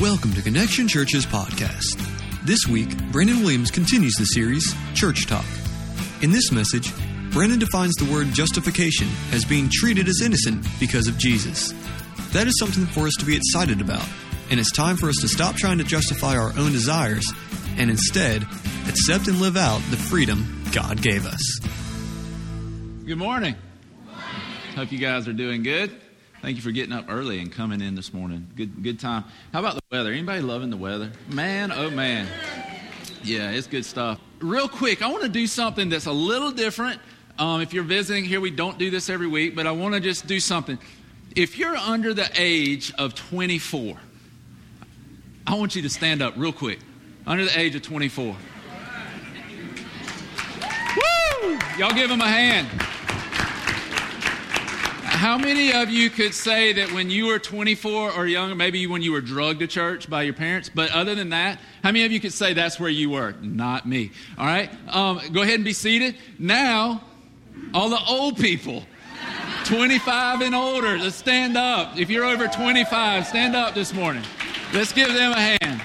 Welcome 0.00 0.32
to 0.32 0.40
Connection 0.40 0.88
Church's 0.88 1.26
podcast. 1.26 2.00
This 2.46 2.66
week, 2.66 2.88
Brandon 3.12 3.40
Williams 3.40 3.70
continues 3.70 4.14
the 4.14 4.24
series, 4.24 4.74
Church 4.94 5.26
Talk. 5.26 5.44
In 6.22 6.30
this 6.30 6.50
message, 6.50 6.90
Brandon 7.32 7.58
defines 7.58 7.94
the 7.96 8.10
word 8.10 8.28
justification 8.28 9.08
as 9.32 9.44
being 9.44 9.68
treated 9.70 10.08
as 10.08 10.22
innocent 10.22 10.66
because 10.80 11.06
of 11.06 11.18
Jesus. 11.18 11.74
That 12.32 12.46
is 12.46 12.58
something 12.58 12.86
for 12.86 13.06
us 13.06 13.12
to 13.18 13.26
be 13.26 13.36
excited 13.36 13.82
about, 13.82 14.08
and 14.50 14.58
it's 14.58 14.72
time 14.72 14.96
for 14.96 15.10
us 15.10 15.16
to 15.16 15.28
stop 15.28 15.56
trying 15.56 15.76
to 15.76 15.84
justify 15.84 16.34
our 16.34 16.58
own 16.58 16.72
desires 16.72 17.30
and 17.76 17.90
instead 17.90 18.46
accept 18.88 19.28
and 19.28 19.38
live 19.38 19.58
out 19.58 19.82
the 19.90 19.98
freedom 19.98 20.64
God 20.72 21.02
gave 21.02 21.26
us. 21.26 21.60
Good 23.04 23.18
morning. 23.18 23.54
Hope 24.76 24.92
you 24.92 24.98
guys 24.98 25.28
are 25.28 25.34
doing 25.34 25.62
good. 25.62 25.92
Thank 26.42 26.56
you 26.56 26.62
for 26.62 26.70
getting 26.70 26.94
up 26.94 27.04
early 27.08 27.38
and 27.38 27.52
coming 27.52 27.82
in 27.82 27.94
this 27.94 28.14
morning. 28.14 28.48
Good, 28.56 28.82
good 28.82 28.98
time. 28.98 29.24
How 29.52 29.58
about 29.58 29.74
the 29.74 29.82
weather? 29.90 30.10
Anybody 30.10 30.40
loving 30.40 30.70
the 30.70 30.76
weather? 30.76 31.12
Man, 31.28 31.70
oh 31.70 31.90
man. 31.90 32.26
Yeah, 33.22 33.50
it's 33.50 33.66
good 33.66 33.84
stuff. 33.84 34.18
Real 34.38 34.66
quick, 34.66 35.02
I 35.02 35.08
want 35.08 35.22
to 35.22 35.28
do 35.28 35.46
something 35.46 35.90
that's 35.90 36.06
a 36.06 36.12
little 36.12 36.50
different. 36.50 36.98
Um, 37.38 37.60
if 37.60 37.74
you're 37.74 37.84
visiting 37.84 38.24
here, 38.24 38.40
we 38.40 38.50
don't 38.50 38.78
do 38.78 38.90
this 38.90 39.10
every 39.10 39.26
week, 39.26 39.54
but 39.54 39.66
I 39.66 39.72
want 39.72 39.94
to 39.94 40.00
just 40.00 40.26
do 40.26 40.40
something. 40.40 40.78
If 41.36 41.58
you're 41.58 41.76
under 41.76 42.14
the 42.14 42.28
age 42.34 42.92
of 42.98 43.14
24, 43.14 43.96
I 45.46 45.54
want 45.54 45.76
you 45.76 45.82
to 45.82 45.90
stand 45.90 46.22
up 46.22 46.34
real 46.38 46.52
quick. 46.52 46.78
Under 47.26 47.44
the 47.44 47.58
age 47.58 47.74
of 47.74 47.82
24. 47.82 48.34
Woo! 51.44 51.58
Y'all 51.76 51.92
give 51.92 52.10
him 52.10 52.22
a 52.22 52.28
hand. 52.28 52.66
How 55.20 55.36
many 55.36 55.70
of 55.74 55.90
you 55.90 56.08
could 56.08 56.32
say 56.32 56.72
that 56.72 56.92
when 56.92 57.10
you 57.10 57.26
were 57.26 57.38
24 57.38 58.12
or 58.12 58.26
younger, 58.26 58.54
maybe 58.54 58.86
when 58.86 59.02
you 59.02 59.12
were 59.12 59.20
drugged 59.20 59.60
to 59.60 59.66
church 59.66 60.08
by 60.08 60.22
your 60.22 60.32
parents, 60.32 60.70
but 60.74 60.90
other 60.92 61.14
than 61.14 61.28
that, 61.28 61.58
how 61.82 61.90
many 61.90 62.06
of 62.06 62.10
you 62.10 62.18
could 62.20 62.32
say 62.32 62.54
that's 62.54 62.80
where 62.80 62.88
you 62.88 63.10
were? 63.10 63.34
Not 63.42 63.86
me. 63.86 64.12
All 64.38 64.46
right? 64.46 64.70
Um, 64.88 65.20
go 65.30 65.42
ahead 65.42 65.56
and 65.56 65.64
be 65.64 65.74
seated. 65.74 66.16
Now, 66.38 67.02
all 67.74 67.90
the 67.90 68.02
old 68.08 68.38
people, 68.38 68.82
25 69.66 70.40
and 70.40 70.54
older, 70.54 70.96
let's 70.96 71.16
stand 71.16 71.54
up. 71.54 71.98
If 72.00 72.08
you're 72.08 72.24
over 72.24 72.48
25, 72.48 73.26
stand 73.26 73.54
up 73.54 73.74
this 73.74 73.92
morning. 73.92 74.24
Let's 74.72 74.94
give 74.94 75.08
them 75.12 75.32
a 75.32 75.58
hand. 75.60 75.79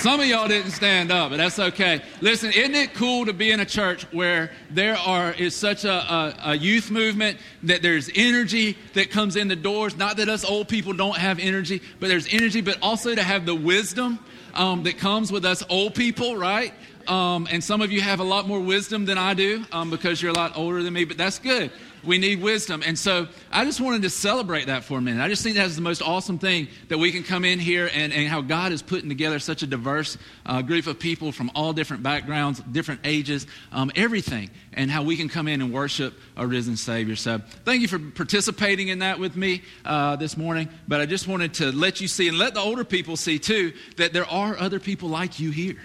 Some 0.00 0.18
of 0.18 0.24
y'all 0.24 0.48
didn't 0.48 0.70
stand 0.70 1.12
up, 1.12 1.28
but 1.28 1.36
that's 1.36 1.58
okay. 1.58 2.00
Listen, 2.22 2.50
isn't 2.52 2.74
it 2.74 2.94
cool 2.94 3.26
to 3.26 3.34
be 3.34 3.50
in 3.50 3.60
a 3.60 3.66
church 3.66 4.04
where 4.12 4.50
there 4.70 4.96
are 4.96 5.34
is 5.34 5.54
such 5.54 5.84
a, 5.84 5.92
a, 5.92 6.34
a, 6.44 6.56
youth 6.56 6.90
movement 6.90 7.36
that 7.64 7.82
there's 7.82 8.10
energy 8.14 8.78
that 8.94 9.10
comes 9.10 9.36
in 9.36 9.48
the 9.48 9.56
doors? 9.56 9.98
Not 9.98 10.16
that 10.16 10.30
us 10.30 10.42
old 10.42 10.68
people 10.68 10.94
don't 10.94 11.18
have 11.18 11.38
energy, 11.38 11.82
but 12.00 12.08
there's 12.08 12.26
energy, 12.32 12.62
but 12.62 12.78
also 12.80 13.14
to 13.14 13.22
have 13.22 13.44
the 13.44 13.54
wisdom 13.54 14.18
um, 14.54 14.84
that 14.84 14.96
comes 14.96 15.30
with 15.30 15.44
us 15.44 15.62
old 15.68 15.94
people, 15.94 16.34
right? 16.34 16.72
Um, 17.06 17.46
and 17.50 17.62
some 17.62 17.82
of 17.82 17.92
you 17.92 18.00
have 18.00 18.20
a 18.20 18.24
lot 18.24 18.48
more 18.48 18.60
wisdom 18.60 19.04
than 19.04 19.18
I 19.18 19.34
do 19.34 19.66
um, 19.70 19.90
because 19.90 20.22
you're 20.22 20.32
a 20.32 20.34
lot 20.34 20.56
older 20.56 20.82
than 20.82 20.94
me, 20.94 21.04
but 21.04 21.18
that's 21.18 21.38
good. 21.38 21.70
We 22.04 22.18
need 22.18 22.42
wisdom. 22.42 22.82
And 22.84 22.98
so 22.98 23.28
I 23.52 23.64
just 23.64 23.80
wanted 23.80 24.02
to 24.02 24.10
celebrate 24.10 24.66
that 24.66 24.84
for 24.84 24.98
a 24.98 25.00
minute. 25.00 25.22
I 25.22 25.28
just 25.28 25.42
think 25.42 25.56
that's 25.56 25.74
the 25.74 25.82
most 25.82 26.02
awesome 26.02 26.38
thing 26.38 26.68
that 26.88 26.98
we 26.98 27.12
can 27.12 27.22
come 27.22 27.44
in 27.44 27.58
here 27.58 27.90
and, 27.92 28.12
and 28.12 28.28
how 28.28 28.40
God 28.40 28.72
is 28.72 28.82
putting 28.82 29.08
together 29.08 29.38
such 29.38 29.62
a 29.62 29.66
diverse 29.66 30.16
uh, 30.46 30.62
group 30.62 30.86
of 30.86 30.98
people 30.98 31.32
from 31.32 31.50
all 31.54 31.72
different 31.72 32.02
backgrounds, 32.02 32.60
different 32.60 33.00
ages, 33.04 33.46
um, 33.72 33.90
everything, 33.94 34.50
and 34.72 34.90
how 34.90 35.02
we 35.02 35.16
can 35.16 35.28
come 35.28 35.48
in 35.48 35.60
and 35.60 35.72
worship 35.72 36.14
a 36.36 36.46
risen 36.46 36.76
Savior. 36.76 37.16
So 37.16 37.38
thank 37.64 37.82
you 37.82 37.88
for 37.88 37.98
participating 37.98 38.88
in 38.88 39.00
that 39.00 39.18
with 39.18 39.36
me 39.36 39.62
uh, 39.84 40.16
this 40.16 40.36
morning. 40.36 40.68
But 40.88 41.00
I 41.00 41.06
just 41.06 41.28
wanted 41.28 41.54
to 41.54 41.72
let 41.72 42.00
you 42.00 42.08
see 42.08 42.28
and 42.28 42.38
let 42.38 42.54
the 42.54 42.60
older 42.60 42.84
people 42.84 43.16
see 43.16 43.38
too 43.38 43.72
that 43.96 44.12
there 44.12 44.26
are 44.26 44.58
other 44.58 44.80
people 44.80 45.08
like 45.08 45.38
you 45.38 45.50
here. 45.50 45.80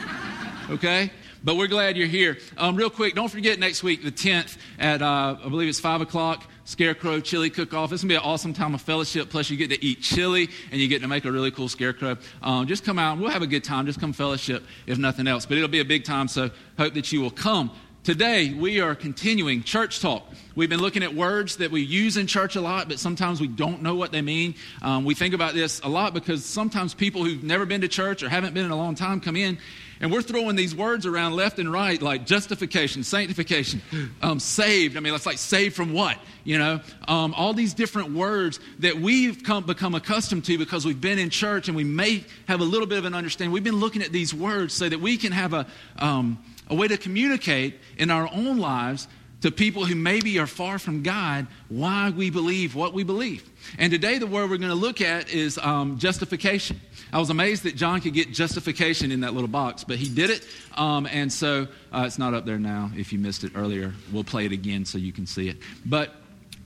okay? 0.70 1.10
But 1.46 1.56
we're 1.56 1.68
glad 1.68 1.96
you're 1.96 2.08
here. 2.08 2.38
Um, 2.58 2.74
real 2.74 2.90
quick, 2.90 3.14
don't 3.14 3.28
forget 3.28 3.60
next 3.60 3.84
week, 3.84 4.02
the 4.02 4.10
10th, 4.10 4.56
at 4.80 5.00
uh, 5.00 5.36
I 5.44 5.48
believe 5.48 5.68
it's 5.68 5.78
5 5.78 6.00
o'clock, 6.00 6.42
Scarecrow 6.64 7.20
Chili 7.20 7.50
Cook 7.50 7.72
Off. 7.72 7.92
It's 7.92 8.00
to 8.00 8.08
be 8.08 8.16
an 8.16 8.22
awesome 8.24 8.52
time 8.52 8.74
of 8.74 8.80
fellowship. 8.80 9.30
Plus, 9.30 9.48
you 9.48 9.56
get 9.56 9.70
to 9.70 9.84
eat 9.84 10.02
chili 10.02 10.48
and 10.72 10.80
you 10.80 10.88
get 10.88 11.02
to 11.02 11.06
make 11.06 11.24
a 11.24 11.30
really 11.30 11.52
cool 11.52 11.68
scarecrow. 11.68 12.16
Um, 12.42 12.66
just 12.66 12.82
come 12.82 12.98
out. 12.98 13.18
We'll 13.18 13.30
have 13.30 13.42
a 13.42 13.46
good 13.46 13.62
time. 13.62 13.86
Just 13.86 14.00
come 14.00 14.12
fellowship, 14.12 14.64
if 14.88 14.98
nothing 14.98 15.28
else. 15.28 15.46
But 15.46 15.58
it'll 15.58 15.68
be 15.68 15.78
a 15.78 15.84
big 15.84 16.02
time, 16.02 16.26
so 16.26 16.50
hope 16.78 16.94
that 16.94 17.12
you 17.12 17.20
will 17.20 17.30
come. 17.30 17.70
Today, 18.02 18.52
we 18.52 18.80
are 18.80 18.96
continuing 18.96 19.62
church 19.62 20.00
talk. 20.00 20.28
We've 20.56 20.70
been 20.70 20.80
looking 20.80 21.04
at 21.04 21.14
words 21.14 21.58
that 21.58 21.70
we 21.70 21.80
use 21.80 22.16
in 22.16 22.26
church 22.26 22.56
a 22.56 22.60
lot, 22.60 22.88
but 22.88 22.98
sometimes 22.98 23.40
we 23.40 23.46
don't 23.46 23.82
know 23.82 23.94
what 23.94 24.10
they 24.10 24.20
mean. 24.20 24.56
Um, 24.82 25.04
we 25.04 25.14
think 25.14 25.32
about 25.32 25.54
this 25.54 25.80
a 25.84 25.88
lot 25.88 26.12
because 26.12 26.44
sometimes 26.44 26.92
people 26.92 27.24
who've 27.24 27.44
never 27.44 27.66
been 27.66 27.82
to 27.82 27.88
church 27.88 28.24
or 28.24 28.28
haven't 28.28 28.52
been 28.52 28.64
in 28.64 28.72
a 28.72 28.76
long 28.76 28.96
time 28.96 29.20
come 29.20 29.36
in 29.36 29.58
and 30.00 30.12
we're 30.12 30.22
throwing 30.22 30.56
these 30.56 30.74
words 30.74 31.06
around 31.06 31.34
left 31.34 31.58
and 31.58 31.72
right 31.72 32.00
like 32.00 32.26
justification, 32.26 33.02
sanctification, 33.02 33.82
um, 34.22 34.38
saved. 34.40 34.96
I 34.96 35.00
mean, 35.00 35.14
it's 35.14 35.26
like 35.26 35.38
saved 35.38 35.74
from 35.74 35.92
what? 35.92 36.18
You 36.44 36.58
know, 36.58 36.80
um, 37.08 37.34
all 37.34 37.54
these 37.54 37.74
different 37.74 38.12
words 38.12 38.60
that 38.80 38.96
we've 38.96 39.42
come, 39.42 39.64
become 39.64 39.94
accustomed 39.94 40.44
to 40.46 40.58
because 40.58 40.84
we've 40.84 41.00
been 41.00 41.18
in 41.18 41.30
church 41.30 41.68
and 41.68 41.76
we 41.76 41.84
may 41.84 42.24
have 42.46 42.60
a 42.60 42.64
little 42.64 42.86
bit 42.86 42.98
of 42.98 43.04
an 43.04 43.14
understanding. 43.14 43.52
We've 43.52 43.64
been 43.64 43.80
looking 43.80 44.02
at 44.02 44.12
these 44.12 44.32
words 44.34 44.74
so 44.74 44.88
that 44.88 45.00
we 45.00 45.16
can 45.16 45.32
have 45.32 45.52
a. 45.52 45.66
Um, 45.98 46.38
a 46.68 46.74
way 46.74 46.88
to 46.88 46.96
communicate 46.96 47.78
in 47.96 48.10
our 48.10 48.28
own 48.32 48.58
lives 48.58 49.08
to 49.42 49.50
people 49.50 49.84
who 49.84 49.94
maybe 49.94 50.38
are 50.38 50.46
far 50.46 50.78
from 50.78 51.02
God 51.02 51.46
why 51.68 52.10
we 52.10 52.30
believe 52.30 52.74
what 52.74 52.94
we 52.94 53.04
believe. 53.04 53.48
And 53.78 53.92
today, 53.92 54.18
the 54.18 54.26
word 54.26 54.50
we're 54.50 54.56
going 54.56 54.70
to 54.70 54.74
look 54.74 55.00
at 55.00 55.28
is 55.30 55.58
um, 55.58 55.98
justification. 55.98 56.80
I 57.16 57.18
was 57.18 57.30
amazed 57.30 57.62
that 57.62 57.74
John 57.76 58.02
could 58.02 58.12
get 58.12 58.30
justification 58.30 59.10
in 59.10 59.20
that 59.20 59.32
little 59.32 59.48
box, 59.48 59.84
but 59.84 59.96
he 59.96 60.06
did 60.06 60.28
it. 60.28 60.46
Um, 60.76 61.06
and 61.06 61.32
so 61.32 61.66
uh, 61.90 62.04
it's 62.06 62.18
not 62.18 62.34
up 62.34 62.44
there 62.44 62.58
now. 62.58 62.90
If 62.94 63.10
you 63.10 63.18
missed 63.18 63.42
it 63.42 63.52
earlier, 63.54 63.94
we'll 64.12 64.22
play 64.22 64.44
it 64.44 64.52
again 64.52 64.84
so 64.84 64.98
you 64.98 65.14
can 65.14 65.24
see 65.24 65.48
it. 65.48 65.56
But 65.86 66.12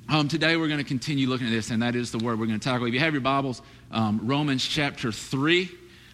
um, 0.09 0.27
today, 0.27 0.57
we're 0.57 0.67
going 0.67 0.81
to 0.81 0.85
continue 0.85 1.29
looking 1.29 1.47
at 1.47 1.51
this, 1.51 1.71
and 1.71 1.81
that 1.85 1.95
is 1.95 2.11
the 2.11 2.19
word 2.19 2.41
we're 2.41 2.47
going 2.47 2.59
to 2.59 2.69
tackle. 2.69 2.89
If 2.89 2.95
you 2.95 2.99
have 2.99 3.15
your 3.15 3.21
Bibles, 3.21 3.63
um, 3.93 4.23
Romans 4.25 4.67
chapter 4.67 5.13
3, 5.13 5.71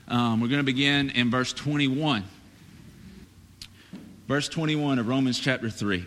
um, 0.08 0.42
we're 0.42 0.48
going 0.48 0.60
to 0.60 0.64
begin 0.64 1.08
in 1.08 1.30
verse 1.30 1.54
21 1.54 2.22
verse 4.28 4.50
21 4.50 4.98
of 4.98 5.08
Romans 5.08 5.40
chapter 5.40 5.70
3. 5.70 6.04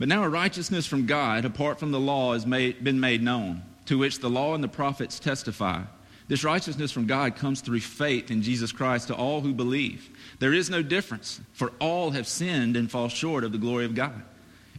But 0.00 0.08
now 0.08 0.24
a 0.24 0.28
righteousness 0.28 0.84
from 0.84 1.06
God, 1.06 1.44
apart 1.44 1.78
from 1.78 1.92
the 1.92 2.00
law, 2.00 2.32
has 2.32 2.44
made, 2.44 2.82
been 2.82 2.98
made 2.98 3.22
known, 3.22 3.62
to 3.86 3.98
which 3.98 4.18
the 4.18 4.28
law 4.28 4.56
and 4.56 4.64
the 4.64 4.68
prophets 4.68 5.20
testify. 5.20 5.84
This 6.30 6.44
righteousness 6.44 6.92
from 6.92 7.06
God 7.08 7.34
comes 7.34 7.60
through 7.60 7.80
faith 7.80 8.30
in 8.30 8.42
Jesus 8.42 8.70
Christ 8.70 9.08
to 9.08 9.16
all 9.16 9.40
who 9.40 9.52
believe. 9.52 10.08
There 10.38 10.54
is 10.54 10.70
no 10.70 10.80
difference, 10.80 11.40
for 11.54 11.72
all 11.80 12.12
have 12.12 12.28
sinned 12.28 12.76
and 12.76 12.88
fall 12.88 13.08
short 13.08 13.42
of 13.42 13.50
the 13.50 13.58
glory 13.58 13.84
of 13.84 13.96
God, 13.96 14.22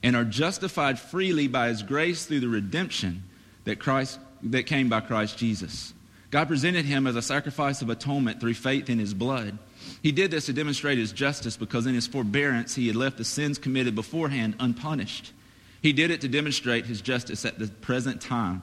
and 0.02 0.16
are 0.16 0.24
justified 0.24 0.98
freely 0.98 1.50
by 1.50 1.68
his 1.68 1.84
grace 1.84 2.26
through 2.26 2.40
the 2.40 2.48
redemption 2.48 3.24
that, 3.66 3.80
Christ, 3.80 4.18
that 4.44 4.64
came 4.64 4.88
by 4.88 5.02
Christ 5.02 5.38
Jesus. 5.38 5.94
God 6.30 6.48
presented 6.48 6.86
him 6.86 7.06
as 7.06 7.18
a 7.18 7.22
sacrifice 7.22 7.82
of 7.82 7.90
atonement 7.90 8.40
through 8.40 8.54
faith 8.54 8.90
in 8.90 8.98
his 8.98 9.14
blood. 9.14 9.60
He 10.02 10.14
did 10.14 10.32
this 10.32 10.46
to 10.46 10.54
demonstrate 10.54 11.00
his 11.00 11.12
justice 11.12 11.58
because 11.58 11.86
in 11.86 11.96
his 11.96 12.08
forbearance 12.08 12.76
he 12.76 12.88
had 12.88 12.96
left 12.96 13.18
the 13.18 13.26
sins 13.26 13.58
committed 13.58 13.94
beforehand 13.94 14.56
unpunished. 14.62 15.34
He 15.82 15.92
did 15.92 16.12
it 16.12 16.22
to 16.22 16.30
demonstrate 16.30 16.86
his 16.86 17.02
justice 17.02 17.44
at 17.44 17.60
the 17.60 17.68
present 17.68 18.22
time 18.22 18.62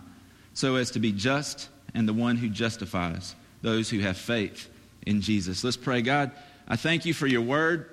so 0.54 0.76
as 0.76 0.92
to 0.92 1.00
be 1.00 1.12
just 1.12 1.68
and 1.94 2.08
the 2.08 2.12
one 2.12 2.36
who 2.36 2.48
justifies 2.48 3.34
those 3.62 3.90
who 3.90 4.00
have 4.00 4.16
faith 4.16 4.68
in 5.06 5.20
Jesus. 5.20 5.64
Let's 5.64 5.76
pray. 5.76 6.02
God, 6.02 6.30
I 6.66 6.76
thank 6.76 7.06
you 7.06 7.14
for 7.14 7.26
your 7.26 7.42
word. 7.42 7.88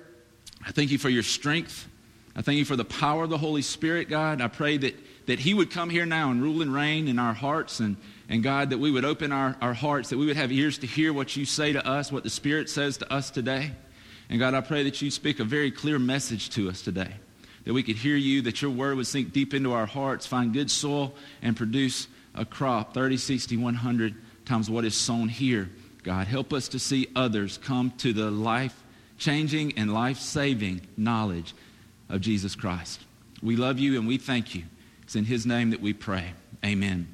I 0.64 0.72
thank 0.72 0.90
you 0.90 0.98
for 0.98 1.08
your 1.08 1.22
strength. 1.22 1.88
I 2.34 2.42
thank 2.42 2.58
you 2.58 2.64
for 2.64 2.76
the 2.76 2.84
power 2.84 3.24
of 3.24 3.30
the 3.30 3.38
Holy 3.38 3.62
Spirit, 3.62 4.08
God. 4.08 4.40
I 4.40 4.48
pray 4.48 4.76
that, 4.76 4.94
that 5.26 5.38
He 5.38 5.54
would 5.54 5.70
come 5.70 5.90
here 5.90 6.06
now 6.06 6.30
and 6.30 6.42
rule 6.42 6.62
and 6.62 6.72
reign 6.72 7.08
in 7.08 7.18
our 7.18 7.34
hearts 7.34 7.80
and 7.80 7.96
and 8.28 8.42
God, 8.42 8.70
that 8.70 8.78
we 8.78 8.90
would 8.90 9.04
open 9.04 9.32
our, 9.32 9.56
our 9.60 9.74
hearts, 9.74 10.10
that 10.10 10.18
we 10.18 10.26
would 10.26 10.36
have 10.36 10.50
ears 10.50 10.78
to 10.78 10.86
hear 10.86 11.12
what 11.12 11.36
you 11.36 11.44
say 11.44 11.72
to 11.72 11.86
us, 11.86 12.10
what 12.10 12.24
the 12.24 12.30
Spirit 12.30 12.68
says 12.68 12.96
to 12.98 13.12
us 13.12 13.30
today. 13.30 13.72
And 14.28 14.40
God, 14.40 14.54
I 14.54 14.60
pray 14.60 14.82
that 14.84 15.00
you 15.00 15.10
speak 15.10 15.38
a 15.38 15.44
very 15.44 15.70
clear 15.70 15.98
message 15.98 16.50
to 16.50 16.68
us 16.68 16.82
today, 16.82 17.12
that 17.64 17.72
we 17.72 17.84
could 17.84 17.96
hear 17.96 18.16
you, 18.16 18.42
that 18.42 18.60
your 18.60 18.72
word 18.72 18.96
would 18.96 19.06
sink 19.06 19.32
deep 19.32 19.54
into 19.54 19.72
our 19.72 19.86
hearts, 19.86 20.26
find 20.26 20.52
good 20.52 20.70
soil, 20.70 21.14
and 21.40 21.56
produce 21.56 22.08
a 22.36 22.44
crop 22.44 22.94
30, 22.94 23.16
60, 23.16 23.56
100 23.56 24.14
times 24.44 24.70
what 24.70 24.84
is 24.84 24.94
sown 24.94 25.28
here. 25.28 25.70
God, 26.02 26.26
help 26.26 26.52
us 26.52 26.68
to 26.68 26.78
see 26.78 27.08
others 27.16 27.58
come 27.58 27.92
to 27.98 28.12
the 28.12 28.30
life 28.30 28.82
changing 29.18 29.76
and 29.78 29.92
life 29.92 30.18
saving 30.18 30.82
knowledge 30.96 31.54
of 32.08 32.20
Jesus 32.20 32.54
Christ. 32.54 33.00
We 33.42 33.56
love 33.56 33.78
you 33.78 33.98
and 33.98 34.06
we 34.06 34.18
thank 34.18 34.54
you. 34.54 34.64
It's 35.02 35.16
in 35.16 35.24
his 35.24 35.46
name 35.46 35.70
that 35.70 35.80
we 35.80 35.92
pray. 35.92 36.32
Amen. 36.64 37.08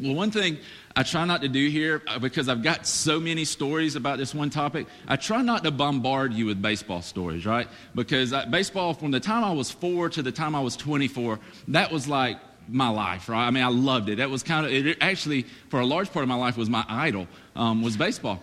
Well, 0.00 0.14
one 0.14 0.30
thing 0.30 0.58
I 0.96 1.02
try 1.02 1.24
not 1.26 1.42
to 1.42 1.48
do 1.48 1.68
here, 1.68 2.02
uh, 2.06 2.18
because 2.18 2.48
I've 2.48 2.62
got 2.62 2.86
so 2.86 3.20
many 3.20 3.44
stories 3.44 3.96
about 3.96 4.18
this 4.18 4.34
one 4.34 4.48
topic, 4.48 4.86
I 5.06 5.16
try 5.16 5.42
not 5.42 5.62
to 5.64 5.70
bombard 5.70 6.32
you 6.32 6.46
with 6.46 6.62
baseball 6.62 7.02
stories, 7.02 7.44
right? 7.44 7.68
Because 7.94 8.32
baseball, 8.50 8.94
from 8.94 9.10
the 9.10 9.20
time 9.20 9.44
I 9.44 9.52
was 9.52 9.70
four 9.70 10.08
to 10.08 10.22
the 10.22 10.32
time 10.32 10.54
I 10.54 10.60
was 10.60 10.76
24, 10.76 11.38
that 11.68 11.92
was 11.92 12.08
like 12.08 12.38
my 12.68 12.88
life, 12.88 13.28
right? 13.28 13.46
I 13.46 13.50
mean, 13.50 13.64
I 13.64 13.68
loved 13.68 14.08
it. 14.08 14.16
That 14.16 14.30
was 14.30 14.42
kind 14.42 14.66
of, 14.66 14.72
it 14.72 14.98
actually, 15.00 15.42
for 15.68 15.80
a 15.80 15.86
large 15.86 16.12
part 16.12 16.22
of 16.22 16.28
my 16.28 16.36
life, 16.36 16.56
was 16.56 16.70
my 16.70 16.84
idol, 16.88 17.26
um, 17.56 17.82
was 17.82 17.96
baseball. 17.96 18.40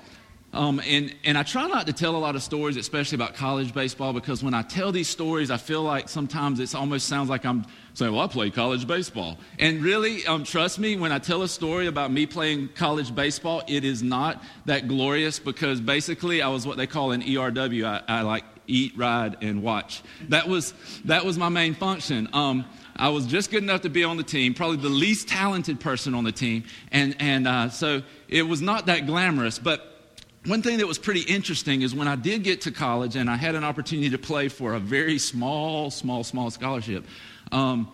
Um, 0.53 0.81
and, 0.87 1.13
and 1.23 1.37
I 1.37 1.43
try 1.43 1.67
not 1.67 1.85
to 1.87 1.93
tell 1.93 2.15
a 2.15 2.17
lot 2.17 2.35
of 2.35 2.41
stories, 2.41 2.77
especially 2.77 3.17
about 3.17 3.35
college 3.35 3.73
baseball, 3.73 4.13
because 4.13 4.43
when 4.43 4.53
I 4.53 4.61
tell 4.61 4.91
these 4.91 5.09
stories, 5.09 5.51
I 5.51 5.57
feel 5.57 5.83
like 5.83 6.09
sometimes 6.09 6.59
it 6.59 6.73
almost 6.73 7.07
sounds 7.07 7.29
like 7.29 7.45
I'm 7.45 7.65
saying, 7.93 8.13
Well, 8.13 8.23
I 8.23 8.27
played 8.27 8.53
college 8.53 8.87
baseball. 8.87 9.37
And 9.59 9.83
really, 9.83 10.25
um, 10.25 10.43
trust 10.43 10.79
me, 10.79 10.95
when 10.95 11.11
I 11.11 11.19
tell 11.19 11.43
a 11.43 11.47
story 11.47 11.87
about 11.87 12.11
me 12.11 12.25
playing 12.25 12.69
college 12.75 13.13
baseball, 13.13 13.61
it 13.67 13.83
is 13.83 14.01
not 14.01 14.41
that 14.65 14.87
glorious 14.87 15.37
because 15.37 15.81
basically 15.81 16.41
I 16.41 16.47
was 16.47 16.65
what 16.65 16.77
they 16.77 16.87
call 16.87 17.11
an 17.11 17.21
ERW. 17.21 17.85
I, 17.85 18.01
I 18.07 18.21
like 18.21 18.43
eat, 18.67 18.97
ride, 18.97 19.37
and 19.41 19.63
watch. 19.63 20.01
That 20.29 20.47
was, 20.47 20.73
that 21.05 21.25
was 21.25 21.37
my 21.37 21.49
main 21.49 21.73
function. 21.73 22.29
Um, 22.33 22.65
I 22.97 23.09
was 23.09 23.25
just 23.25 23.51
good 23.51 23.63
enough 23.63 23.81
to 23.81 23.89
be 23.89 24.03
on 24.03 24.17
the 24.17 24.23
team, 24.23 24.53
probably 24.53 24.77
the 24.77 24.89
least 24.89 25.27
talented 25.29 25.79
person 25.79 26.15
on 26.15 26.23
the 26.23 26.31
team. 26.31 26.63
And, 26.91 27.15
and 27.19 27.47
uh, 27.47 27.69
so 27.69 28.01
it 28.27 28.41
was 28.43 28.61
not 28.61 28.87
that 28.87 29.05
glamorous. 29.05 29.59
But 29.59 29.97
one 30.45 30.61
thing 30.61 30.79
that 30.79 30.87
was 30.87 30.97
pretty 30.97 31.21
interesting 31.21 31.83
is 31.83 31.93
when 31.93 32.07
I 32.07 32.15
did 32.15 32.43
get 32.43 32.61
to 32.61 32.71
college 32.71 33.15
and 33.15 33.29
I 33.29 33.35
had 33.35 33.55
an 33.55 33.63
opportunity 33.63 34.09
to 34.09 34.17
play 34.17 34.47
for 34.47 34.73
a 34.73 34.79
very 34.79 35.19
small, 35.19 35.91
small, 35.91 36.23
small 36.23 36.49
scholarship, 36.49 37.05
um, 37.51 37.91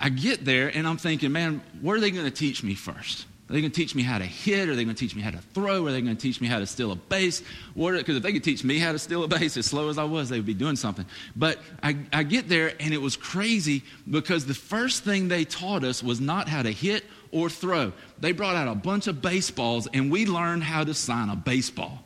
I 0.00 0.08
get 0.08 0.44
there 0.44 0.68
and 0.68 0.86
I'm 0.86 0.96
thinking, 0.96 1.30
man, 1.30 1.62
what 1.80 1.96
are 1.96 2.00
they 2.00 2.10
going 2.10 2.24
to 2.24 2.30
teach 2.30 2.62
me 2.64 2.74
first? 2.74 3.26
Are 3.54 3.56
they 3.56 3.60
going 3.60 3.70
to 3.70 3.80
teach 3.80 3.94
me 3.94 4.02
how 4.02 4.18
to 4.18 4.24
hit? 4.24 4.68
Are 4.68 4.74
they 4.74 4.82
going 4.82 4.96
to 4.96 4.98
teach 4.98 5.14
me 5.14 5.22
how 5.22 5.30
to 5.30 5.38
throw? 5.38 5.86
Are 5.86 5.92
they 5.92 6.00
going 6.00 6.16
to 6.16 6.20
teach 6.20 6.40
me 6.40 6.48
how 6.48 6.58
to 6.58 6.66
steal 6.66 6.90
a 6.90 6.96
base? 6.96 7.40
Because 7.76 8.16
if 8.16 8.22
they 8.24 8.32
could 8.32 8.42
teach 8.42 8.64
me 8.64 8.80
how 8.80 8.90
to 8.90 8.98
steal 8.98 9.22
a 9.22 9.28
base 9.28 9.56
as 9.56 9.64
slow 9.66 9.88
as 9.90 9.96
I 9.96 10.02
was, 10.02 10.28
they 10.28 10.38
would 10.38 10.44
be 10.44 10.54
doing 10.54 10.74
something. 10.74 11.06
But 11.36 11.60
I, 11.80 11.96
I 12.12 12.24
get 12.24 12.48
there, 12.48 12.72
and 12.80 12.92
it 12.92 13.00
was 13.00 13.16
crazy 13.16 13.84
because 14.10 14.44
the 14.44 14.54
first 14.54 15.04
thing 15.04 15.28
they 15.28 15.44
taught 15.44 15.84
us 15.84 16.02
was 16.02 16.20
not 16.20 16.48
how 16.48 16.62
to 16.62 16.72
hit 16.72 17.04
or 17.30 17.48
throw. 17.48 17.92
They 18.18 18.32
brought 18.32 18.56
out 18.56 18.66
a 18.66 18.74
bunch 18.74 19.06
of 19.06 19.22
baseballs, 19.22 19.86
and 19.94 20.10
we 20.10 20.26
learned 20.26 20.64
how 20.64 20.82
to 20.82 20.92
sign 20.92 21.28
a 21.28 21.36
baseball. 21.36 22.02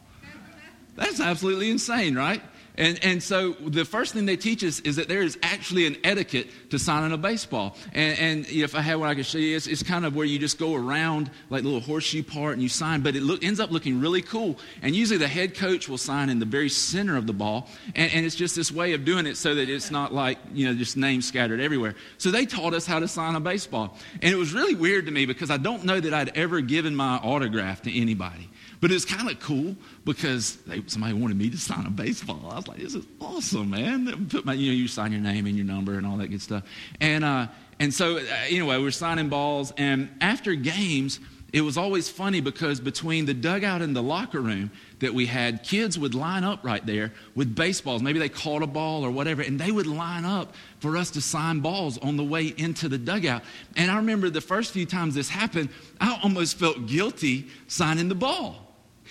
That's 0.97 1.19
absolutely 1.19 1.71
insane, 1.71 2.15
right? 2.15 2.43
And, 2.79 3.05
and 3.05 3.21
so 3.21 3.53
the 3.55 3.85
first 3.85 4.15
thing 4.15 4.25
they 4.25 4.37
teach 4.37 4.63
us 4.63 4.79
is 4.81 4.97
that 4.97 5.09
there 5.09 5.21
is 5.21 5.37
actually 5.43 5.85
an 5.87 5.97
etiquette 6.05 6.47
to 6.71 6.79
signing 6.79 7.13
a 7.13 7.19
baseball. 7.19 7.77
And, 7.93 8.19
and 8.19 8.47
if 8.47 8.77
I 8.77 8.81
had 8.81 8.95
one 8.95 9.09
I 9.09 9.17
could 9.17 9.27
show 9.27 9.39
you, 9.39 9.57
it's, 9.57 9.67
it's, 9.67 9.83
kind 9.83 10.07
of 10.07 10.15
where 10.15 10.27
you 10.27 10.39
just 10.39 10.59
go 10.59 10.75
around 10.75 11.31
like 11.51 11.63
the 11.63 11.69
little 11.69 11.81
horseshoe 11.81 12.23
part 12.23 12.53
and 12.53 12.63
you 12.63 12.69
sign, 12.69 13.01
but 13.01 13.17
it 13.17 13.23
look, 13.23 13.43
ends 13.43 13.59
up 13.59 13.73
looking 13.73 14.01
really 14.01 14.23
cool. 14.23 14.59
And 14.81 14.95
usually 14.95 15.19
the 15.19 15.27
head 15.27 15.57
coach 15.57 15.89
will 15.89 15.99
sign 15.99 16.31
in 16.31 16.39
the 16.39 16.47
very 16.47 16.69
center 16.69 17.17
of 17.17 17.27
the 17.27 17.33
ball. 17.33 17.69
And, 17.97 18.13
and 18.13 18.25
it's 18.25 18.37
just 18.37 18.55
this 18.55 18.71
way 18.71 18.93
of 18.93 19.05
doing 19.05 19.27
it 19.27 19.37
so 19.37 19.57
that 19.57 19.69
it's 19.69 19.91
not 19.91 20.15
like, 20.15 20.39
you 20.55 20.67
know, 20.67 20.75
just 20.75 20.97
names 20.97 21.27
scattered 21.27 21.61
everywhere. 21.61 21.97
So 22.19 22.31
they 22.31 22.47
taught 22.47 22.75
us 22.75 22.87
how 22.87 23.01
to 23.01 23.09
sign 23.09 23.35
a 23.35 23.41
baseball. 23.41 23.97
And 24.23 24.33
it 24.33 24.37
was 24.37 24.53
really 24.53 24.77
weird 24.77 25.07
to 25.07 25.13
me 25.13 25.27
because 25.27 25.51
I 25.51 25.57
don't 25.57 25.85
know 25.85 25.99
that 25.99 26.15
I'd 26.15 26.37
ever 26.37 26.61
given 26.61 26.95
my 26.95 27.17
autograph 27.17 27.83
to 27.83 28.01
anybody. 28.01 28.49
But 28.81 28.93
it's 28.93 29.05
kind 29.05 29.29
of 29.29 29.41
cool 29.41 29.75
because 30.05 30.57
they, 30.67 30.83
somebody 30.87 31.15
wanted 31.15 31.37
me 31.37 31.51
to 31.51 31.59
sign 31.59 31.87
a 31.87 31.91
baseball. 31.91 32.49
I 32.51 32.57
was 32.57 32.69
like, 32.69 32.79
this 32.79 32.95
is 32.95 33.05
awesome, 33.21 33.71
man. 33.71 34.27
Put 34.29 34.45
my, 34.45 34.53
you 34.53 34.71
know, 34.71 34.77
you 34.77 34.87
sign 34.87 35.11
your 35.11 35.21
name 35.21 35.47
and 35.47 35.57
your 35.57 35.67
number 35.67 35.95
and 35.95 36.07
all 36.07 36.17
that 36.19 36.29
good 36.29 36.43
stuff. 36.43 36.63
And, 37.01 37.25
uh, 37.25 37.49
and 37.81 37.93
so, 37.93 38.19
uh, 38.19 38.23
anyway, 38.47 38.77
we 38.77 38.85
were 38.85 38.91
signing 38.91 39.29
balls. 39.29 39.73
And 39.77 40.11
after 40.21 40.55
games, 40.55 41.19
it 41.53 41.63
was 41.63 41.79
always 41.79 42.11
funny 42.11 42.41
because 42.41 42.79
between 42.79 43.25
the 43.25 43.33
dugout 43.33 43.81
and 43.81 43.97
the 43.97 44.03
locker 44.03 44.41
room 44.41 44.71
that 44.99 45.15
we 45.15 45.25
had, 45.25 45.63
kids 45.63 45.99
would 45.99 46.15
line 46.15 46.45
up 46.45 46.63
right 46.63 46.85
there 46.85 47.13
with 47.35 47.55
baseballs. 47.55 48.03
Maybe 48.03 48.19
they 48.19 48.29
caught 48.29 48.63
a 48.63 48.67
ball 48.67 49.05
or 49.05 49.11
whatever, 49.11 49.41
and 49.41 49.59
they 49.59 49.71
would 49.71 49.87
line 49.87 50.27
up 50.27 50.55
for 50.81 50.97
us 50.97 51.11
to 51.13 51.23
sign 51.23 51.61
balls 51.61 51.97
on 51.99 52.19
the 52.19 52.25
way 52.25 52.53
into 52.59 52.89
the 52.89 52.99
dugout. 52.99 53.43
And 53.77 53.91
I 53.91 53.97
remember 53.97 54.29
the 54.29 54.43
first 54.43 54.73
few 54.73 54.85
times 54.85 55.15
this 55.15 55.31
happened, 55.31 55.71
I 56.01 56.21
almost 56.23 56.59
felt 56.59 56.87
guilty 56.87 57.47
signing 57.67 58.09
the 58.09 58.15
ball. 58.15 58.68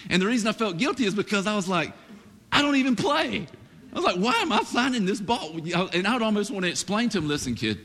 And 0.09 0.21
the 0.21 0.25
reason 0.25 0.47
I 0.47 0.51
felt 0.51 0.77
guilty 0.77 1.05
is 1.05 1.15
because 1.15 1.47
I 1.47 1.55
was 1.55 1.67
like, 1.67 1.94
I 2.51 2.61
don't 2.61 2.75
even 2.75 2.95
play. 2.95 3.47
I 3.91 3.95
was 3.95 4.05
like, 4.05 4.17
why 4.17 4.33
am 4.41 4.51
I 4.51 4.61
signing 4.63 5.05
this 5.05 5.19
ball? 5.19 5.57
And 5.94 6.07
I 6.07 6.13
would 6.13 6.21
almost 6.21 6.51
want 6.51 6.65
to 6.65 6.69
explain 6.69 7.09
to 7.09 7.17
him, 7.17 7.27
listen, 7.27 7.55
kid, 7.55 7.79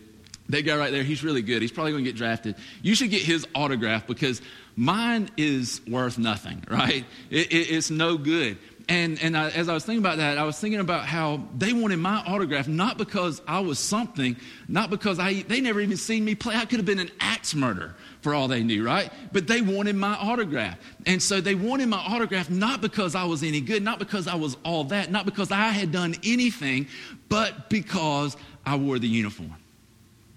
that 0.49 0.63
guy 0.63 0.77
right 0.77 0.91
there, 0.91 1.03
he's 1.03 1.25
really 1.25 1.43
good. 1.43 1.63
He's 1.63 1.73
probably 1.73 1.93
going 1.93 2.05
to 2.05 2.11
get 2.11 2.17
drafted. 2.17 2.57
You 2.83 2.95
should 2.95 3.11
get 3.11 3.23
his 3.23 3.47
autograph 3.55 4.07
because 4.07 4.43
mine 4.77 5.31
is 5.37 5.81
worth 5.89 6.19
nothing, 6.19 6.65
right? 6.69 7.05
It, 7.31 7.53
it, 7.53 7.71
it's 7.71 7.91
no 7.91 8.19
good. 8.19 8.59
And, 8.93 9.23
and 9.23 9.35
I, 9.35 9.49
as 9.49 9.71
I 9.71 9.73
was 9.73 9.87
thinking 9.87 10.05
about 10.05 10.19
that, 10.19 10.37
I 10.37 10.45
was 10.45 10.59
thinking 10.61 10.79
about 10.79 11.07
how 11.07 11.41
they 11.57 11.73
wanted 11.73 11.97
my 11.97 12.23
autograph 12.27 12.69
not 12.69 12.99
because 12.99 13.41
I 13.49 13.61
was 13.61 13.79
something, 13.79 14.37
not 14.69 14.91
because 14.91 15.19
I, 15.19 15.41
they 15.45 15.63
never 15.63 15.81
even 15.81 15.97
seen 15.97 16.27
me 16.27 16.35
play. 16.35 16.57
I 16.57 16.67
could 16.67 16.79
have 16.79 16.85
been 16.85 16.99
an 16.99 17.11
axe 17.19 17.55
murderer 17.55 17.95
for 18.21 18.35
all 18.35 18.49
they 18.49 18.63
knew, 18.63 18.85
right? 18.85 19.11
But 19.33 19.47
they 19.47 19.63
wanted 19.63 19.97
my 19.97 20.15
autograph. 20.17 20.79
And 21.07 21.23
so 21.23 21.41
they 21.41 21.55
wanted 21.55 21.89
my 21.89 22.01
autograph 22.01 22.51
not 22.51 22.83
because 22.83 23.15
I 23.15 23.25
was 23.25 23.43
any 23.43 23.63
good, 23.63 23.83
not 23.83 23.99
because 23.99 24.29
I 24.29 24.35
was 24.35 24.59
all 24.63 24.85
that, 24.85 25.11
not 25.11 25.25
because 25.25 25.51
I 25.51 25.69
had 25.71 25.91
done 25.91 26.15
anything, 26.23 26.87
but 27.31 27.71
because 27.71 28.37
I 28.67 28.77
wore 28.77 28.99
the 28.99 29.09
uniform. 29.09 29.57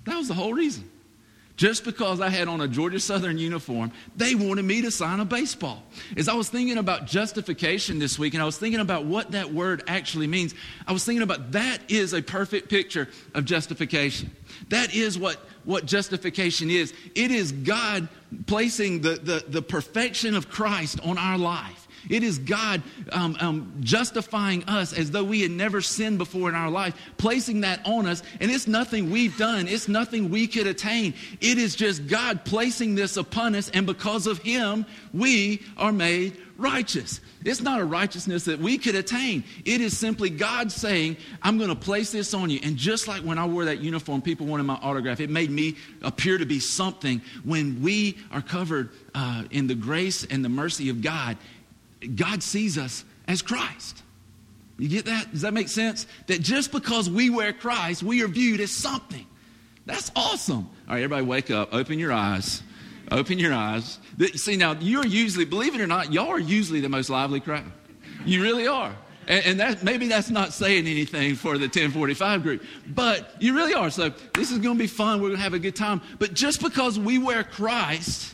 That 0.05 0.15
was 0.15 0.29
the 0.29 0.33
whole 0.33 0.53
reason. 0.53 0.89
Just 1.57 1.85
because 1.85 2.19
I 2.19 2.29
had 2.29 2.49
on 2.49 2.59
a 2.59 2.67
Georgia 2.67 2.99
Southern 2.99 3.37
uniform, 3.37 3.91
they 4.17 4.35
wanted 4.35 4.65
me 4.65 4.81
to 4.81 4.91
sign 4.91 5.21
a 5.21 5.25
baseball. 5.25 5.83
As 6.17 6.27
I 6.27 6.33
was 6.33 6.49
thinking 6.49 6.77
about 6.77 7.07
justification 7.07 7.97
this 7.97 8.19
week 8.19 8.33
and 8.33 8.43
I 8.43 8.45
was 8.45 8.57
thinking 8.57 8.81
about 8.81 9.05
what 9.05 9.31
that 9.31 9.53
word 9.53 9.81
actually 9.87 10.27
means, 10.27 10.53
I 10.85 10.91
was 10.91 11.05
thinking 11.05 11.23
about 11.23 11.53
that 11.53 11.79
is 11.87 12.13
a 12.13 12.21
perfect 12.21 12.69
picture 12.69 13.07
of 13.33 13.45
justification. 13.45 14.31
That 14.67 14.93
is 14.93 15.17
what, 15.17 15.37
what 15.63 15.85
justification 15.85 16.69
is. 16.69 16.93
It 17.15 17.31
is 17.31 17.53
God 17.53 18.09
placing 18.47 19.01
the, 19.01 19.15
the, 19.15 19.45
the 19.47 19.61
perfection 19.61 20.35
of 20.35 20.49
Christ 20.49 20.99
on 21.05 21.17
our 21.17 21.37
life. 21.37 21.84
It 22.09 22.23
is 22.23 22.37
God 22.39 22.81
um, 23.11 23.37
um, 23.39 23.73
justifying 23.81 24.63
us 24.65 24.93
as 24.93 25.11
though 25.11 25.23
we 25.23 25.41
had 25.41 25.51
never 25.51 25.81
sinned 25.81 26.17
before 26.17 26.49
in 26.49 26.55
our 26.55 26.69
life, 26.69 26.95
placing 27.17 27.61
that 27.61 27.79
on 27.85 28.05
us. 28.05 28.23
And 28.39 28.51
it's 28.51 28.67
nothing 28.67 29.11
we've 29.11 29.37
done, 29.37 29.67
it's 29.67 29.87
nothing 29.87 30.29
we 30.29 30.47
could 30.47 30.67
attain. 30.67 31.13
It 31.41 31.57
is 31.57 31.75
just 31.75 32.07
God 32.07 32.45
placing 32.45 32.95
this 32.95 33.17
upon 33.17 33.55
us, 33.55 33.69
and 33.69 33.85
because 33.85 34.27
of 34.27 34.39
Him, 34.39 34.85
we 35.13 35.61
are 35.77 35.91
made 35.91 36.37
righteous. 36.57 37.19
It's 37.43 37.61
not 37.61 37.79
a 37.79 37.85
righteousness 37.85 38.45
that 38.45 38.59
we 38.59 38.77
could 38.77 38.95
attain. 38.95 39.43
It 39.65 39.81
is 39.81 39.97
simply 39.97 40.29
God 40.29 40.71
saying, 40.71 41.17
I'm 41.41 41.57
going 41.57 41.69
to 41.69 41.75
place 41.75 42.11
this 42.11 42.33
on 42.33 42.49
you. 42.49 42.59
And 42.63 42.77
just 42.77 43.07
like 43.07 43.21
when 43.21 43.37
I 43.37 43.45
wore 43.45 43.65
that 43.65 43.79
uniform, 43.79 44.21
people 44.21 44.45
wanted 44.45 44.63
my 44.63 44.75
autograph. 44.75 45.19
It 45.19 45.29
made 45.29 45.51
me 45.51 45.75
appear 46.01 46.37
to 46.37 46.45
be 46.45 46.59
something. 46.59 47.21
When 47.43 47.81
we 47.81 48.17
are 48.31 48.41
covered 48.41 48.89
uh, 49.13 49.43
in 49.51 49.67
the 49.67 49.75
grace 49.75 50.23
and 50.25 50.43
the 50.43 50.49
mercy 50.49 50.89
of 50.89 51.01
God, 51.01 51.37
God 52.07 52.43
sees 52.43 52.77
us 52.77 53.03
as 53.27 53.41
Christ. 53.41 54.03
You 54.77 54.89
get 54.89 55.05
that? 55.05 55.31
Does 55.31 55.41
that 55.41 55.53
make 55.53 55.69
sense? 55.69 56.05
That 56.27 56.41
just 56.41 56.71
because 56.71 57.09
we 57.09 57.29
wear 57.29 57.53
Christ, 57.53 58.03
we 58.03 58.23
are 58.23 58.27
viewed 58.27 58.59
as 58.59 58.71
something. 58.71 59.25
That's 59.85 60.11
awesome. 60.15 60.69
All 60.87 60.95
right, 60.95 61.03
everybody 61.03 61.25
wake 61.25 61.51
up, 61.51 61.73
open 61.73 61.99
your 61.99 62.11
eyes. 62.11 62.61
Open 63.11 63.37
your 63.37 63.53
eyes. 63.53 63.99
See, 64.35 64.57
now, 64.57 64.73
you're 64.79 65.05
usually, 65.05 65.45
believe 65.45 65.75
it 65.75 65.81
or 65.81 65.87
not, 65.87 66.11
y'all 66.11 66.29
are 66.29 66.39
usually 66.39 66.79
the 66.79 66.89
most 66.89 67.09
lively 67.09 67.39
crowd. 67.39 67.71
You 68.25 68.41
really 68.41 68.67
are. 68.67 68.95
And, 69.27 69.45
and 69.45 69.59
that, 69.59 69.83
maybe 69.83 70.07
that's 70.07 70.29
not 70.29 70.53
saying 70.53 70.87
anything 70.87 71.35
for 71.35 71.57
the 71.57 71.65
1045 71.65 72.43
group, 72.43 72.63
but 72.87 73.35
you 73.39 73.55
really 73.55 73.73
are. 73.73 73.89
So 73.89 74.09
this 74.33 74.51
is 74.51 74.57
going 74.57 74.75
to 74.75 74.79
be 74.79 74.87
fun. 74.87 75.21
We're 75.21 75.29
going 75.29 75.37
to 75.37 75.43
have 75.43 75.53
a 75.53 75.59
good 75.59 75.75
time. 75.75 76.01
But 76.17 76.33
just 76.33 76.61
because 76.61 76.97
we 76.99 77.17
wear 77.19 77.43
Christ, 77.43 78.33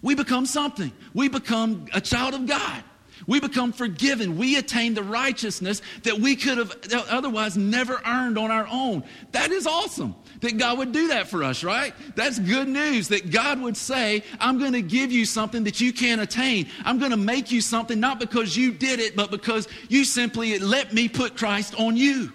we 0.00 0.14
become 0.14 0.46
something. 0.46 0.92
We 1.12 1.28
become 1.28 1.86
a 1.92 2.00
child 2.00 2.34
of 2.34 2.46
God. 2.46 2.84
We 3.26 3.40
become 3.40 3.72
forgiven. 3.72 4.36
We 4.36 4.56
attain 4.56 4.94
the 4.94 5.02
righteousness 5.02 5.82
that 6.02 6.18
we 6.18 6.36
could 6.36 6.58
have 6.58 6.74
otherwise 7.10 7.56
never 7.56 8.00
earned 8.06 8.38
on 8.38 8.50
our 8.50 8.66
own. 8.70 9.04
That 9.32 9.50
is 9.50 9.66
awesome 9.66 10.14
that 10.40 10.58
God 10.58 10.78
would 10.78 10.92
do 10.92 11.08
that 11.08 11.28
for 11.28 11.42
us, 11.42 11.64
right? 11.64 11.94
That's 12.16 12.38
good 12.38 12.68
news 12.68 13.08
that 13.08 13.30
God 13.30 13.60
would 13.60 13.76
say, 13.76 14.22
I'm 14.38 14.58
going 14.58 14.72
to 14.72 14.82
give 14.82 15.10
you 15.10 15.24
something 15.24 15.64
that 15.64 15.80
you 15.80 15.92
can't 15.92 16.20
attain. 16.20 16.68
I'm 16.84 16.98
going 16.98 17.12
to 17.12 17.16
make 17.16 17.50
you 17.50 17.60
something 17.60 17.98
not 17.98 18.20
because 18.20 18.56
you 18.56 18.72
did 18.72 19.00
it, 19.00 19.16
but 19.16 19.30
because 19.30 19.68
you 19.88 20.04
simply 20.04 20.58
let 20.58 20.92
me 20.92 21.08
put 21.08 21.36
Christ 21.36 21.74
on 21.80 21.96
you. 21.96 22.32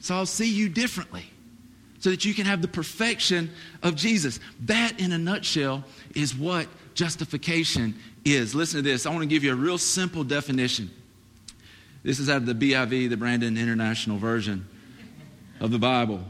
So 0.00 0.14
I'll 0.14 0.26
see 0.26 0.50
you 0.50 0.68
differently 0.70 1.24
so 1.98 2.08
that 2.08 2.24
you 2.24 2.32
can 2.32 2.46
have 2.46 2.62
the 2.62 2.68
perfection 2.68 3.50
of 3.82 3.94
Jesus. 3.94 4.40
That, 4.62 4.98
in 4.98 5.12
a 5.12 5.18
nutshell, 5.18 5.84
is 6.14 6.34
what 6.34 6.66
justification 6.94 7.94
is. 8.24 8.54
Listen 8.54 8.82
to 8.82 8.82
this. 8.82 9.06
I 9.06 9.10
want 9.10 9.22
to 9.22 9.26
give 9.26 9.44
you 9.44 9.52
a 9.52 9.56
real 9.56 9.78
simple 9.78 10.24
definition. 10.24 10.90
This 12.02 12.18
is 12.18 12.30
out 12.30 12.38
of 12.38 12.46
the 12.46 12.54
BIV, 12.54 13.10
the 13.10 13.16
Brandon 13.16 13.56
International 13.56 14.18
Version 14.18 14.66
of 15.60 15.70
the 15.70 15.78
Bible. 15.78 16.24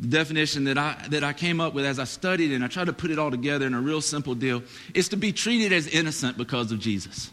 The 0.00 0.08
definition 0.08 0.64
that 0.64 0.78
I, 0.78 0.96
that 1.10 1.22
I 1.22 1.32
came 1.32 1.60
up 1.60 1.74
with 1.74 1.84
as 1.84 1.98
I 1.98 2.04
studied 2.04 2.52
and 2.52 2.64
I 2.64 2.68
tried 2.68 2.86
to 2.86 2.92
put 2.92 3.10
it 3.10 3.18
all 3.18 3.30
together 3.30 3.66
in 3.66 3.74
a 3.74 3.80
real 3.80 4.00
simple 4.00 4.34
deal 4.34 4.62
is 4.94 5.08
to 5.10 5.16
be 5.16 5.32
treated 5.32 5.72
as 5.72 5.86
innocent 5.86 6.36
because 6.36 6.72
of 6.72 6.80
Jesus. 6.80 7.30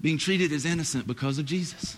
Being 0.00 0.18
treated 0.18 0.52
as 0.52 0.64
innocent 0.64 1.06
because 1.06 1.38
of 1.38 1.44
Jesus. 1.44 1.96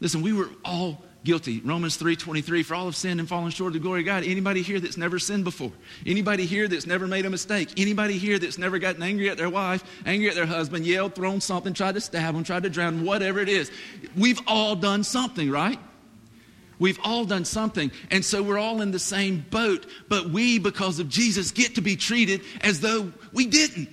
Listen, 0.00 0.22
we 0.22 0.32
were 0.32 0.48
all 0.64 1.02
guilty. 1.24 1.60
Romans 1.60 1.96
3:23 1.96 2.62
for 2.62 2.74
all 2.74 2.86
have 2.86 2.96
sinned 2.96 3.20
and 3.20 3.28
fallen 3.28 3.50
short 3.50 3.68
of 3.68 3.72
the 3.74 3.78
glory 3.80 4.00
of 4.00 4.06
God. 4.06 4.24
Anybody 4.24 4.62
here 4.62 4.80
that's 4.80 4.96
never 4.96 5.18
sinned 5.18 5.44
before? 5.44 5.72
Anybody 6.06 6.46
here 6.46 6.68
that's 6.68 6.86
never 6.86 7.06
made 7.06 7.26
a 7.26 7.30
mistake? 7.30 7.70
Anybody 7.76 8.18
here 8.18 8.38
that's 8.38 8.58
never 8.58 8.78
gotten 8.78 9.02
angry 9.02 9.28
at 9.28 9.36
their 9.36 9.50
wife, 9.50 9.84
angry 10.06 10.28
at 10.28 10.34
their 10.34 10.46
husband, 10.46 10.86
yelled, 10.86 11.14
thrown 11.14 11.40
something, 11.40 11.74
tried 11.74 11.94
to 11.96 12.00
stab 12.00 12.34
them, 12.34 12.44
tried 12.44 12.62
to 12.62 12.70
drown, 12.70 12.98
them, 12.98 13.06
whatever 13.06 13.40
it 13.40 13.48
is. 13.48 13.70
We've 14.16 14.40
all 14.46 14.76
done 14.76 15.04
something, 15.04 15.50
right? 15.50 15.78
We've 16.78 17.00
all 17.02 17.24
done 17.24 17.44
something. 17.44 17.90
And 18.10 18.24
so 18.24 18.42
we're 18.42 18.58
all 18.58 18.80
in 18.80 18.92
the 18.92 18.98
same 18.98 19.44
boat, 19.50 19.86
but 20.08 20.30
we 20.30 20.58
because 20.58 21.00
of 21.00 21.08
Jesus 21.08 21.50
get 21.50 21.74
to 21.74 21.80
be 21.80 21.96
treated 21.96 22.42
as 22.60 22.80
though 22.80 23.12
we 23.32 23.46
didn't. 23.46 23.88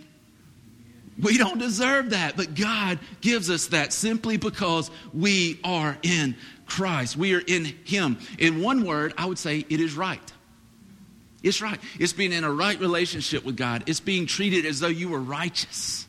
We 1.17 1.37
don't 1.37 1.59
deserve 1.59 2.09
that, 2.09 2.35
but 2.35 2.55
God 2.55 2.99
gives 3.21 3.49
us 3.49 3.67
that 3.67 3.93
simply 3.93 4.35
because 4.35 4.91
we 5.13 5.59
are 5.63 5.97
in 6.03 6.35
Christ. 6.65 7.15
We 7.15 7.33
are 7.35 7.41
in 7.45 7.65
Him. 7.83 8.17
In 8.39 8.61
one 8.61 8.85
word, 8.85 9.13
I 9.17 9.25
would 9.25 9.37
say 9.37 9.65
it 9.69 9.79
is 9.79 9.95
right. 9.95 10.33
It's 11.43 11.61
right. 11.61 11.79
It's 11.99 12.13
being 12.13 12.33
in 12.33 12.43
a 12.43 12.51
right 12.51 12.79
relationship 12.79 13.45
with 13.45 13.55
God. 13.55 13.83
It's 13.87 13.99
being 13.99 14.25
treated 14.25 14.65
as 14.65 14.79
though 14.79 14.87
you 14.87 15.09
were 15.09 15.19
righteous, 15.19 16.07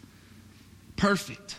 perfect. 0.96 1.56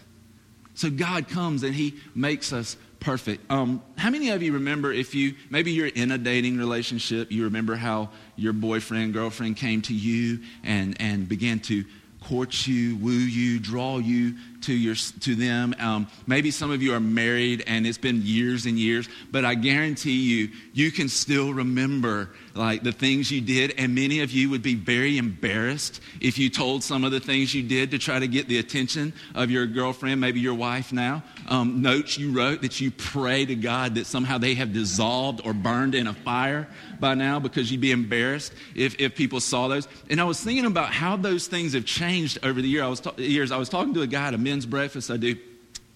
So 0.73 0.89
God 0.89 1.27
comes 1.27 1.63
and 1.63 1.75
He 1.75 1.95
makes 2.15 2.53
us 2.53 2.75
perfect. 2.99 3.51
Um, 3.51 3.83
how 3.97 4.09
many 4.09 4.29
of 4.29 4.41
you 4.41 4.53
remember 4.53 4.91
if 4.91 5.13
you, 5.13 5.35
maybe 5.49 5.71
you're 5.71 5.87
in 5.87 6.11
a 6.11 6.17
dating 6.17 6.57
relationship, 6.57 7.31
you 7.31 7.43
remember 7.43 7.75
how 7.75 8.09
your 8.35 8.53
boyfriend, 8.53 9.13
girlfriend 9.13 9.57
came 9.57 9.81
to 9.83 9.93
you 9.93 10.39
and, 10.63 10.99
and 10.99 11.29
began 11.29 11.59
to 11.61 11.85
court 12.23 12.67
you, 12.67 12.95
woo 12.97 13.11
you, 13.11 13.59
draw 13.59 13.99
you 13.99 14.35
to, 14.61 14.73
your, 14.73 14.95
to 14.95 15.35
them. 15.35 15.75
Um, 15.79 16.07
maybe 16.25 16.51
some 16.51 16.71
of 16.71 16.81
you 16.81 16.93
are 16.93 16.99
married 16.99 17.63
and 17.67 17.85
it's 17.85 17.97
been 17.97 18.21
years 18.23 18.65
and 18.65 18.77
years, 18.77 19.07
but 19.31 19.45
I 19.45 19.55
guarantee 19.55 20.11
you, 20.11 20.49
you 20.73 20.91
can 20.91 21.09
still 21.09 21.53
remember 21.53 22.31
like 22.57 22.83
the 22.83 22.91
things 22.91 23.31
you 23.31 23.39
did, 23.39 23.75
and 23.77 23.93
many 23.93 24.21
of 24.21 24.31
you 24.31 24.49
would 24.49 24.63
be 24.63 24.75
very 24.75 25.17
embarrassed 25.17 26.01
if 26.19 26.37
you 26.37 26.49
told 26.49 26.83
some 26.83 27.03
of 27.03 27.11
the 27.11 27.19
things 27.19 27.53
you 27.53 27.63
did 27.63 27.91
to 27.91 27.99
try 27.99 28.19
to 28.19 28.27
get 28.27 28.47
the 28.47 28.57
attention 28.57 29.13
of 29.35 29.51
your 29.51 29.65
girlfriend, 29.67 30.19
maybe 30.19 30.39
your 30.39 30.55
wife 30.55 30.91
now. 30.91 31.23
Um, 31.47 31.81
notes 31.81 32.17
you 32.17 32.31
wrote 32.31 32.63
that 32.63 32.81
you 32.81 32.91
pray 32.91 33.45
to 33.45 33.55
God 33.55 33.95
that 33.95 34.07
somehow 34.07 34.37
they 34.37 34.55
have 34.55 34.73
dissolved 34.73 35.41
or 35.45 35.53
burned 35.53 35.95
in 35.95 36.07
a 36.07 36.13
fire 36.13 36.67
by 36.99 37.13
now 37.13 37.39
because 37.39 37.71
you'd 37.71 37.81
be 37.81 37.91
embarrassed 37.91 38.53
if, 38.75 38.99
if 38.99 39.15
people 39.15 39.39
saw 39.39 39.67
those. 39.67 39.87
And 40.09 40.19
I 40.19 40.23
was 40.23 40.41
thinking 40.41 40.65
about 40.65 40.91
how 40.91 41.15
those 41.15 41.47
things 41.47 41.73
have 41.73 41.85
changed 41.85 42.39
over 42.43 42.61
the 42.61 42.67
year. 42.67 42.83
I 42.83 42.87
was 42.87 42.99
ta- 42.99 43.13
years. 43.17 43.51
I 43.51 43.57
was 43.57 43.69
talking 43.69 43.93
to 43.93 44.01
a 44.01 44.07
guy 44.07 44.27
at 44.27 44.33
a 44.33 44.37
men's 44.37 44.56
breakfast 44.65 45.11
I 45.11 45.17
do 45.17 45.37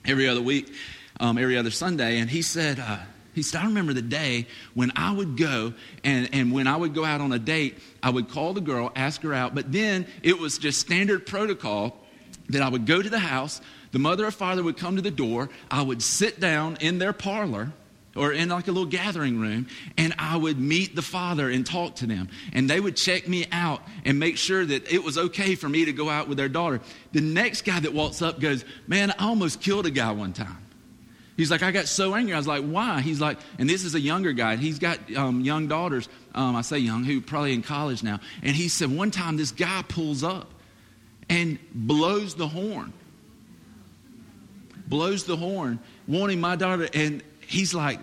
every 0.06 0.28
other 0.28 0.42
week, 0.42 0.74
um, 1.20 1.38
every 1.38 1.58
other 1.58 1.72
Sunday, 1.72 2.20
and 2.20 2.30
he 2.30 2.42
said, 2.42 2.80
uh, 2.80 2.98
he 3.34 3.44
said, 3.44 3.62
I 3.62 3.66
remember 3.66 3.94
the 3.94 4.02
day 4.02 4.48
when 4.74 4.92
I 4.96 5.14
would 5.14 5.38
go 5.38 5.74
and, 6.04 6.30
and 6.34 6.52
when 6.52 6.68
I 6.68 6.76
would 6.76 6.94
go 6.94 7.06
out 7.06 7.22
on 7.22 7.32
a 7.32 7.40
date, 7.40 7.80
I 8.04 8.10
would 8.10 8.30
call 8.30 8.54
the 8.54 8.62
girl, 8.62 8.92
ask 8.96 9.22
her 9.22 9.34
out, 9.34 9.56
but 9.56 9.72
then 9.72 10.06
it 10.22 10.38
was 10.38 10.58
just 10.58 10.80
standard 10.80 11.26
protocol 11.26 11.98
that 12.50 12.62
I 12.62 12.68
would 12.68 12.86
go 12.86 13.02
to 13.02 13.10
the 13.10 13.20
house, 13.20 13.62
the 13.92 14.00
mother 14.00 14.26
or 14.26 14.32
father 14.32 14.64
would 14.64 14.78
come 14.78 14.98
to 14.98 15.02
the 15.02 15.12
door, 15.12 15.50
I 15.70 15.82
would 15.82 16.02
sit 16.02 16.40
down 16.40 16.78
in 16.82 16.98
their 16.98 17.14
parlor 17.14 17.72
or 18.16 18.34
in 18.34 18.50
like 18.50 18.68
a 18.68 18.72
little 18.72 18.90
gathering 18.90 19.40
room, 19.40 19.68
and 19.98 20.14
I 20.20 20.36
would 20.36 20.60
meet 20.60 20.96
the 20.96 21.02
father 21.02 21.50
and 21.50 21.66
talk 21.66 21.96
to 21.98 22.06
them. 22.06 22.30
And 22.54 22.70
they 22.70 22.80
would 22.80 22.98
check 22.98 23.28
me 23.28 23.46
out 23.52 23.82
and 24.06 24.20
make 24.20 24.38
sure 24.38 24.66
that 24.66 24.92
it 24.92 25.04
was 25.04 25.18
okay 25.18 25.56
for 25.56 25.70
me 25.70 25.86
to 25.86 25.94
go 25.94 26.10
out 26.10 26.28
with 26.28 26.38
their 26.38 26.50
daughter. 26.50 26.82
The 27.14 27.22
next 27.22 27.64
guy 27.64 27.80
that 27.80 27.94
walks 27.94 28.22
up 28.22 28.40
goes, 28.40 28.66
Man, 28.88 29.12
I 29.12 29.26
almost 29.26 29.62
killed 29.62 29.86
a 29.86 29.92
guy 29.92 30.12
one 30.12 30.34
time. 30.34 30.58
He's 31.38 31.50
like, 31.50 31.64
I 31.64 31.72
got 31.72 31.88
so 31.88 32.14
angry. 32.14 32.34
I 32.34 32.38
was 32.38 32.46
like, 32.46 32.64
why? 32.64 33.02
He's 33.02 33.20
like, 33.20 33.40
and 33.58 33.68
this 33.68 33.84
is 33.84 33.96
a 33.96 34.00
younger 34.00 34.32
guy. 34.32 34.58
He's 34.58 34.78
got 34.78 35.00
um, 35.16 35.42
young 35.42 35.68
daughters. 35.68 36.08
Um, 36.36 36.56
I 36.56 36.62
say 36.62 36.78
young, 36.78 37.04
who 37.04 37.20
probably 37.20 37.54
in 37.54 37.64
college 37.64 38.04
now. 38.04 38.20
And 38.44 38.56
he 38.56 38.68
said, 38.70 38.96
one 38.96 39.10
time 39.10 39.38
this 39.38 39.52
guy 39.52 39.84
pulls 39.88 40.24
up 40.24 40.52
and 41.30 41.58
blows 41.74 42.36
the 42.36 42.48
horn. 42.48 42.94
Blows 44.88 45.24
the 45.24 45.38
horn, 45.38 45.80
wanting 46.08 46.40
my 46.42 46.58
daughter. 46.58 46.88
And 46.94 47.24
he's 47.52 47.74
like, 47.74 48.00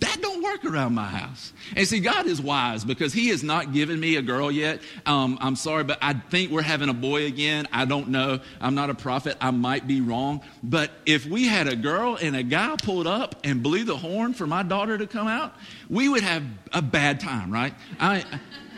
that 0.00 0.20
don't 0.20 0.42
work 0.42 0.64
around 0.64 0.94
my 0.94 1.06
house. 1.06 1.52
And 1.76 1.86
see, 1.86 2.00
God 2.00 2.26
is 2.26 2.40
wise 2.40 2.84
because 2.84 3.12
He 3.12 3.28
has 3.28 3.42
not 3.42 3.72
given 3.72 3.98
me 3.98 4.16
a 4.16 4.22
girl 4.22 4.50
yet. 4.50 4.80
Um, 5.06 5.38
I'm 5.40 5.56
sorry, 5.56 5.84
but 5.84 5.98
I 6.02 6.14
think 6.14 6.50
we're 6.50 6.62
having 6.62 6.88
a 6.88 6.94
boy 6.94 7.26
again. 7.26 7.68
I 7.72 7.84
don't 7.84 8.08
know. 8.08 8.40
I'm 8.60 8.74
not 8.74 8.90
a 8.90 8.94
prophet. 8.94 9.36
I 9.40 9.50
might 9.50 9.86
be 9.86 10.00
wrong. 10.00 10.42
But 10.62 10.90
if 11.06 11.26
we 11.26 11.46
had 11.46 11.68
a 11.68 11.76
girl 11.76 12.18
and 12.20 12.34
a 12.36 12.42
guy 12.42 12.76
pulled 12.82 13.06
up 13.06 13.36
and 13.44 13.62
blew 13.62 13.84
the 13.84 13.96
horn 13.96 14.34
for 14.34 14.46
my 14.46 14.62
daughter 14.62 14.98
to 14.98 15.06
come 15.06 15.28
out, 15.28 15.54
we 15.88 16.08
would 16.08 16.22
have 16.22 16.42
a 16.72 16.82
bad 16.82 17.20
time, 17.20 17.52
right? 17.52 17.74
I, 18.00 18.24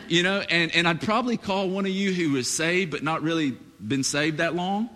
you 0.09 0.23
know, 0.23 0.41
and, 0.41 0.75
and 0.77 0.87
I'd 0.87 1.01
probably 1.01 1.37
call 1.37 1.69
one 1.69 1.87
of 1.87 1.93
you 1.93 2.13
who 2.13 2.33
was 2.33 2.51
saved 2.51 2.91
but 2.91 3.03
not 3.03 3.23
really 3.23 3.57
been 3.85 4.05
saved 4.05 4.39
that 4.39 4.55
long. 4.55 4.91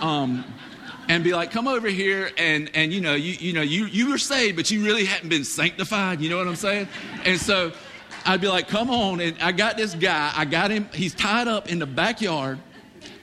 Um, 0.00 0.44
and 1.10 1.24
be 1.24 1.34
like, 1.34 1.50
come 1.50 1.66
over 1.66 1.88
here 1.88 2.30
and, 2.38 2.70
and 2.72 2.92
you 2.92 3.00
know, 3.00 3.14
you, 3.14 3.32
you 3.32 3.52
know, 3.52 3.62
you, 3.62 3.86
you 3.86 4.10
were 4.10 4.16
saved, 4.16 4.54
but 4.54 4.70
you 4.70 4.84
really 4.84 5.04
hadn't 5.04 5.28
been 5.28 5.42
sanctified. 5.42 6.20
You 6.20 6.30
know 6.30 6.38
what 6.38 6.46
I'm 6.46 6.54
saying? 6.54 6.86
And 7.24 7.36
so 7.36 7.72
I'd 8.24 8.40
be 8.40 8.46
like, 8.46 8.68
come 8.68 8.90
on. 8.90 9.20
And 9.20 9.36
I 9.42 9.50
got 9.50 9.76
this 9.76 9.92
guy. 9.92 10.32
I 10.36 10.44
got 10.44 10.70
him. 10.70 10.88
He's 10.94 11.12
tied 11.12 11.48
up 11.48 11.68
in 11.68 11.80
the 11.80 11.86
backyard. 11.86 12.60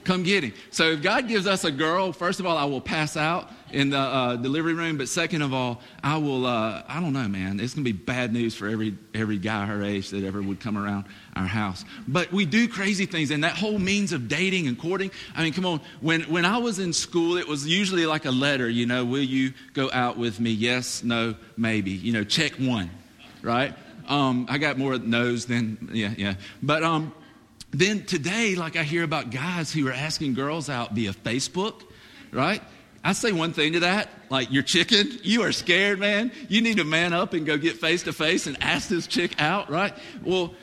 Come 0.04 0.22
get 0.22 0.44
him. 0.44 0.52
So 0.70 0.92
if 0.92 1.02
God 1.02 1.28
gives 1.28 1.46
us 1.46 1.64
a 1.64 1.70
girl, 1.70 2.12
first 2.12 2.40
of 2.40 2.46
all, 2.46 2.58
I 2.58 2.66
will 2.66 2.82
pass 2.82 3.16
out 3.16 3.50
in 3.72 3.88
the 3.88 3.98
uh, 3.98 4.36
delivery 4.36 4.74
room. 4.74 4.98
But 4.98 5.08
second 5.08 5.40
of 5.40 5.54
all, 5.54 5.80
I 6.04 6.18
will, 6.18 6.44
uh, 6.44 6.82
I 6.86 7.00
don't 7.00 7.14
know, 7.14 7.26
man. 7.26 7.58
It's 7.58 7.72
going 7.72 7.86
to 7.86 7.90
be 7.90 7.98
bad 7.98 8.34
news 8.34 8.54
for 8.54 8.68
every, 8.68 8.98
every 9.14 9.38
guy 9.38 9.64
her 9.64 9.82
age 9.82 10.10
that 10.10 10.24
ever 10.24 10.42
would 10.42 10.60
come 10.60 10.76
around 10.76 11.06
our 11.38 11.46
house. 11.46 11.84
But 12.06 12.32
we 12.32 12.44
do 12.44 12.68
crazy 12.68 13.06
things. 13.06 13.30
And 13.30 13.44
that 13.44 13.56
whole 13.56 13.78
means 13.78 14.12
of 14.12 14.28
dating 14.28 14.66
and 14.66 14.78
courting, 14.78 15.10
I 15.34 15.44
mean, 15.44 15.52
come 15.52 15.64
on. 15.64 15.80
When, 16.00 16.22
when 16.22 16.44
I 16.44 16.58
was 16.58 16.78
in 16.78 16.92
school, 16.92 17.36
it 17.36 17.46
was 17.46 17.66
usually 17.66 18.06
like 18.06 18.24
a 18.24 18.30
letter, 18.30 18.68
you 18.68 18.86
know, 18.86 19.04
will 19.04 19.22
you 19.22 19.52
go 19.72 19.90
out 19.92 20.18
with 20.18 20.40
me? 20.40 20.50
Yes, 20.50 21.02
no, 21.04 21.34
maybe. 21.56 21.92
You 21.92 22.12
know, 22.12 22.24
check 22.24 22.52
one, 22.54 22.90
right? 23.42 23.74
Um, 24.08 24.46
I 24.48 24.58
got 24.58 24.78
more 24.78 24.98
no's 24.98 25.46
than, 25.46 25.90
yeah, 25.92 26.14
yeah. 26.16 26.34
But, 26.62 26.82
um, 26.82 27.12
then 27.70 28.06
today, 28.06 28.54
like 28.54 28.76
I 28.76 28.82
hear 28.82 29.04
about 29.04 29.30
guys 29.30 29.70
who 29.72 29.86
are 29.88 29.92
asking 29.92 30.34
girls 30.34 30.70
out 30.70 30.92
via 30.92 31.12
Facebook, 31.12 31.82
right? 32.32 32.62
I 33.04 33.12
say 33.12 33.30
one 33.30 33.52
thing 33.52 33.74
to 33.74 33.80
that, 33.80 34.08
like 34.30 34.50
you're 34.50 34.62
chicken, 34.62 35.18
you 35.22 35.42
are 35.42 35.52
scared, 35.52 35.98
man. 35.98 36.32
You 36.48 36.62
need 36.62 36.78
to 36.78 36.84
man 36.84 37.12
up 37.12 37.34
and 37.34 37.46
go 37.46 37.56
get 37.56 37.76
face 37.76 38.02
to 38.04 38.12
face 38.12 38.46
and 38.46 38.56
ask 38.62 38.88
this 38.88 39.06
chick 39.06 39.40
out, 39.40 39.70
right? 39.70 39.94
Well, 40.24 40.54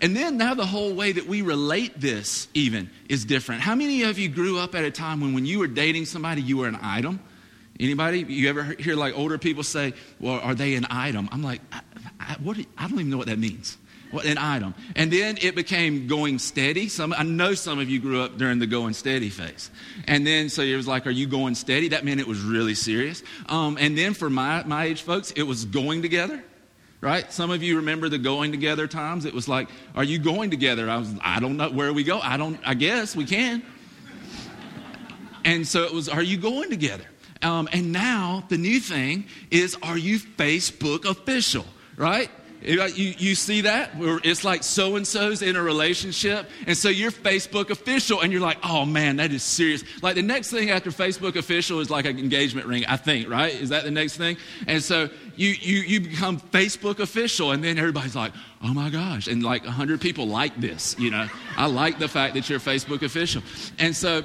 and 0.00 0.16
then 0.16 0.36
now 0.36 0.54
the 0.54 0.66
whole 0.66 0.94
way 0.94 1.12
that 1.12 1.26
we 1.26 1.42
relate 1.42 2.00
this 2.00 2.48
even 2.54 2.90
is 3.08 3.24
different. 3.24 3.60
How 3.60 3.74
many 3.74 4.02
of 4.02 4.18
you 4.18 4.28
grew 4.28 4.58
up 4.58 4.74
at 4.74 4.84
a 4.84 4.90
time 4.90 5.20
when 5.20 5.34
when 5.34 5.46
you 5.46 5.58
were 5.58 5.66
dating 5.66 6.06
somebody, 6.06 6.42
you 6.42 6.58
were 6.58 6.68
an 6.68 6.78
item? 6.80 7.20
Anybody? 7.78 8.20
You 8.20 8.48
ever 8.50 8.62
hear 8.62 8.94
like 8.94 9.16
older 9.16 9.38
people 9.38 9.62
say, 9.62 9.94
well, 10.18 10.40
are 10.40 10.54
they 10.54 10.74
an 10.74 10.86
item? 10.90 11.28
I'm 11.32 11.42
like, 11.42 11.62
I, 11.72 11.80
I, 12.20 12.36
what, 12.42 12.58
I 12.76 12.88
don't 12.88 12.98
even 12.98 13.10
know 13.10 13.16
what 13.16 13.28
that 13.28 13.38
means 13.38 13.78
What 14.10 14.24
an 14.24 14.38
item. 14.38 14.74
And 14.96 15.12
then 15.12 15.38
it 15.40 15.54
became 15.54 16.06
going 16.06 16.38
steady. 16.38 16.88
Some, 16.88 17.14
I 17.16 17.22
know 17.22 17.54
some 17.54 17.78
of 17.78 17.88
you 17.88 18.00
grew 18.00 18.20
up 18.22 18.38
during 18.38 18.58
the 18.58 18.66
going 18.66 18.92
steady 18.92 19.30
phase. 19.30 19.70
And 20.06 20.26
then, 20.26 20.48
so 20.48 20.62
it 20.62 20.76
was 20.76 20.88
like, 20.88 21.06
are 21.06 21.10
you 21.10 21.26
going 21.26 21.54
steady? 21.54 21.88
That 21.88 22.04
meant 22.04 22.20
it 22.20 22.26
was 22.26 22.40
really 22.40 22.74
serious. 22.74 23.22
Um, 23.48 23.78
and 23.80 23.96
then 23.96 24.14
for 24.14 24.28
my, 24.28 24.64
my 24.64 24.84
age 24.86 25.02
folks, 25.02 25.30
it 25.32 25.44
was 25.44 25.64
going 25.64 26.02
together. 26.02 26.42
Right? 27.00 27.32
Some 27.32 27.50
of 27.50 27.62
you 27.62 27.76
remember 27.76 28.10
the 28.10 28.18
going 28.18 28.52
together 28.52 28.86
times. 28.86 29.24
It 29.24 29.32
was 29.32 29.48
like, 29.48 29.68
are 29.94 30.04
you 30.04 30.18
going 30.18 30.50
together? 30.50 30.90
I 30.90 30.98
was, 30.98 31.14
I 31.22 31.40
don't 31.40 31.56
know 31.56 31.70
where 31.70 31.94
we 31.94 32.04
go. 32.04 32.20
I 32.20 32.36
don't, 32.36 32.60
I 32.64 32.74
guess 32.74 33.16
we 33.16 33.24
can. 33.24 33.62
And 35.44 35.66
so 35.66 35.84
it 35.84 35.94
was, 35.94 36.10
are 36.10 36.22
you 36.22 36.36
going 36.36 36.68
together? 36.68 37.04
Um, 37.40 37.70
and 37.72 37.90
now 37.90 38.44
the 38.50 38.58
new 38.58 38.80
thing 38.80 39.24
is, 39.50 39.78
are 39.82 39.96
you 39.96 40.18
Facebook 40.18 41.06
official? 41.06 41.64
Right? 41.96 42.30
You, 42.62 42.84
you 42.94 43.34
see 43.34 43.62
that? 43.62 43.92
It's 43.96 44.44
like 44.44 44.62
so 44.62 44.96
and 44.96 45.06
so's 45.06 45.40
in 45.40 45.56
a 45.56 45.62
relationship. 45.62 46.46
And 46.66 46.76
so 46.76 46.90
you're 46.90 47.10
Facebook 47.10 47.70
official, 47.70 48.20
and 48.20 48.30
you're 48.30 48.42
like, 48.42 48.58
oh 48.62 48.84
man, 48.84 49.16
that 49.16 49.32
is 49.32 49.42
serious. 49.42 49.82
Like 50.02 50.16
the 50.16 50.22
next 50.22 50.50
thing 50.50 50.70
after 50.70 50.90
Facebook 50.90 51.36
official 51.36 51.80
is 51.80 51.88
like 51.88 52.04
an 52.04 52.18
engagement 52.18 52.66
ring, 52.66 52.84
I 52.86 52.98
think, 52.98 53.30
right? 53.30 53.54
Is 53.54 53.70
that 53.70 53.84
the 53.84 53.90
next 53.90 54.18
thing? 54.18 54.36
And 54.66 54.82
so 54.82 55.08
you, 55.40 55.56
you, 55.58 55.78
you 55.80 56.00
become 56.02 56.38
Facebook 56.38 56.98
official, 56.98 57.52
and 57.52 57.64
then 57.64 57.78
everybody's 57.78 58.14
like, 58.14 58.34
oh 58.62 58.74
my 58.74 58.90
gosh. 58.90 59.26
And 59.26 59.42
like 59.42 59.64
100 59.64 59.98
people 59.98 60.28
like 60.28 60.54
this, 60.60 60.94
you 60.98 61.10
know? 61.10 61.28
I 61.56 61.64
like 61.64 61.98
the 61.98 62.08
fact 62.08 62.34
that 62.34 62.50
you're 62.50 62.60
Facebook 62.60 63.00
official. 63.00 63.42
And 63.78 63.96
so, 63.96 64.22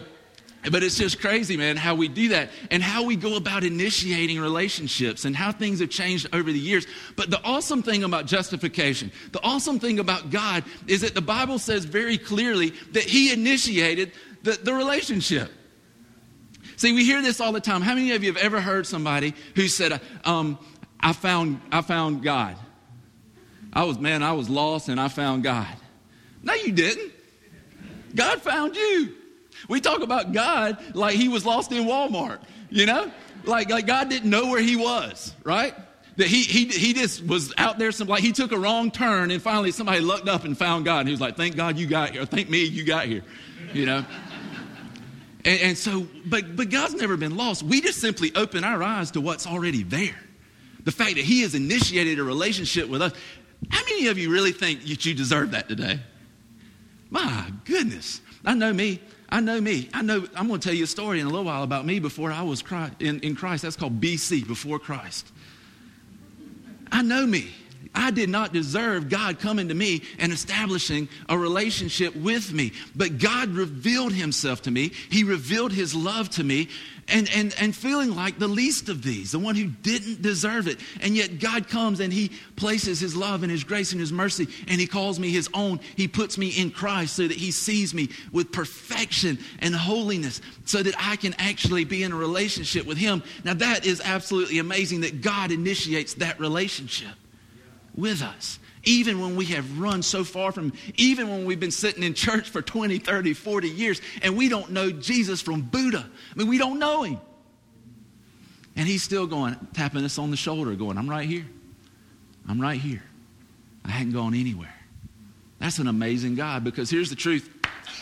but 0.69 0.83
it's 0.83 0.97
just 0.97 1.21
crazy, 1.21 1.55
man, 1.55 1.77
how 1.77 1.95
we 1.95 2.09
do 2.09 2.27
that 2.29 2.49
and 2.69 2.83
how 2.83 3.03
we 3.03 3.15
go 3.15 3.37
about 3.37 3.63
initiating 3.63 4.41
relationships 4.41 5.23
and 5.23 5.33
how 5.33 5.53
things 5.53 5.79
have 5.79 5.89
changed 5.89 6.27
over 6.33 6.51
the 6.51 6.59
years. 6.59 6.85
But 7.15 7.29
the 7.29 7.41
awesome 7.45 7.81
thing 7.81 8.03
about 8.03 8.25
justification, 8.25 9.09
the 9.31 9.41
awesome 9.41 9.79
thing 9.79 9.99
about 9.99 10.31
God 10.31 10.65
is 10.85 10.99
that 10.99 11.15
the 11.15 11.21
Bible 11.21 11.59
says 11.59 11.85
very 11.85 12.17
clearly 12.17 12.71
that 12.91 13.03
He 13.03 13.31
initiated 13.31 14.11
the, 14.43 14.59
the 14.61 14.73
relationship. 14.73 15.49
See, 16.75 16.91
we 16.91 17.05
hear 17.05 17.21
this 17.21 17.39
all 17.39 17.53
the 17.53 17.61
time. 17.61 17.81
How 17.81 17.95
many 17.95 18.11
of 18.11 18.21
you 18.21 18.33
have 18.33 18.43
ever 18.43 18.59
heard 18.59 18.85
somebody 18.85 19.33
who 19.55 19.69
said, 19.69 20.01
um, 20.25 20.59
I 21.05 21.13
found, 21.13 21.61
I 21.71 21.81
found 21.83 22.23
God. 22.23 22.55
I 23.71 23.83
was, 23.83 23.99
man, 23.99 24.23
I 24.23 24.31
was 24.31 24.49
lost 24.49 24.89
and 24.89 24.99
I 24.99 25.07
found 25.07 25.43
God. 25.43 25.67
No, 26.41 26.55
you 26.55 26.71
didn't. 26.71 27.11
God 28.15 28.41
found 28.41 28.75
you. 28.75 29.13
We 29.69 29.81
talk 29.81 30.01
about 30.01 30.31
God 30.31 30.79
like 30.95 31.15
he 31.15 31.27
was 31.27 31.45
lost 31.45 31.71
in 31.71 31.83
Walmart, 31.83 32.39
you 32.71 32.87
know? 32.87 33.11
Like, 33.43 33.69
like 33.69 33.85
God 33.85 34.09
didn't 34.09 34.31
know 34.31 34.47
where 34.47 34.59
he 34.59 34.75
was, 34.75 35.35
right? 35.43 35.75
That 36.17 36.25
he, 36.25 36.41
he, 36.41 36.65
he 36.69 36.93
just 36.93 37.23
was 37.23 37.53
out 37.55 37.77
there, 37.77 37.91
some, 37.91 38.07
like 38.07 38.23
he 38.23 38.31
took 38.31 38.51
a 38.51 38.57
wrong 38.57 38.89
turn 38.89 39.29
and 39.29 39.39
finally 39.39 39.69
somebody 39.69 39.99
looked 39.99 40.27
up 40.27 40.43
and 40.43 40.57
found 40.57 40.85
God. 40.85 41.01
And 41.01 41.09
he 41.09 41.11
was 41.11 41.21
like, 41.21 41.37
thank 41.37 41.55
God 41.55 41.77
you 41.77 41.85
got 41.85 42.13
here. 42.13 42.25
Thank 42.25 42.49
me 42.49 42.63
you 42.63 42.83
got 42.83 43.05
here, 43.05 43.21
you 43.75 43.85
know? 43.85 44.03
and, 45.45 45.61
and 45.61 45.77
so, 45.77 46.07
but, 46.25 46.55
but 46.55 46.71
God's 46.71 46.95
never 46.95 47.15
been 47.15 47.37
lost. 47.37 47.61
We 47.61 47.79
just 47.79 48.01
simply 48.01 48.31
open 48.33 48.63
our 48.63 48.81
eyes 48.81 49.11
to 49.11 49.21
what's 49.21 49.45
already 49.45 49.83
there. 49.83 50.15
The 50.85 50.91
fact 50.91 51.15
that 51.15 51.25
he 51.25 51.41
has 51.41 51.55
initiated 51.55 52.19
a 52.19 52.23
relationship 52.23 52.87
with 52.87 53.01
us. 53.01 53.13
How 53.69 53.83
many 53.83 54.07
of 54.07 54.17
you 54.17 54.31
really 54.31 54.51
think 54.51 54.81
that 54.81 55.05
you 55.05 55.13
deserve 55.13 55.51
that 55.51 55.67
today? 55.67 55.99
My 57.09 57.51
goodness. 57.65 58.21
I 58.45 58.53
know 58.53 58.71
me. 58.71 59.01
I 59.29 59.39
know 59.39 59.59
me. 59.59 59.89
I 59.93 60.01
know. 60.01 60.27
I'm 60.35 60.47
going 60.47 60.59
to 60.59 60.67
tell 60.67 60.75
you 60.75 60.83
a 60.83 60.87
story 60.87 61.19
in 61.19 61.25
a 61.25 61.29
little 61.29 61.45
while 61.45 61.63
about 61.63 61.85
me 61.85 61.99
before 61.99 62.31
I 62.31 62.43
was 62.43 62.61
Christ, 62.61 62.93
in, 62.99 63.19
in 63.21 63.35
Christ. 63.35 63.63
That's 63.63 63.75
called 63.75 63.99
BC, 63.99 64.47
before 64.47 64.79
Christ. 64.79 65.31
I 66.91 67.01
know 67.01 67.25
me. 67.25 67.51
I 67.95 68.11
did 68.11 68.29
not 68.29 68.53
deserve 68.53 69.09
God 69.09 69.39
coming 69.39 69.69
to 69.69 69.73
me 69.73 70.01
and 70.19 70.31
establishing 70.31 71.07
a 71.29 71.37
relationship 71.37 72.15
with 72.15 72.53
me. 72.53 72.73
But 72.95 73.17
God 73.17 73.49
revealed 73.49 74.13
himself 74.13 74.63
to 74.63 74.71
me. 74.71 74.91
He 75.09 75.23
revealed 75.23 75.71
his 75.71 75.95
love 75.95 76.29
to 76.31 76.43
me 76.43 76.69
and, 77.07 77.29
and, 77.35 77.55
and 77.59 77.75
feeling 77.75 78.15
like 78.15 78.39
the 78.39 78.47
least 78.47 78.89
of 78.89 79.03
these, 79.03 79.31
the 79.31 79.39
one 79.39 79.55
who 79.55 79.67
didn't 79.67 80.21
deserve 80.21 80.67
it. 80.67 80.79
And 81.01 81.15
yet 81.15 81.39
God 81.39 81.67
comes 81.69 81.99
and 81.99 82.11
he 82.11 82.31
places 82.55 82.99
his 82.99 83.15
love 83.15 83.43
and 83.43 83.51
his 83.51 83.63
grace 83.63 83.91
and 83.91 84.01
his 84.01 84.11
mercy 84.11 84.47
and 84.67 84.79
he 84.79 84.87
calls 84.87 85.19
me 85.19 85.29
his 85.29 85.49
own. 85.53 85.79
He 85.95 86.07
puts 86.07 86.37
me 86.37 86.49
in 86.49 86.71
Christ 86.71 87.15
so 87.15 87.27
that 87.27 87.37
he 87.37 87.51
sees 87.51 87.93
me 87.93 88.09
with 88.31 88.51
perfection 88.51 89.37
and 89.59 89.75
holiness 89.75 90.41
so 90.65 90.81
that 90.81 90.95
I 90.97 91.15
can 91.15 91.35
actually 91.37 91.85
be 91.85 92.03
in 92.03 92.11
a 92.11 92.15
relationship 92.15 92.85
with 92.85 92.97
him. 92.97 93.23
Now 93.43 93.53
that 93.53 93.85
is 93.85 94.01
absolutely 94.03 94.59
amazing 94.59 95.01
that 95.01 95.21
God 95.21 95.51
initiates 95.51 96.15
that 96.15 96.39
relationship 96.39 97.15
with 97.95 98.21
us. 98.21 98.59
Even 98.83 99.19
when 99.19 99.35
we 99.35 99.45
have 99.45 99.79
run 99.79 100.03
so 100.03 100.23
far 100.23 100.51
from, 100.51 100.73
even 100.95 101.29
when 101.29 101.45
we've 101.45 101.59
been 101.59 101.71
sitting 101.71 102.03
in 102.03 102.13
church 102.13 102.49
for 102.49 102.61
20, 102.61 102.99
30, 102.99 103.33
40 103.33 103.69
years 103.69 103.99
and 104.21 104.37
we 104.37 104.47
don't 104.47 104.71
know 104.71 104.91
Jesus 104.91 105.41
from 105.41 105.61
Buddha. 105.61 106.05
I 106.05 106.37
mean, 106.37 106.47
we 106.47 106.57
don't 106.57 106.77
know 106.77 107.03
him. 107.03 107.19
And 108.75 108.87
he's 108.87 109.03
still 109.03 109.25
going, 109.25 109.55
tapping 109.73 110.03
us 110.03 110.19
on 110.19 110.31
the 110.31 110.37
shoulder, 110.37 110.75
going, 110.75 110.97
I'm 110.97 111.09
right 111.09 111.27
here. 111.27 111.47
I'm 112.47 112.61
right 112.61 112.79
here. 112.79 113.03
I 113.83 113.91
hadn't 113.91 114.13
gone 114.13 114.35
anywhere. 114.35 114.73
That's 115.59 115.79
an 115.79 115.87
amazing 115.87 116.35
God 116.35 116.63
because 116.63 116.89
here's 116.89 117.09
the 117.09 117.15
truth. 117.15 117.49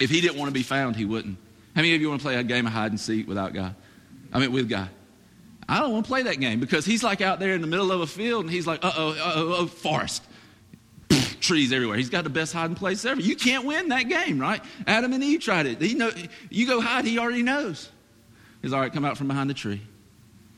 If 0.02 0.10
he 0.10 0.20
didn't 0.20 0.38
want 0.38 0.50
to 0.50 0.54
be 0.54 0.64
found, 0.64 0.96
he 0.96 1.06
wouldn't. 1.06 1.38
How 1.76 1.82
many 1.82 1.96
of 1.96 2.02
you 2.02 2.10
want 2.10 2.22
to 2.22 2.26
play 2.26 2.36
a 2.36 2.44
game 2.44 2.66
of 2.66 2.74
hide 2.74 2.92
and 2.92 3.00
seek 3.00 3.28
without 3.28 3.54
God? 3.54 3.76
I 4.34 4.40
mean, 4.40 4.52
with 4.52 4.68
God. 4.68 4.90
I 5.68 5.80
don't 5.80 5.92
want 5.94 6.06
to 6.06 6.10
play 6.10 6.24
that 6.24 6.40
game 6.40 6.60
because 6.60 6.86
he's 6.86 7.04
like 7.04 7.22
out 7.22 7.40
there 7.40 7.54
in 7.54 7.62
the 7.62 7.68
middle 7.68 7.92
of 7.92 8.02
a 8.02 8.08
field 8.08 8.46
and 8.46 8.54
he's 8.54 8.68
like, 8.68 8.84
uh 8.84 8.92
oh, 8.96 9.12
uh 9.12 9.58
oh, 9.60 9.68
forest. 9.68 10.24
Trees 11.40 11.74
everywhere. 11.74 11.98
He's 11.98 12.10
got 12.10 12.24
the 12.24 12.30
best 12.30 12.54
hiding 12.54 12.76
place 12.76 13.04
ever. 13.06 13.20
You 13.20 13.36
can't 13.36 13.66
win 13.66 13.90
that 13.90 14.04
game, 14.04 14.40
right? 14.40 14.62
Adam 14.88 15.14
and 15.14 15.24
Eve 15.24 15.42
tried 15.42 15.66
it. 15.66 15.82
He 15.82 15.94
know, 15.94 16.12
you 16.50 16.68
go 16.68 16.82
hide, 16.82 17.06
he 17.06 17.20
already 17.20 17.44
knows. 17.44 17.90
He's 18.62 18.72
all 18.72 18.80
right, 18.80 18.92
come 18.92 19.06
out 19.06 19.18
from 19.18 19.28
behind 19.28 19.50
the 19.50 19.54
tree. 19.54 19.82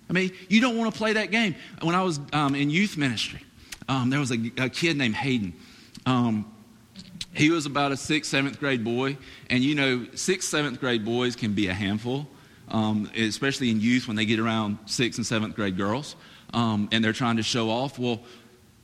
I 0.10 0.14
mean, 0.14 0.32
you 0.48 0.62
don't 0.62 0.78
want 0.78 0.94
to 0.94 0.98
play 0.98 1.14
that 1.14 1.32
game. 1.32 1.56
When 1.82 1.96
I 1.96 2.04
was 2.04 2.20
um, 2.34 2.54
in 2.54 2.70
youth 2.70 2.98
ministry, 2.98 3.42
um, 3.90 4.12
there 4.12 4.20
was 4.20 4.32
a, 4.32 4.52
a, 4.58 4.70
kid 4.70 4.98
named 4.98 5.16
Hayden. 5.16 5.54
Um, 6.06 6.52
he 7.34 7.50
was 7.50 7.66
about 7.66 7.92
a 7.92 7.98
sixth, 7.98 8.32
seventh 8.32 8.60
grade 8.60 8.84
boy. 8.84 9.18
And 9.50 9.64
you 9.64 9.74
know, 9.74 10.06
sixth, 10.14 10.50
seventh 10.50 10.80
grade 10.80 11.04
boys 11.04 11.36
can 11.36 11.54
be 11.54 11.68
a 11.68 11.74
handful 11.74 12.28
um, 12.70 13.10
especially 13.16 13.70
in 13.70 13.80
youth 13.80 14.08
when 14.08 14.16
they 14.16 14.26
get 14.26 14.40
around 14.40 14.78
sixth 14.86 15.18
and 15.20 15.26
seventh 15.26 15.56
grade 15.56 15.78
girls 15.78 16.16
um, 16.54 16.90
and 16.92 17.04
they're 17.04 17.14
trying 17.14 17.38
to 17.38 17.44
show 17.44 17.70
off. 17.70 18.00
Well, 18.00 18.22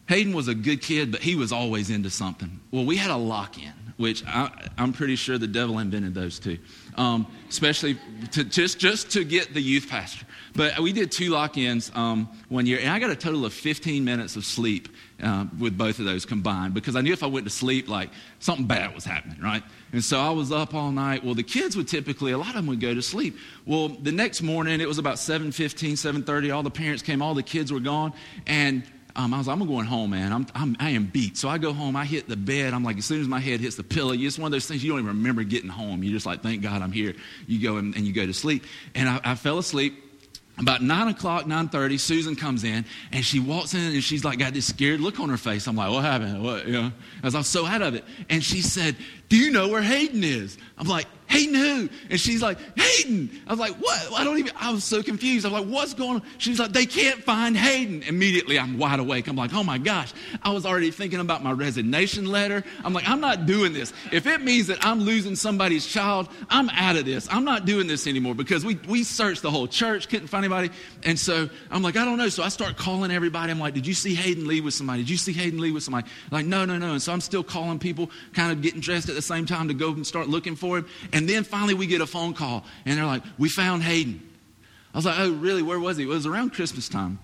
Hayden 0.08 0.34
was 0.34 0.48
a 0.48 0.56
good 0.56 0.82
kid, 0.82 1.12
but 1.12 1.22
he 1.22 1.36
was 1.36 1.52
always 1.52 1.89
into 1.89 2.10
something. 2.10 2.60
Well, 2.72 2.86
we 2.86 2.98
had 2.98 3.12
a 3.12 3.15
lock 3.15 3.58
in, 3.58 3.74
which 3.98 4.26
I, 4.26 4.52
am 4.78 4.94
pretty 4.94 5.15
sure 5.15 5.38
the 5.38 5.48
devil 5.48 5.80
invented 5.80 6.13
those 6.13 6.38
two, 6.38 6.58
um, 6.96 7.26
especially 7.50 7.98
to, 8.32 8.44
just, 8.44 8.78
just 8.78 9.12
to 9.12 9.24
get 9.24 9.54
the 9.54 9.62
youth 9.62 9.88
pastor. 9.89 10.26
But 10.54 10.80
we 10.80 10.91
did 10.91 11.12
two 11.12 11.30
lock 11.30 11.58
ins 11.58 11.91
um, 11.96 12.30
one 12.50 12.65
year, 12.65 12.80
and 12.80 12.89
I 12.89 13.00
got 13.00 13.10
a 13.10 13.15
total 13.15 13.46
of 13.46 13.54
15 13.54 14.04
minutes 14.04 14.36
of 14.36 14.44
sleep 14.44 14.89
uh, 15.22 15.46
with 15.60 15.78
both 15.78 16.00
of 16.00 16.06
those 16.06 16.26
combined 16.26 16.74
because 16.74 16.96
I 16.96 17.02
knew 17.02 17.14
if 17.14 17.24
I 17.24 17.28
went 17.28 17.46
to 17.46 17.52
sleep, 17.52 17.88
like 17.88 18.10
something 18.40 18.66
bad 18.66 18.94
was 18.94 19.06
happening, 19.06 19.40
right? 19.42 19.64
And 19.94 20.04
so 20.04 20.20
I 20.20 20.30
was 20.30 20.52
up 20.52 20.74
all 20.74 20.92
night. 20.92 21.24
Well, 21.24 21.36
the 21.36 21.44
kids 21.44 21.76
would 21.76 21.88
typically, 21.88 22.32
a 22.32 22.38
lot 22.38 22.50
of 22.50 22.56
them 22.56 22.68
would 22.68 22.80
go 22.80 22.94
to 22.94 23.02
sleep. 23.02 23.38
Well, 23.66 23.90
the 23.90 24.12
next 24.12 24.42
morning, 24.42 24.82
it 24.82 24.88
was 24.88 24.98
about 24.98 25.16
7.15, 25.16 25.94
7.30. 25.94 26.56
All 26.56 26.64
the 26.64 26.72
parents 26.72 27.04
came, 27.04 27.22
all 27.22 27.34
the 27.34 27.44
kids 27.44 27.72
were 27.72 27.80
gone. 27.80 28.14
And 28.48 28.84
um, 29.16 29.34
I 29.34 29.38
was 29.38 29.48
like, 29.48 29.60
I'm 29.60 29.68
going 29.68 29.86
home, 29.86 30.12
man. 30.12 30.32
I'm, 30.32 30.48
I'm, 30.56 30.78
I 30.80 30.92
am 30.92 31.06
beat. 31.06 31.38
So 31.38 31.50
I 31.50 31.58
go 31.58 31.74
home, 31.74 31.96
I 31.96 32.06
hit 32.06 32.30
the 32.30 32.38
bed. 32.38 32.74
I'm 32.74 32.84
like, 32.84 32.98
as 32.98 33.06
soon 33.06 33.22
as 33.22 33.28
my 33.28 33.40
head 33.40 33.60
hits 33.60 33.76
the 33.76 33.84
pillow, 33.84 34.14
it's 34.14 34.40
one 34.40 34.48
of 34.48 34.52
those 34.52 34.66
things 34.66 34.84
you 34.84 34.92
don't 34.92 35.00
even 35.00 35.18
remember 35.18 35.44
getting 35.44 35.70
home. 35.70 36.04
You're 36.04 36.14
just 36.14 36.26
like, 36.26 36.42
thank 36.42 36.62
God 36.62 36.82
I'm 36.82 36.92
here. 36.92 37.14
You 37.48 37.62
go 37.62 37.78
and, 37.78 37.96
and 37.96 38.06
you 38.06 38.14
go 38.14 38.26
to 38.26 38.34
sleep. 38.34 38.66
And 38.96 39.10
I, 39.10 39.20
I 39.24 39.36
fell 39.36 39.58
asleep 39.58 40.11
about 40.58 40.82
9 40.82 41.08
o'clock 41.08 41.46
9.30 41.46 42.00
susan 42.00 42.36
comes 42.36 42.64
in 42.64 42.86
and 43.12 43.26
she 43.26 43.40
walks 43.40 43.74
in 43.74 43.94
and 43.94 44.04
she's 44.04 44.24
like 44.24 44.38
got 44.40 44.54
this 44.54 44.68
scared 44.68 45.00
look 45.00 45.20
on 45.20 45.30
her 45.30 45.38
face. 45.38 45.68
I'm 45.68 45.76
like 45.76 45.92
what 45.92 46.04
happened? 46.04 46.44
What 46.44 46.66
you 46.68 46.74
know? 46.74 46.92
As 47.24 47.36
i 47.36 47.40
was 47.40 47.48
so 47.48 47.66
out 47.66 47.82
of 47.82 47.96
it. 47.96 48.04
And 48.30 48.44
she 48.44 48.62
said 48.62 48.96
do 49.32 49.38
you 49.38 49.50
know 49.50 49.70
where 49.70 49.82
hayden 49.82 50.24
is 50.24 50.58
i'm 50.78 50.88
like 50.88 51.08
Hayden 51.32 51.56
who? 51.56 51.89
And 52.10 52.20
she's 52.20 52.41
like, 52.41 52.58
Hayden. 52.78 53.30
I 53.48 53.52
was 53.52 53.60
like, 53.60 53.76
what? 53.76 54.20
I 54.20 54.24
don't 54.26 54.38
even, 54.38 54.52
I 54.58 54.72
was 54.72 54.84
so 54.84 55.02
confused. 55.02 55.46
I 55.46 55.50
was 55.50 55.62
like, 55.62 55.72
what's 55.72 55.94
going 55.94 56.15
on? 56.15 56.24
She's 56.38 56.60
like, 56.60 56.74
they 56.74 56.86
can't 56.86 57.24
find 57.24 57.56
Hayden. 57.56 58.04
Immediately, 58.04 58.60
I'm 58.60 58.78
wide 58.78 59.00
awake. 59.00 59.28
I'm 59.28 59.38
like, 59.38 59.54
oh 59.54 59.63
my 59.63 59.78
gosh. 59.78 60.13
I 60.44 60.52
was 60.52 60.65
already 60.65 60.91
thinking 60.91 61.22
about 61.22 61.41
my 61.41 61.54
resignation 61.54 62.26
letter. 62.26 62.63
I'm 62.84 62.94
like, 62.94 63.08
I'm 63.08 63.22
not 63.22 63.46
doing 63.46 63.72
this. 63.72 63.94
If 64.12 64.28
it 64.28 64.41
means 64.41 64.67
that 64.67 64.86
I'm 64.86 65.00
losing 65.00 65.38
somebody's 65.38 65.88
child, 65.88 66.28
I'm 66.50 66.70
out 66.72 66.98
of 66.98 67.06
this. 67.06 67.30
I'm 67.32 67.46
not 67.46 67.65
doing 67.65 67.88
this 67.88 68.08
anymore 68.08 68.36
because 68.36 68.65
we, 68.65 68.76
we 68.88 69.04
searched 69.04 69.41
the 69.41 69.52
whole 69.52 69.67
church, 69.67 70.10
couldn't 70.10 70.28
find 70.28 70.44
anybody. 70.44 70.70
And 71.04 71.17
so 71.17 71.50
I'm 71.70 71.82
like, 71.82 71.96
I 71.96 72.04
don't 72.04 72.17
know. 72.17 72.28
So 72.28 72.44
I 72.44 72.50
start 72.50 72.76
calling 72.76 73.10
everybody. 73.10 73.52
I'm 73.52 73.60
like, 73.60 73.74
did 73.74 73.88
you 73.88 73.94
see 73.94 74.15
Hayden 74.15 74.48
leave 74.48 74.65
with 74.65 74.74
somebody? 74.74 75.04
Did 75.04 75.10
you 75.10 75.17
see 75.17 75.32
Hayden 75.32 75.62
leave 75.62 75.76
with 75.76 75.84
somebody? 75.84 76.08
Like, 76.30 76.46
no, 76.46 76.65
no, 76.65 76.78
no. 76.78 76.91
And 76.91 77.02
so 77.02 77.13
I'm 77.13 77.22
still 77.22 77.44
calling 77.44 77.80
people, 77.80 78.12
kind 78.34 78.52
of 78.52 78.62
getting 78.62 78.82
dressed 78.82 79.08
at 79.08 79.15
the 79.15 79.21
same 79.22 79.46
time 79.46 79.70
to 79.70 79.74
go 79.74 79.92
and 79.92 80.06
start 80.06 80.28
looking 80.28 80.56
for 80.56 80.80
him. 80.80 80.88
And 81.14 81.22
and 81.22 81.30
then 81.30 81.44
finally 81.44 81.76
we 81.76 81.86
get 81.86 82.02
a 82.02 82.08
phone 82.08 82.34
call 82.34 82.66
and 82.84 82.98
they're 82.98 83.06
like, 83.06 83.22
We 83.38 83.48
found 83.48 83.84
Hayden. 83.84 84.28
I 84.92 84.98
was 84.98 85.06
like, 85.06 85.20
Oh, 85.20 85.32
really? 85.32 85.62
Where 85.62 85.80
was 85.80 85.98
he? 85.98 86.04
It 86.06 86.08
was 86.08 86.26
around 86.26 86.52
Christmas 86.52 86.90
time. 86.90 87.20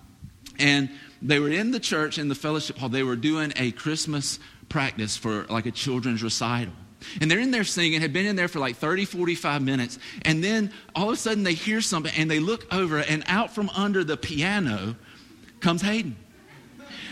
And 0.56 0.88
they 1.20 1.40
were 1.40 1.50
in 1.50 1.72
the 1.72 1.80
church 1.80 2.16
in 2.16 2.28
the 2.28 2.36
fellowship 2.36 2.78
hall. 2.78 2.88
They 2.88 3.02
were 3.02 3.16
doing 3.16 3.52
a 3.56 3.72
Christmas 3.72 4.38
practice 4.68 5.16
for 5.16 5.46
like 5.46 5.66
a 5.66 5.72
children's 5.72 6.22
recital. 6.22 6.72
And 7.20 7.28
they're 7.28 7.40
in 7.40 7.50
there 7.50 7.64
singing, 7.64 8.00
had 8.00 8.12
been 8.12 8.26
in 8.26 8.36
there 8.36 8.46
for 8.46 8.60
like 8.60 8.76
30, 8.76 9.04
45 9.04 9.62
minutes. 9.62 9.98
And 10.22 10.44
then 10.44 10.72
all 10.94 11.08
of 11.08 11.14
a 11.14 11.16
sudden 11.16 11.42
they 11.42 11.54
hear 11.54 11.80
something 11.80 12.12
and 12.16 12.30
they 12.30 12.38
look 12.38 12.72
over, 12.72 12.98
and 12.98 13.24
out 13.26 13.52
from 13.52 13.68
under 13.70 14.04
the 14.04 14.16
piano 14.16 14.94
comes 15.58 15.82
Hayden. 15.82 16.14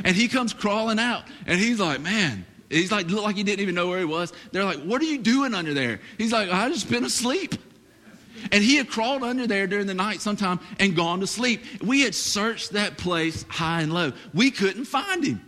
And 0.05 0.15
he 0.15 0.29
comes 0.29 0.53
crawling 0.53 1.01
out. 1.01 1.25
And 1.47 1.59
he's 1.59 1.81
like, 1.81 2.01
Man, 2.01 2.47
He's 2.69 2.91
like, 2.91 3.09
looked 3.09 3.25
like 3.25 3.37
he 3.37 3.43
didn't 3.43 3.61
even 3.61 3.75
know 3.75 3.89
where 3.89 3.99
he 3.99 4.05
was. 4.05 4.33
They're 4.53 4.65
like, 4.65 4.81
what 4.83 5.01
are 5.01 5.05
you 5.05 5.19
doing 5.19 5.55
under 5.55 5.73
there? 5.73 6.01
He's 6.19 6.33
like, 6.33 6.51
I 6.51 6.69
just 6.69 6.91
been 6.91 7.05
asleep. 7.05 7.55
And 8.53 8.63
he 8.63 8.77
had 8.77 8.89
crawled 8.89 9.23
under 9.23 9.47
there 9.47 9.67
during 9.67 9.87
the 9.87 9.95
night 9.95 10.21
sometime 10.21 10.61
and 10.79 10.95
gone 10.95 11.21
to 11.21 11.27
sleep. 11.27 11.63
We 11.83 12.03
had 12.03 12.15
searched 12.15 12.73
that 12.73 12.99
place 12.99 13.45
high 13.49 13.83
and 13.83 13.93
low. 13.93 14.13
We 14.35 14.51
couldn't 14.51 14.85
find 14.85 15.25
him. 15.25 15.43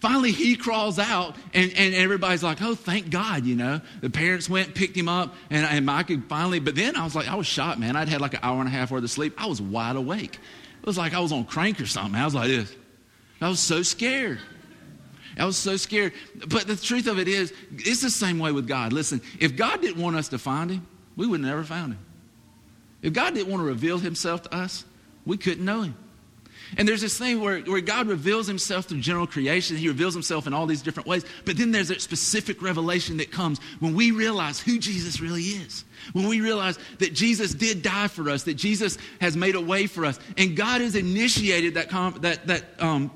Finally, 0.00 0.32
he 0.32 0.56
crawls 0.56 0.98
out, 0.98 1.36
and, 1.54 1.72
and 1.76 1.94
everybody's 1.94 2.42
like, 2.42 2.60
oh, 2.60 2.74
thank 2.74 3.08
God, 3.08 3.44
you 3.44 3.54
know. 3.54 3.80
The 4.00 4.10
parents 4.10 4.50
went 4.50 4.74
picked 4.74 4.96
him 4.96 5.08
up, 5.08 5.32
and, 5.48 5.64
and 5.64 5.88
I 5.88 6.02
could 6.02 6.24
finally, 6.24 6.58
but 6.58 6.74
then 6.74 6.96
I 6.96 7.04
was 7.04 7.14
like, 7.14 7.28
I 7.28 7.36
was 7.36 7.46
shocked, 7.46 7.78
man. 7.78 7.94
I'd 7.94 8.08
had 8.08 8.20
like 8.20 8.34
an 8.34 8.40
hour 8.42 8.58
and 8.58 8.68
a 8.68 8.72
half 8.72 8.90
worth 8.90 9.04
of 9.04 9.10
sleep. 9.10 9.34
I 9.38 9.46
was 9.46 9.62
wide 9.62 9.94
awake. 9.94 10.40
It 10.80 10.86
was 10.86 10.98
like 10.98 11.14
I 11.14 11.20
was 11.20 11.30
on 11.30 11.44
crank 11.44 11.80
or 11.80 11.86
something. 11.86 12.20
I 12.20 12.24
was 12.24 12.34
like 12.34 12.48
this. 12.48 12.74
I 13.40 13.48
was 13.48 13.60
so 13.60 13.82
scared. 13.82 14.40
I 15.38 15.44
was 15.44 15.56
so 15.56 15.76
scared. 15.76 16.12
But 16.48 16.66
the 16.66 16.76
truth 16.76 17.06
of 17.06 17.18
it 17.18 17.28
is, 17.28 17.52
it's 17.72 18.02
the 18.02 18.10
same 18.10 18.38
way 18.38 18.52
with 18.52 18.68
God. 18.68 18.92
Listen, 18.92 19.20
if 19.40 19.56
God 19.56 19.80
didn't 19.80 20.02
want 20.02 20.16
us 20.16 20.28
to 20.28 20.38
find 20.38 20.70
him, 20.70 20.86
we 21.16 21.26
would 21.26 21.40
never 21.40 21.64
found 21.64 21.94
him. 21.94 22.00
If 23.02 23.12
God 23.12 23.34
didn't 23.34 23.50
want 23.50 23.60
to 23.60 23.66
reveal 23.66 23.98
himself 23.98 24.42
to 24.42 24.54
us, 24.54 24.84
we 25.26 25.36
couldn't 25.36 25.64
know 25.64 25.82
him. 25.82 25.96
And 26.78 26.88
there's 26.88 27.02
this 27.02 27.18
thing 27.18 27.40
where, 27.40 27.60
where 27.60 27.80
God 27.80 28.06
reveals 28.06 28.46
himself 28.46 28.86
through 28.86 29.00
general 29.00 29.26
creation. 29.26 29.76
He 29.76 29.88
reveals 29.88 30.14
himself 30.14 30.46
in 30.46 30.54
all 30.54 30.66
these 30.66 30.80
different 30.80 31.06
ways. 31.06 31.24
But 31.44 31.58
then 31.58 31.70
there's 31.70 31.90
a 31.90 32.00
specific 32.00 32.62
revelation 32.62 33.18
that 33.18 33.30
comes 33.30 33.58
when 33.80 33.94
we 33.94 34.10
realize 34.10 34.58
who 34.58 34.78
Jesus 34.78 35.20
really 35.20 35.42
is. 35.42 35.84
When 36.12 36.28
we 36.28 36.40
realize 36.40 36.78
that 36.98 37.12
Jesus 37.12 37.52
did 37.52 37.82
die 37.82 38.08
for 38.08 38.30
us, 38.30 38.44
that 38.44 38.54
Jesus 38.54 38.96
has 39.20 39.36
made 39.36 39.54
a 39.54 39.60
way 39.60 39.86
for 39.86 40.06
us. 40.06 40.18
And 40.38 40.56
God 40.56 40.80
has 40.80 40.94
initiated 40.94 41.74
that, 41.74 41.90
that, 42.22 42.46
that 42.46 42.64
um, 42.78 43.10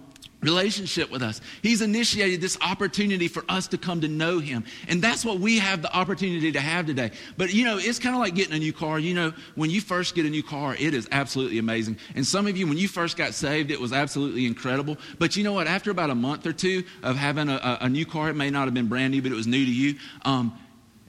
relationship 0.46 1.10
with 1.10 1.22
us. 1.22 1.40
He's 1.62 1.82
initiated 1.82 2.40
this 2.40 2.56
opportunity 2.60 3.28
for 3.28 3.44
us 3.48 3.68
to 3.68 3.78
come 3.78 4.00
to 4.00 4.08
know 4.08 4.38
Him. 4.38 4.64
And 4.88 5.02
that's 5.02 5.24
what 5.24 5.40
we 5.40 5.58
have 5.58 5.82
the 5.82 5.94
opportunity 5.94 6.52
to 6.52 6.60
have 6.60 6.86
today. 6.86 7.10
But 7.36 7.52
you 7.52 7.64
know, 7.64 7.78
it's 7.78 7.98
kind 7.98 8.14
of 8.14 8.20
like 8.20 8.34
getting 8.34 8.54
a 8.54 8.58
new 8.58 8.72
car. 8.72 8.98
You 8.98 9.14
know, 9.14 9.32
when 9.56 9.70
you 9.70 9.80
first 9.80 10.14
get 10.14 10.24
a 10.24 10.30
new 10.30 10.42
car, 10.42 10.76
it 10.78 10.94
is 10.94 11.08
absolutely 11.10 11.58
amazing. 11.58 11.98
And 12.14 12.24
some 12.24 12.46
of 12.46 12.56
you, 12.56 12.66
when 12.66 12.78
you 12.78 12.88
first 12.88 13.16
got 13.16 13.34
saved, 13.34 13.70
it 13.70 13.80
was 13.80 13.92
absolutely 13.92 14.46
incredible. 14.46 14.96
But 15.18 15.36
you 15.36 15.44
know 15.44 15.52
what? 15.52 15.66
After 15.66 15.90
about 15.90 16.10
a 16.10 16.14
month 16.14 16.46
or 16.46 16.52
two 16.52 16.84
of 17.02 17.16
having 17.16 17.48
a, 17.48 17.78
a 17.82 17.88
new 17.88 18.06
car, 18.06 18.30
it 18.30 18.34
may 18.34 18.50
not 18.50 18.66
have 18.66 18.74
been 18.74 18.86
brand 18.86 19.12
new, 19.12 19.22
but 19.22 19.32
it 19.32 19.36
was 19.36 19.48
new 19.48 19.64
to 19.64 19.72
you. 19.72 19.96
Um, 20.24 20.56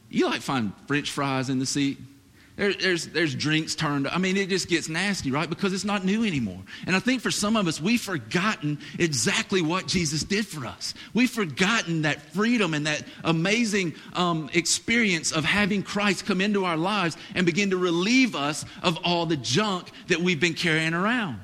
you 0.10 0.26
like 0.26 0.42
find 0.42 0.74
French 0.88 1.12
fries 1.12 1.50
in 1.50 1.60
the 1.60 1.66
seat. 1.66 2.00
There, 2.58 2.74
there's, 2.74 3.08
there's 3.08 3.36
drinks 3.36 3.76
turned. 3.76 4.08
I 4.08 4.18
mean, 4.18 4.36
it 4.36 4.50
just 4.50 4.68
gets 4.68 4.90
nasty, 4.90 5.30
right? 5.30 5.48
Because 5.48 5.74
it's 5.74 5.86
not 5.86 6.04
new 6.04 6.24
anymore. 6.24 6.60
And 6.88 6.96
I 6.96 7.00
think 7.00 7.22
for 7.22 7.30
some 7.30 7.56
of 7.56 7.68
us, 7.68 7.80
we've 7.80 8.02
forgotten 8.02 8.80
exactly 8.98 9.62
what 9.62 9.86
Jesus 9.86 10.24
did 10.24 10.46
for 10.48 10.66
us. 10.66 10.96
We've 11.14 11.30
forgotten 11.30 12.02
that 12.02 12.34
freedom 12.34 12.74
and 12.74 12.88
that 12.88 13.04
amazing 13.24 13.94
um, 14.14 14.50
experience 14.54 15.32
of 15.32 15.46
having 15.46 15.84
Christ 15.84 16.26
come 16.26 16.42
into 16.42 16.66
our 16.66 16.78
lives 16.78 17.16
and 17.36 17.46
begin 17.46 17.70
to 17.70 17.78
relieve 17.78 18.36
us 18.36 18.66
of 18.82 18.98
all 19.04 19.28
the 19.28 19.38
junk 19.38 19.92
that 20.08 20.20
we've 20.20 20.40
been 20.40 20.56
carrying 20.56 20.96
around. 20.96 21.40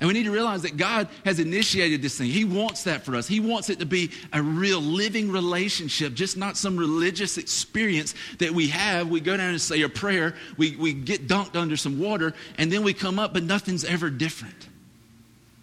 And 0.00 0.06
we 0.06 0.14
need 0.14 0.24
to 0.24 0.30
realize 0.30 0.62
that 0.62 0.78
God 0.78 1.08
has 1.26 1.38
initiated 1.38 2.00
this 2.00 2.16
thing. 2.16 2.30
He 2.30 2.46
wants 2.46 2.84
that 2.84 3.04
for 3.04 3.14
us. 3.14 3.28
He 3.28 3.38
wants 3.38 3.68
it 3.68 3.80
to 3.80 3.86
be 3.86 4.10
a 4.32 4.42
real 4.42 4.80
living 4.80 5.30
relationship, 5.30 6.14
just 6.14 6.38
not 6.38 6.56
some 6.56 6.78
religious 6.78 7.36
experience 7.36 8.14
that 8.38 8.52
we 8.52 8.68
have. 8.68 9.08
We 9.08 9.20
go 9.20 9.36
down 9.36 9.50
and 9.50 9.60
say 9.60 9.82
a 9.82 9.90
prayer, 9.90 10.34
we, 10.56 10.74
we 10.76 10.94
get 10.94 11.28
dunked 11.28 11.54
under 11.54 11.76
some 11.76 12.00
water, 12.00 12.32
and 12.56 12.72
then 12.72 12.82
we 12.82 12.94
come 12.94 13.18
up, 13.18 13.34
but 13.34 13.42
nothing's 13.42 13.84
ever 13.84 14.08
different. 14.08 14.68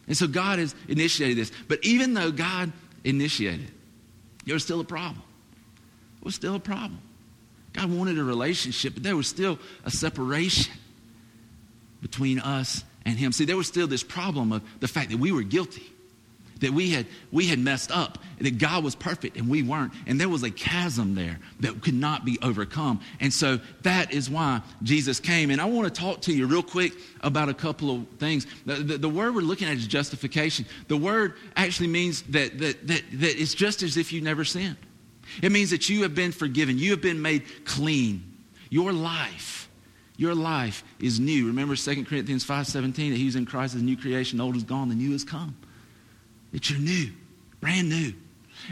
And 0.05 0.15
so 0.15 0.27
God 0.27 0.59
has 0.59 0.75
initiated 0.87 1.37
this. 1.37 1.51
But 1.67 1.83
even 1.83 2.13
though 2.13 2.31
God 2.31 2.71
initiated, 3.03 3.71
there 4.45 4.53
was 4.53 4.63
still 4.63 4.79
a 4.79 4.85
problem. 4.85 5.23
It 6.21 6.25
was 6.25 6.35
still 6.35 6.53
a 6.53 6.59
problem. 6.59 7.01
God 7.73 7.91
wanted 7.91 8.19
a 8.19 8.23
relationship, 8.23 8.93
but 8.93 9.01
there 9.01 9.15
was 9.15 9.27
still 9.27 9.57
a 9.83 9.89
separation 9.89 10.73
between 12.01 12.39
us 12.39 12.83
and 13.07 13.17
him. 13.17 13.31
See, 13.31 13.45
there 13.45 13.57
was 13.57 13.67
still 13.67 13.87
this 13.87 14.03
problem 14.03 14.51
of 14.51 14.61
the 14.81 14.87
fact 14.87 15.11
that 15.11 15.17
we 15.17 15.31
were 15.31 15.41
guilty, 15.41 15.93
that 16.59 16.71
we 16.71 16.91
had, 16.91 17.05
we 17.31 17.47
had 17.47 17.57
messed 17.57 17.89
up, 17.89 18.17
that 18.39 18.57
God 18.57 18.83
was 18.83 18.95
perfect 18.95 19.37
and 19.37 19.47
we 19.47 19.63
weren't. 19.63 19.93
And 20.05 20.19
there 20.19 20.27
was 20.27 20.43
a 20.43 20.51
chasm 20.51 21.15
there 21.15 21.39
that 21.61 21.81
could 21.81 21.93
not 21.93 22.25
be 22.25 22.37
overcome. 22.41 22.99
And 23.21 23.33
so 23.33 23.59
that 23.83 24.11
is 24.11 24.29
why 24.29 24.61
Jesus 24.83 25.21
came. 25.21 25.51
And 25.51 25.61
I 25.61 25.65
want 25.65 25.93
to 25.93 26.01
talk 26.01 26.21
to 26.23 26.33
you 26.33 26.47
real 26.47 26.61
quick 26.61 26.93
about 27.21 27.47
a 27.47 27.53
couple 27.53 27.95
of 27.95 28.07
things. 28.19 28.45
The, 28.65 28.75
the, 28.75 28.97
the 28.97 29.09
word 29.09 29.33
we're 29.33 29.41
looking 29.41 29.69
at 29.69 29.77
is 29.77 29.87
justification. 29.87 30.65
The 30.89 30.97
word 30.97 31.35
actually 31.55 31.87
means 31.87 32.23
that, 32.23 32.59
that, 32.59 32.87
that, 32.87 33.03
that 33.13 33.41
it's 33.41 33.53
just 33.53 33.83
as 33.83 33.95
if 33.95 34.11
you 34.11 34.19
never 34.19 34.43
sinned. 34.43 34.77
It 35.41 35.53
means 35.53 35.69
that 35.69 35.87
you 35.87 36.03
have 36.03 36.13
been 36.13 36.33
forgiven, 36.33 36.77
you 36.77 36.91
have 36.91 37.01
been 37.01 37.21
made 37.21 37.43
clean. 37.63 38.33
Your 38.69 38.91
life 38.91 39.66
your 40.17 40.35
life 40.35 40.83
is 40.99 41.19
new. 41.19 41.47
Remember 41.47 41.75
2 41.75 42.05
Corinthians 42.05 42.45
5.17 42.45 43.11
that 43.11 43.17
he's 43.17 43.35
in 43.35 43.45
Christ 43.45 43.75
as 43.75 43.81
a 43.81 43.83
new 43.83 43.95
creation, 43.95 44.39
the 44.39 44.43
old 44.43 44.55
is 44.55 44.63
gone, 44.63 44.89
the 44.89 44.95
new 44.95 45.11
has 45.13 45.23
come. 45.23 45.55
It's 46.51 46.69
your 46.69 46.79
new, 46.79 47.11
brand 47.61 47.89
new. 47.89 48.13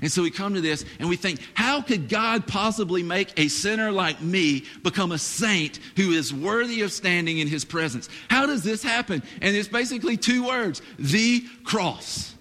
And 0.01 0.12
so 0.12 0.23
we 0.23 0.31
come 0.31 0.55
to 0.55 0.62
this 0.62 0.84
and 0.99 1.08
we 1.08 1.15
think, 1.15 1.39
how 1.53 1.81
could 1.81 2.10
God 2.10 2.47
possibly 2.47 3.03
make 3.03 3.39
a 3.39 3.47
sinner 3.47 3.91
like 3.91 4.21
me 4.21 4.65
become 4.84 5.12
a 5.12 5.17
saint 5.17 5.79
who 5.95 6.12
is 6.12 6.34
worthy 6.34 6.81
of 6.81 6.91
standing 6.91 7.38
in 7.38 7.47
his 7.47 7.63
presence? 7.63 8.10
How 8.29 8.45
does 8.45 8.63
this 8.63 8.84
happen? 8.84 9.21
And 9.41 9.55
it's 9.55 9.67
basically 9.67 10.17
two 10.17 10.45
words 10.45 10.81
the 10.97 11.45
cross. 11.63 12.34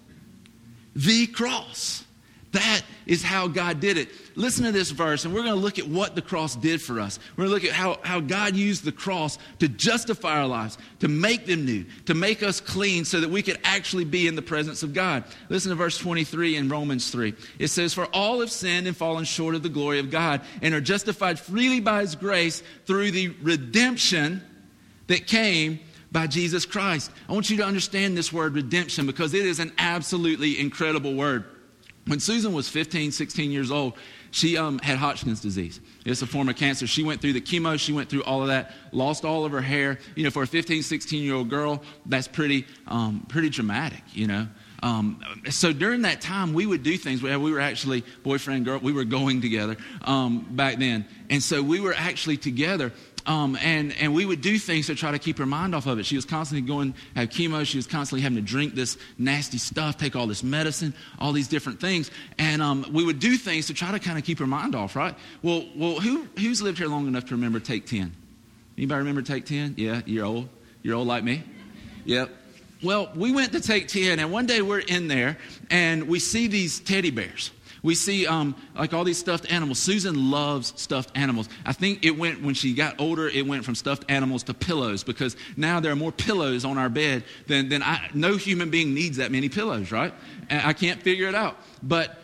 The 0.97 1.27
cross. 1.27 2.05
That 2.53 2.83
is 3.07 3.23
how 3.23 3.49
God 3.49 3.81
did 3.81 3.99
it. 3.99 4.09
Listen 4.37 4.65
to 4.65 4.73
this 4.73 4.91
verse, 4.91 5.25
and 5.25 5.33
we're 5.33 5.43
going 5.43 5.55
to 5.55 5.61
look 5.61 5.79
at 5.79 5.87
what 5.87 6.17
the 6.17 6.23
cross 6.23 6.57
did 6.57 6.83
for 6.83 6.99
us. 6.99 7.21
We're 7.37 7.47
going 7.47 7.51
to 7.51 7.55
look 7.55 7.73
at 7.73 7.77
how, 7.77 7.99
how 8.03 8.21
God 8.21 8.57
used 8.57 8.85
the 8.85 8.93
cross 8.93 9.39
to 9.61 9.69
justify 9.69 10.41
our 10.41 10.47
lives, 10.49 10.77
to 11.01 11.09
make 11.09 11.47
them 11.47 11.65
new, 11.65 11.85
to 12.07 12.15
make 12.15 12.43
us 12.43 12.61
clean 12.61 13.05
so 13.05 13.21
that 13.21 13.31
we 13.31 13.43
could 13.43 13.61
actually 13.63 14.05
be 14.05 14.27
in 14.27 14.35
the 14.35 14.43
presence 14.43 14.83
of 14.83 14.93
God. 14.93 15.23
Listen 15.49 15.71
to 15.71 15.77
verse 15.77 15.99
23 15.99 16.57
in 16.57 16.69
Romans 16.69 17.11
3. 17.11 17.35
It 17.61 17.69
says, 17.69 17.95
For 17.95 18.07
all 18.07 18.41
have 18.41 18.51
sinned 18.51 18.89
and 18.89 18.97
fallen 18.97 19.25
short 19.25 19.55
of 19.55 19.63
the 19.63 19.69
glory 19.69 20.01
of 20.01 20.11
God, 20.11 20.41
and 20.63 20.75
are 20.75 20.81
justified 20.81 21.39
freely 21.39 21.81
by 21.81 22.01
his 22.01 22.17
grace 22.17 22.63
through 22.87 23.13
the 23.13 23.29
redemption 23.41 24.43
that 25.07 25.29
came 25.29 25.79
by 26.11 26.27
Jesus 26.27 26.65
Christ. 26.67 27.11
I 27.29 27.33
want 27.33 27.51
you 27.51 27.57
to 27.59 27.65
understand 27.65 28.17
this 28.17 28.33
word 28.33 28.55
redemption 28.55 29.07
because 29.07 29.35
it 29.35 29.47
is 29.47 29.61
an 29.61 29.73
absolutely 29.79 30.59
incredible 30.59 31.15
word. 31.15 31.45
When 32.07 32.21
Susan 32.21 32.53
was 32.53 32.69
15, 32.69 33.13
16 33.13 33.51
years 33.51 33.71
old, 33.71 33.95
she 34.35 34.57
um, 34.57 34.81
had 34.81 34.99
Hodgkin's 34.99 35.41
disease. 35.41 35.81
It's 36.05 36.21
a 36.21 36.27
form 36.27 36.49
of 36.49 36.57
cancer. 36.57 36.89
She 36.89 37.05
went 37.05 37.21
through 37.21 37.35
the 37.35 37.41
chemo, 37.41 37.79
she 37.79 37.93
went 37.93 38.09
through 38.09 38.25
all 38.25 38.43
of 38.43 38.49
that, 38.49 38.73
lost 38.91 39.25
all 39.25 39.45
of 39.45 39.53
her 39.53 39.61
hair. 39.61 40.01
You 40.17 40.25
know, 40.25 40.31
for 40.31 40.43
a 40.43 40.47
15, 40.47 40.83
16 40.83 41.23
year 41.23 41.37
old 41.37 41.49
girl, 41.49 41.85
that's 42.05 42.27
pretty, 42.27 42.67
um, 42.89 43.25
pretty 43.29 43.49
dramatic, 43.49 44.03
you 44.13 44.27
know. 44.27 44.49
Um, 44.83 45.23
so 45.51 45.73
during 45.73 46.03
that 46.03 46.21
time, 46.21 46.53
we 46.53 46.67
would 46.67 46.83
do 46.83 46.97
things. 46.97 47.23
We 47.23 47.37
were 47.37 47.61
actually 47.61 48.03
boyfriend, 48.25 48.65
girl, 48.65 48.81
we 48.81 48.93
were 48.93 49.05
going 49.05 49.41
together 49.41 49.77
um, 50.03 50.41
back 50.51 50.79
then. 50.79 51.07
And 51.31 51.41
so 51.41 51.63
we 51.63 51.79
were 51.79 51.95
actually 51.95 52.37
together. 52.37 52.91
Um, 53.27 53.57
and, 53.63 53.95
and 53.99 54.15
we 54.15 54.27
would 54.27 54.43
do 54.43 54.59
things 54.59 54.89
to 54.89 54.95
try 54.95 55.11
to 55.11 55.19
keep 55.19 55.39
her 55.39 55.47
mind 55.47 55.75
off 55.75 55.87
of 55.87 55.99
it. 55.99 56.05
She 56.05 56.17
was 56.17 56.27
constantly 56.27 56.67
going, 56.67 56.95
have 57.17 57.31
chemo. 57.31 57.65
She 57.65 57.79
was 57.79 57.87
constantly 57.87 58.21
having 58.21 58.37
to 58.37 58.43
drink 58.43 58.75
this 58.75 58.99
nasty 59.17 59.57
stuff, 59.57 59.97
take 59.97 60.15
all 60.15 60.27
this 60.27 60.43
medicine, 60.43 60.93
all 61.19 61.33
these 61.33 61.49
different 61.49 61.81
things. 61.81 62.11
And 62.39 62.61
um, 62.61 62.85
we 62.93 63.05
would 63.05 63.21
do 63.21 63.37
things 63.37 63.67
to 63.69 63.75
try 63.75 63.93
to 63.93 63.99
kind 63.99 64.19
of 64.19 64.25
keep 64.25 64.39
her 64.41 64.47
mind 64.47 64.75
off, 64.75 64.95
right? 64.95 65.15
Well, 65.43 65.65
well 65.75 66.01
who, 66.01 66.27
who's 66.39 66.61
lived 66.61 66.79
here 66.79 66.89
long 66.89 67.07
enough 67.07 67.25
to 67.27 67.35
remember 67.35 67.61
Take 67.61 67.87
10? 67.87 68.13
Anybody 68.77 68.99
remember 68.99 69.23
Take 69.23 69.47
10? 69.47 69.75
Yeah, 69.79 70.03
you're 70.05 70.27
old. 70.27 70.49
You're 70.83 70.97
old 70.97 71.07
like 71.07 71.25
me? 71.25 71.43
Yep. 72.05 72.31
Well, 72.83 73.11
we 73.15 73.33
went 73.33 73.53
to 73.53 73.61
Take 73.61 73.89
10, 73.89 74.19
and 74.19 74.31
one 74.31 74.45
day 74.45 74.61
we're 74.61 74.81
in 74.81 75.09
there, 75.09 75.39
and 75.71 76.09
we 76.09 76.19
see 76.19 76.49
these 76.49 76.81
teddy 76.81 77.11
bears. 77.11 77.51
We 77.85 77.95
see 77.95 78.27
um, 78.27 78.57
like 78.75 78.95
all 78.95 79.05
these 79.05 79.19
stuffed 79.19 79.53
animals. 79.53 79.79
Susan 79.79 80.31
loves 80.31 80.73
stuffed 80.75 81.13
animals. 81.15 81.51
I 81.67 81.75
think 81.75 82.03
it 82.03 82.17
went, 82.17 82.43
when 82.43 82.55
she 82.55 82.73
got 82.73 82.99
older, 82.99 83.29
it 83.29 83.47
went 83.47 83.63
from 83.67 83.75
stuffed 83.75 84.07
animals 84.09 84.43
to 84.45 84.55
pillows 84.55 85.05
because 85.05 85.37
now 85.55 85.81
there 85.81 85.93
are 85.93 85.97
more 85.97 86.11
pillows 86.11 86.65
on 86.65 86.79
our 86.79 86.89
bed 86.89 87.25
than, 87.47 87.69
than 87.69 87.83
I, 87.83 88.09
no 88.15 88.39
human 88.39 88.71
being 88.71 88.95
needs 88.95 89.19
that 89.19 89.31
many 89.31 89.51
pillows, 89.51 89.93
right? 89.93 90.15
And 90.49 90.67
I 90.67 90.73
can't 90.73 91.03
figure 91.03 91.29
it 91.29 91.35
out. 91.35 91.59
But 91.83 92.19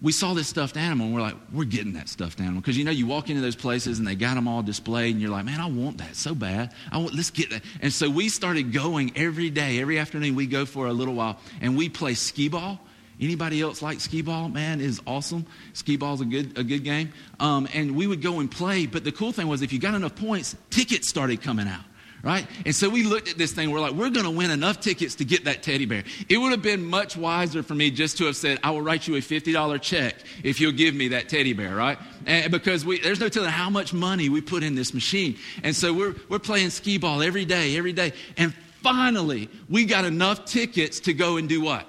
we 0.00 0.12
saw 0.12 0.32
this 0.32 0.46
stuffed 0.46 0.76
animal 0.76 1.06
and 1.06 1.14
we're 1.16 1.22
like, 1.22 1.36
we're 1.52 1.64
getting 1.64 1.94
that 1.94 2.08
stuffed 2.08 2.38
animal. 2.38 2.60
Because 2.60 2.78
you 2.78 2.84
know, 2.84 2.92
you 2.92 3.08
walk 3.08 3.30
into 3.30 3.42
those 3.42 3.56
places 3.56 3.98
and 3.98 4.06
they 4.06 4.14
got 4.14 4.36
them 4.36 4.46
all 4.46 4.62
displayed 4.62 5.10
and 5.10 5.20
you're 5.20 5.32
like, 5.32 5.44
man, 5.44 5.60
I 5.60 5.66
want 5.66 5.98
that 5.98 6.14
so 6.14 6.36
bad. 6.36 6.72
I 6.92 6.98
want, 6.98 7.14
let's 7.14 7.30
get 7.30 7.50
that. 7.50 7.62
And 7.80 7.92
so 7.92 8.08
we 8.08 8.28
started 8.28 8.72
going 8.72 9.10
every 9.16 9.50
day, 9.50 9.80
every 9.80 9.98
afternoon, 9.98 10.36
we 10.36 10.46
go 10.46 10.64
for 10.64 10.86
a 10.86 10.92
little 10.92 11.14
while 11.14 11.40
and 11.60 11.76
we 11.76 11.88
play 11.88 12.14
skee 12.14 12.48
ball 12.48 12.78
Anybody 13.20 13.60
else 13.60 13.80
like 13.80 14.00
skee 14.00 14.22
ball? 14.22 14.48
Man, 14.48 14.80
is 14.80 15.00
awesome. 15.06 15.46
Skee 15.72 15.96
ball 15.96 16.14
is 16.14 16.20
a 16.20 16.24
good, 16.24 16.58
a 16.58 16.64
good 16.64 16.82
game. 16.82 17.12
Um, 17.38 17.68
and 17.72 17.94
we 17.94 18.06
would 18.06 18.22
go 18.22 18.40
and 18.40 18.50
play. 18.50 18.86
But 18.86 19.04
the 19.04 19.12
cool 19.12 19.32
thing 19.32 19.46
was, 19.46 19.62
if 19.62 19.72
you 19.72 19.78
got 19.78 19.94
enough 19.94 20.16
points, 20.16 20.56
tickets 20.70 21.08
started 21.08 21.40
coming 21.40 21.68
out. 21.68 21.82
Right? 22.22 22.46
And 22.64 22.74
so 22.74 22.88
we 22.88 23.02
looked 23.02 23.28
at 23.28 23.36
this 23.36 23.52
thing. 23.52 23.70
We're 23.70 23.80
like, 23.80 23.92
we're 23.92 24.08
going 24.08 24.24
to 24.24 24.30
win 24.30 24.50
enough 24.50 24.80
tickets 24.80 25.16
to 25.16 25.26
get 25.26 25.44
that 25.44 25.62
teddy 25.62 25.84
bear. 25.84 26.04
It 26.26 26.38
would 26.38 26.52
have 26.52 26.62
been 26.62 26.82
much 26.82 27.18
wiser 27.18 27.62
for 27.62 27.74
me 27.74 27.90
just 27.90 28.16
to 28.16 28.24
have 28.24 28.34
said, 28.34 28.58
I 28.62 28.70
will 28.70 28.80
write 28.80 29.06
you 29.06 29.16
a 29.16 29.18
$50 29.18 29.82
check 29.82 30.14
if 30.42 30.58
you'll 30.58 30.72
give 30.72 30.94
me 30.94 31.08
that 31.08 31.28
teddy 31.28 31.52
bear, 31.52 31.74
right? 31.76 31.98
And 32.24 32.50
because 32.50 32.82
we, 32.82 32.98
there's 32.98 33.20
no 33.20 33.28
telling 33.28 33.50
how 33.50 33.68
much 33.68 33.92
money 33.92 34.30
we 34.30 34.40
put 34.40 34.62
in 34.62 34.74
this 34.74 34.94
machine. 34.94 35.36
And 35.62 35.76
so 35.76 35.92
we're, 35.92 36.14
we're 36.30 36.38
playing 36.38 36.70
skee 36.70 36.96
ball 36.96 37.20
every 37.20 37.44
day, 37.44 37.76
every 37.76 37.92
day. 37.92 38.14
And 38.38 38.54
finally, 38.82 39.50
we 39.68 39.84
got 39.84 40.06
enough 40.06 40.46
tickets 40.46 41.00
to 41.00 41.12
go 41.12 41.36
and 41.36 41.46
do 41.46 41.60
what? 41.60 41.86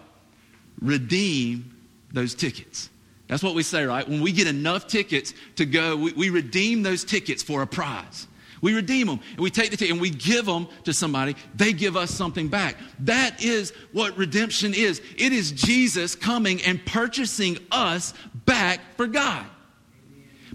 Redeem 0.81 1.75
those 2.13 2.33
tickets. 2.35 2.89
That's 3.27 3.41
what 3.41 3.55
we 3.55 3.63
say, 3.63 3.83
right? 3.85 4.07
When 4.07 4.21
we 4.21 4.31
get 4.31 4.47
enough 4.47 4.87
tickets 4.87 5.33
to 5.55 5.65
go, 5.65 5.95
we, 5.95 6.13
we 6.13 6.29
redeem 6.29 6.83
those 6.83 7.03
tickets 7.03 7.41
for 7.41 7.61
a 7.61 7.67
prize. 7.67 8.27
We 8.61 8.73
redeem 8.73 9.07
them 9.07 9.19
and 9.31 9.39
we 9.39 9.51
take 9.51 9.71
the 9.71 9.77
ticket 9.77 9.91
and 9.91 10.01
we 10.01 10.09
give 10.09 10.45
them 10.45 10.67
to 10.85 10.93
somebody. 10.93 11.35
They 11.55 11.73
give 11.73 11.97
us 11.97 12.11
something 12.11 12.47
back. 12.47 12.77
That 12.99 13.43
is 13.43 13.71
what 13.91 14.17
redemption 14.17 14.73
is. 14.73 15.01
It 15.17 15.33
is 15.33 15.51
Jesus 15.51 16.15
coming 16.15 16.61
and 16.63 16.83
purchasing 16.85 17.57
us 17.71 18.13
back 18.45 18.79
for 18.95 19.07
God. 19.07 19.45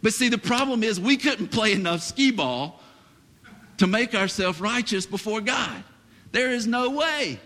But 0.02 0.12
see, 0.12 0.28
the 0.28 0.38
problem 0.38 0.82
is 0.82 0.98
we 0.98 1.16
couldn't 1.16 1.48
play 1.48 1.72
enough 1.72 2.02
skee 2.02 2.30
ball 2.30 2.80
to 3.78 3.86
make 3.86 4.14
ourselves 4.14 4.60
righteous 4.60 5.06
before 5.06 5.40
God. 5.40 5.84
There 6.32 6.50
is 6.50 6.66
no 6.66 6.90
way. 6.90 7.38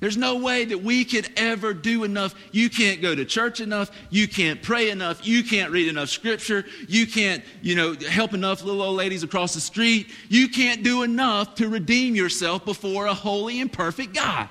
There's 0.00 0.16
no 0.16 0.36
way 0.36 0.64
that 0.64 0.82
we 0.82 1.04
could 1.04 1.28
ever 1.36 1.74
do 1.74 2.04
enough. 2.04 2.34
You 2.52 2.70
can't 2.70 3.02
go 3.02 3.14
to 3.14 3.24
church 3.24 3.60
enough. 3.60 3.90
You 4.10 4.28
can't 4.28 4.62
pray 4.62 4.90
enough. 4.90 5.26
You 5.26 5.42
can't 5.42 5.72
read 5.72 5.88
enough 5.88 6.08
scripture. 6.08 6.64
You 6.86 7.06
can't, 7.06 7.44
you 7.62 7.74
know, 7.74 7.94
help 7.94 8.34
enough 8.34 8.62
little 8.62 8.82
old 8.82 8.96
ladies 8.96 9.22
across 9.22 9.54
the 9.54 9.60
street. 9.60 10.08
You 10.28 10.48
can't 10.48 10.82
do 10.82 11.02
enough 11.02 11.56
to 11.56 11.68
redeem 11.68 12.14
yourself 12.14 12.64
before 12.64 13.06
a 13.06 13.14
holy 13.14 13.60
and 13.60 13.72
perfect 13.72 14.14
God. 14.14 14.48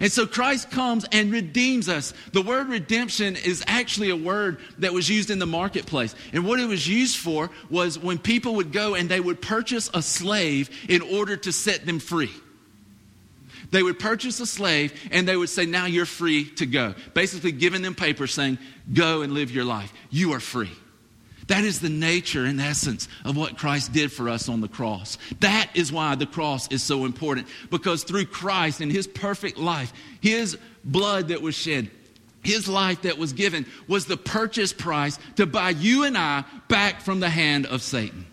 And 0.00 0.12
so 0.12 0.26
Christ 0.26 0.70
comes 0.70 1.06
and 1.10 1.32
redeems 1.32 1.88
us. 1.88 2.12
The 2.32 2.42
word 2.42 2.68
redemption 2.68 3.36
is 3.36 3.64
actually 3.66 4.10
a 4.10 4.16
word 4.16 4.58
that 4.78 4.92
was 4.92 5.08
used 5.08 5.30
in 5.30 5.38
the 5.38 5.46
marketplace. 5.46 6.14
And 6.32 6.46
what 6.46 6.60
it 6.60 6.66
was 6.66 6.86
used 6.86 7.16
for 7.16 7.50
was 7.70 7.98
when 7.98 8.18
people 8.18 8.56
would 8.56 8.72
go 8.72 8.94
and 8.94 9.08
they 9.08 9.20
would 9.20 9.40
purchase 9.40 9.90
a 9.94 10.02
slave 10.02 10.68
in 10.88 11.00
order 11.00 11.36
to 11.38 11.52
set 11.52 11.86
them 11.86 11.98
free. 11.98 12.30
They 13.70 13.82
would 13.82 13.98
purchase 13.98 14.40
a 14.40 14.46
slave 14.46 14.92
and 15.10 15.26
they 15.26 15.36
would 15.36 15.48
say, 15.48 15.66
Now 15.66 15.86
you're 15.86 16.06
free 16.06 16.44
to 16.56 16.66
go. 16.66 16.94
Basically, 17.14 17.52
giving 17.52 17.82
them 17.82 17.94
papers 17.94 18.32
saying, 18.32 18.58
Go 18.92 19.22
and 19.22 19.32
live 19.32 19.50
your 19.50 19.64
life. 19.64 19.92
You 20.10 20.32
are 20.32 20.40
free. 20.40 20.70
That 21.48 21.64
is 21.64 21.78
the 21.78 21.88
nature 21.88 22.44
and 22.44 22.60
essence 22.60 23.08
of 23.24 23.36
what 23.36 23.56
Christ 23.56 23.92
did 23.92 24.10
for 24.10 24.28
us 24.28 24.48
on 24.48 24.60
the 24.60 24.68
cross. 24.68 25.16
That 25.40 25.70
is 25.74 25.92
why 25.92 26.16
the 26.16 26.26
cross 26.26 26.68
is 26.68 26.82
so 26.82 27.04
important 27.04 27.46
because 27.70 28.02
through 28.02 28.26
Christ 28.26 28.80
and 28.80 28.90
his 28.90 29.06
perfect 29.06 29.56
life, 29.56 29.92
his 30.20 30.58
blood 30.84 31.28
that 31.28 31.42
was 31.42 31.54
shed, 31.54 31.90
his 32.42 32.68
life 32.68 33.02
that 33.02 33.18
was 33.18 33.32
given 33.32 33.66
was 33.86 34.06
the 34.06 34.16
purchase 34.16 34.72
price 34.72 35.18
to 35.36 35.46
buy 35.46 35.70
you 35.70 36.04
and 36.04 36.18
I 36.18 36.44
back 36.68 37.00
from 37.00 37.20
the 37.20 37.30
hand 37.30 37.66
of 37.66 37.82
Satan 37.82 38.26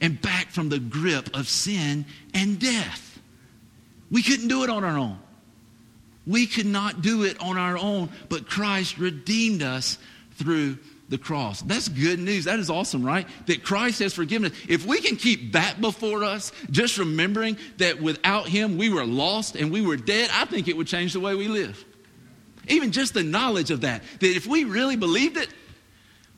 and 0.00 0.20
back 0.20 0.50
from 0.50 0.68
the 0.68 0.78
grip 0.78 1.34
of 1.34 1.48
sin 1.48 2.06
and 2.34 2.58
death. 2.58 3.09
We 4.10 4.22
couldn't 4.22 4.48
do 4.48 4.64
it 4.64 4.70
on 4.70 4.84
our 4.84 4.98
own. 4.98 5.18
We 6.26 6.46
could 6.46 6.66
not 6.66 7.02
do 7.02 7.24
it 7.24 7.40
on 7.40 7.56
our 7.56 7.78
own, 7.78 8.10
but 8.28 8.48
Christ 8.48 8.98
redeemed 8.98 9.62
us 9.62 9.98
through 10.32 10.78
the 11.08 11.18
cross. 11.18 11.60
That's 11.62 11.88
good 11.88 12.20
news. 12.20 12.44
That 12.44 12.60
is 12.60 12.70
awesome, 12.70 13.04
right? 13.04 13.26
That 13.46 13.64
Christ 13.64 13.98
has 13.98 14.14
forgiven 14.14 14.52
us. 14.52 14.58
If 14.68 14.86
we 14.86 15.00
can 15.00 15.16
keep 15.16 15.52
that 15.52 15.80
before 15.80 16.22
us, 16.22 16.52
just 16.70 16.98
remembering 16.98 17.58
that 17.78 18.00
without 18.00 18.48
Him 18.48 18.78
we 18.78 18.90
were 18.90 19.04
lost 19.04 19.56
and 19.56 19.72
we 19.72 19.80
were 19.80 19.96
dead, 19.96 20.30
I 20.32 20.44
think 20.44 20.68
it 20.68 20.76
would 20.76 20.86
change 20.86 21.12
the 21.12 21.20
way 21.20 21.34
we 21.34 21.48
live. 21.48 21.84
Even 22.68 22.92
just 22.92 23.14
the 23.14 23.24
knowledge 23.24 23.72
of 23.72 23.80
that, 23.80 24.02
that 24.20 24.36
if 24.36 24.46
we 24.46 24.64
really 24.64 24.96
believed 24.96 25.36
it, 25.36 25.48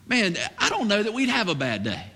man, 0.06 0.36
I 0.58 0.70
don't 0.70 0.88
know 0.88 1.02
that 1.02 1.12
we'd 1.12 1.28
have 1.28 1.48
a 1.48 1.54
bad 1.54 1.84
day. 1.84 2.06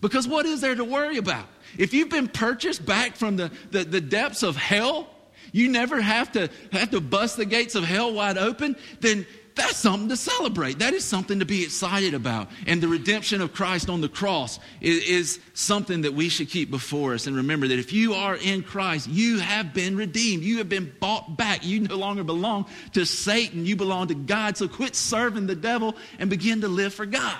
Because 0.00 0.26
what 0.26 0.46
is 0.46 0.60
there 0.60 0.74
to 0.74 0.84
worry 0.84 1.18
about? 1.18 1.46
If 1.78 1.94
you've 1.94 2.08
been 2.08 2.28
purchased 2.28 2.84
back 2.84 3.16
from 3.16 3.36
the, 3.36 3.50
the, 3.70 3.84
the, 3.84 4.00
depths 4.00 4.42
of 4.42 4.56
hell, 4.56 5.08
you 5.52 5.68
never 5.68 6.00
have 6.00 6.32
to 6.32 6.50
have 6.72 6.90
to 6.90 7.00
bust 7.00 7.36
the 7.36 7.44
gates 7.44 7.74
of 7.74 7.84
hell 7.84 8.12
wide 8.12 8.38
open, 8.38 8.76
then 9.00 9.26
that's 9.54 9.76
something 9.76 10.08
to 10.08 10.16
celebrate. 10.16 10.80
That 10.80 10.94
is 10.94 11.04
something 11.04 11.38
to 11.38 11.44
be 11.44 11.62
excited 11.62 12.12
about. 12.14 12.48
And 12.66 12.82
the 12.82 12.88
redemption 12.88 13.40
of 13.40 13.52
Christ 13.52 13.88
on 13.88 14.00
the 14.00 14.08
cross 14.08 14.58
is, 14.80 15.04
is, 15.04 15.40
something 15.54 16.02
that 16.02 16.12
we 16.12 16.28
should 16.28 16.50
keep 16.50 16.70
before 16.70 17.14
us. 17.14 17.28
And 17.28 17.36
remember 17.36 17.68
that 17.68 17.78
if 17.78 17.92
you 17.92 18.14
are 18.14 18.34
in 18.34 18.64
Christ, 18.64 19.06
you 19.06 19.38
have 19.38 19.72
been 19.72 19.96
redeemed. 19.96 20.42
You 20.42 20.58
have 20.58 20.68
been 20.68 20.92
bought 20.98 21.36
back. 21.36 21.64
You 21.64 21.80
no 21.80 21.94
longer 21.94 22.24
belong 22.24 22.66
to 22.94 23.06
Satan. 23.06 23.64
You 23.64 23.76
belong 23.76 24.08
to 24.08 24.14
God. 24.14 24.56
So 24.56 24.66
quit 24.66 24.96
serving 24.96 25.46
the 25.46 25.54
devil 25.54 25.94
and 26.18 26.28
begin 26.28 26.62
to 26.62 26.68
live 26.68 26.92
for 26.92 27.06
God. 27.06 27.38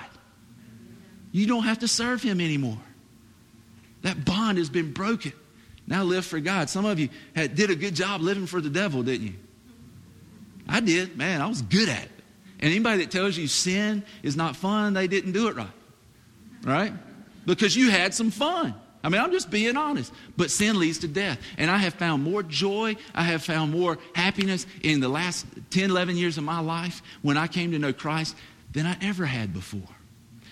You 1.33 1.47
don't 1.49 1.65
have 1.65 1.81
to 1.81 1.89
serve 1.89 2.23
him 2.23 2.41
anymore. 2.41 2.79
That 4.05 4.23
bond 4.23 4.59
has 4.59 4.69
been 4.69 4.93
broken. 4.93 5.33
Now 5.87 6.05
live 6.05 6.27
for 6.27 6.39
God. 6.39 6.69
Some 6.69 6.85
of 6.85 6.99
you 6.99 7.09
had, 7.35 7.55
did 7.55 7.71
a 7.71 7.75
good 7.75 7.95
job 7.95 8.21
living 8.21 8.47
for 8.47 8.61
the 8.61 8.69
devil, 8.69 9.03
didn't 9.03 9.27
you? 9.27 9.35
I 10.69 10.81
did. 10.81 11.17
Man, 11.17 11.41
I 11.41 11.47
was 11.47 11.63
good 11.63 11.89
at 11.89 12.05
it. 12.05 12.11
And 12.61 12.71
anybody 12.71 12.99
that 12.99 13.11
tells 13.11 13.37
you 13.37 13.47
sin 13.49 14.05
is 14.23 14.37
not 14.37 14.57
fun, 14.57 14.93
they 14.93 15.07
didn't 15.07 15.33
do 15.33 15.49
it 15.49 15.57
right. 15.57 15.67
Right? 16.63 16.93
Because 17.47 17.75
you 17.77 17.91
had 17.91 18.13
some 18.13 18.31
fun. 18.31 18.75
I 19.03 19.09
mean, 19.09 19.23
I'm 19.23 19.33
just 19.33 19.51
being 19.51 19.77
honest. 19.77 20.13
But 20.37 20.51
sin 20.51 20.79
leads 20.79 20.99
to 20.99 21.09
death. 21.09 21.39
And 21.57 21.71
I 21.71 21.79
have 21.79 21.95
found 21.95 22.23
more 22.23 22.43
joy, 22.43 22.97
I 23.15 23.23
have 23.23 23.43
found 23.43 23.73
more 23.73 23.99
happiness 24.15 24.67
in 24.83 25.01
the 25.01 25.09
last 25.09 25.47
10, 25.71 25.91
11 25.91 26.19
years 26.19 26.37
of 26.37 26.45
my 26.45 26.61
life 26.61 27.03
when 27.23 27.39
I 27.39 27.47
came 27.47 27.73
to 27.73 27.79
know 27.79 27.95
Christ 27.95 28.37
than 28.73 28.87
I 28.87 28.99
ever 29.01 29.25
had 29.25 29.55
before. 29.55 29.94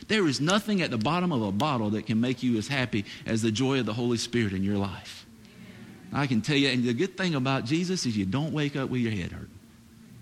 There 0.08 0.26
is 0.26 0.40
nothing 0.40 0.82
at 0.82 0.90
the 0.90 0.98
bottom 0.98 1.32
of 1.32 1.42
a 1.42 1.52
bottle 1.52 1.90
that 1.90 2.06
can 2.06 2.20
make 2.20 2.42
you 2.42 2.58
as 2.58 2.68
happy 2.68 3.04
as 3.26 3.42
the 3.42 3.52
joy 3.52 3.80
of 3.80 3.86
the 3.86 3.92
Holy 3.92 4.18
Spirit 4.18 4.52
in 4.52 4.62
your 4.64 4.78
life. 4.78 5.26
I 6.12 6.26
can 6.26 6.42
tell 6.42 6.56
you, 6.56 6.68
and 6.68 6.84
the 6.84 6.92
good 6.92 7.16
thing 7.16 7.34
about 7.34 7.64
Jesus 7.64 8.04
is 8.04 8.16
you 8.16 8.26
don't 8.26 8.52
wake 8.52 8.76
up 8.76 8.90
with 8.90 9.00
your 9.00 9.12
head 9.12 9.32
hurting, 9.32 9.58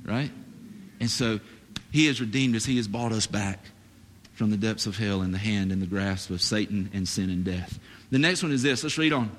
right? 0.05 0.31
And 1.01 1.11
so 1.11 1.41
he 1.91 2.07
has 2.07 2.21
redeemed 2.21 2.55
us, 2.55 2.65
he 2.65 2.77
has 2.77 2.87
bought 2.87 3.13
us 3.13 3.27
back 3.27 3.59
from 4.35 4.51
the 4.51 4.57
depths 4.57 4.87
of 4.87 4.97
hell 4.97 5.23
and 5.23 5.35
the 5.35 5.39
hand 5.39 5.73
and 5.73 5.83
the 5.83 5.87
grasp 5.87 6.31
of 6.31 6.41
Satan 6.41 6.91
and 6.95 7.09
sin 7.09 7.29
and 7.29 7.45
death. 7.45 7.79
The 8.11 8.19
next 8.19 8.43
one 8.43 8.53
is 8.53 8.63
this. 8.63 8.83
Let's 8.83 8.97
read 8.99 9.13
on. 9.13 9.31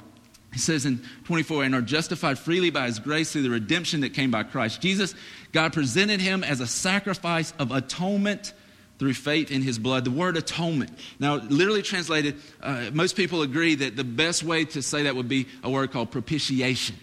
It 0.54 0.60
says 0.60 0.86
in 0.86 1.02
24, 1.24 1.64
and 1.64 1.76
are 1.76 1.82
justified 1.82 2.38
freely 2.38 2.72
by 2.72 2.88
his 2.88 3.00
grace 3.00 3.32
through 3.32 3.44
the 3.44 3.50
redemption 3.50 4.02
that 4.02 4.14
came 4.14 4.32
by 4.32 4.44
Christ 4.44 4.82
Jesus. 4.82 5.16
God 5.54 5.72
presented 5.72 6.20
him 6.20 6.44
as 6.44 6.60
a 6.60 6.68
sacrifice 6.68 7.54
of 7.58 7.72
atonement 7.72 8.54
through 9.02 9.16
faith 9.16 9.50
in 9.50 9.64
his 9.64 9.80
blood. 9.80 10.06
The 10.06 10.12
word 10.12 10.38
atonement. 10.38 10.92
Now, 11.20 11.38
literally 11.38 11.82
translated, 11.82 12.36
uh, 12.62 12.92
most 12.94 13.16
people 13.16 13.42
agree 13.42 13.74
that 13.74 13.96
the 13.96 14.04
best 14.04 14.44
way 14.44 14.64
to 14.66 14.84
say 14.84 15.02
that 15.04 15.16
would 15.16 15.28
be 15.28 15.48
a 15.64 15.72
word 15.72 15.92
called 15.92 16.12
propitiation. 16.12 16.96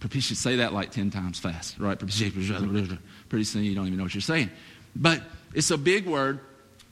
Propitiation, 0.00 0.36
say 0.36 0.56
that 0.56 0.74
like 0.74 0.90
10 0.90 1.10
times 1.10 1.38
fast, 1.38 1.78
right? 1.78 1.98
Propitiation. 1.98 2.98
Pretty 3.30 3.44
soon 3.44 3.64
you 3.64 3.74
don't 3.74 3.86
even 3.86 3.96
know 3.96 4.04
what 4.04 4.14
you're 4.14 4.20
saying. 4.20 4.50
But 4.94 5.22
it's 5.54 5.70
a 5.70 5.78
big 5.78 6.04
word. 6.04 6.40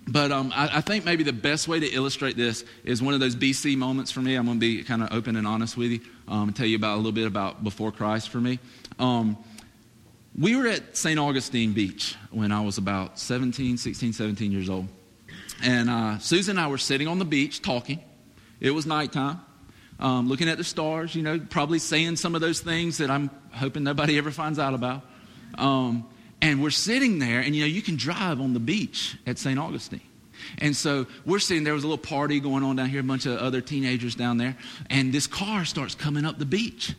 But 0.09 0.33
um, 0.33 0.51
I, 0.57 0.79
I, 0.79 0.81
think 0.81 1.05
maybe 1.05 1.23
the 1.23 1.35
best 1.35 1.69
way 1.69 1.79
to 1.79 1.87
illustrate 1.87 2.39
this 2.39 2.65
is 2.85 3.03
one 3.03 3.13
of 3.13 3.21
those 3.21 3.37
BC 3.37 3.77
moments 3.77 4.11
for 4.11 4.21
me. 4.21 4.35
I'm 4.35 4.47
going 4.47 4.57
to 4.57 4.61
be 4.61 4.83
kind 4.83 5.03
of 5.03 5.13
open 5.13 5.37
and 5.37 5.47
honest 5.47 5.77
with 5.77 5.91
you 5.91 6.01
um, 6.27 6.49
and 6.49 6.57
tell 6.57 6.65
you 6.65 6.77
about 6.77 6.95
a 6.95 6.97
little 6.97 7.13
bit 7.13 7.27
about 7.27 7.63
before 7.63 7.93
Christ 7.93 8.31
for 8.31 8.39
me. 8.39 8.61
Um, 8.99 9.37
we 10.41 10.57
were 10.57 10.67
at 10.67 10.97
St. 10.97 11.19
Augustine 11.19 11.75
Beach 11.75 12.17
when 12.31 12.51
I 12.51 12.63
was 12.63 12.79
about 12.79 13.19
17, 13.19 13.77
16, 13.77 14.15
17 14.15 14.51
years 14.51 14.71
old. 14.71 14.89
And 15.63 15.91
uh, 15.91 16.19
Susan 16.19 16.57
and 16.57 16.65
I 16.65 16.69
were 16.69 16.79
sitting 16.79 17.07
on 17.07 17.19
the 17.19 17.27
beach 17.27 17.61
talking. 17.61 18.01
It 18.59 18.71
was 18.71 18.87
nighttime, 18.87 19.41
um, 19.99 20.29
looking 20.29 20.49
at 20.49 20.57
the 20.57 20.65
stars, 20.65 21.15
you 21.15 21.23
know, 21.23 21.39
probably 21.39 21.79
saying 21.79 22.17
some 22.17 22.35
of 22.35 22.41
those 22.41 22.61
things 22.61 22.99
that 22.99 23.11
I'm 23.11 23.31
hoping 23.53 23.85
nobody 23.85 24.17
ever 24.17 24.31
finds 24.31 24.59
out 24.59 24.73
about. 24.73 25.03
Um, 25.59 26.07
and 26.41 26.63
we're 26.63 26.71
sitting 26.71 27.19
there, 27.19 27.41
and 27.41 27.55
you 27.55 27.61
know, 27.61 27.69
you 27.69 27.83
can 27.83 27.97
drive 27.97 28.41
on 28.41 28.55
the 28.55 28.61
beach 28.61 29.19
at 29.27 29.37
St. 29.37 29.59
Augustine. 29.59 30.01
And 30.57 30.75
so 30.75 31.07
we're 31.27 31.39
sitting 31.39 31.65
there 31.65 31.75
was 31.75 31.85
a 31.85 31.87
little 31.87 32.03
party 32.03 32.41
going 32.41 32.65
on 32.65 32.77
down 32.77 32.89
here, 32.89 33.01
a 33.01 33.05
bunch 33.05 33.27
of 33.27 33.39
other 33.39 33.61
teenagers 33.61 34.15
down 34.15 34.39
there, 34.39 34.57
and 34.89 35.13
this 35.13 35.27
car 35.27 35.67
starts 35.67 35.95
coming 35.95 36.25
up 36.25 36.39
the 36.39 36.47
beach. 36.47 36.95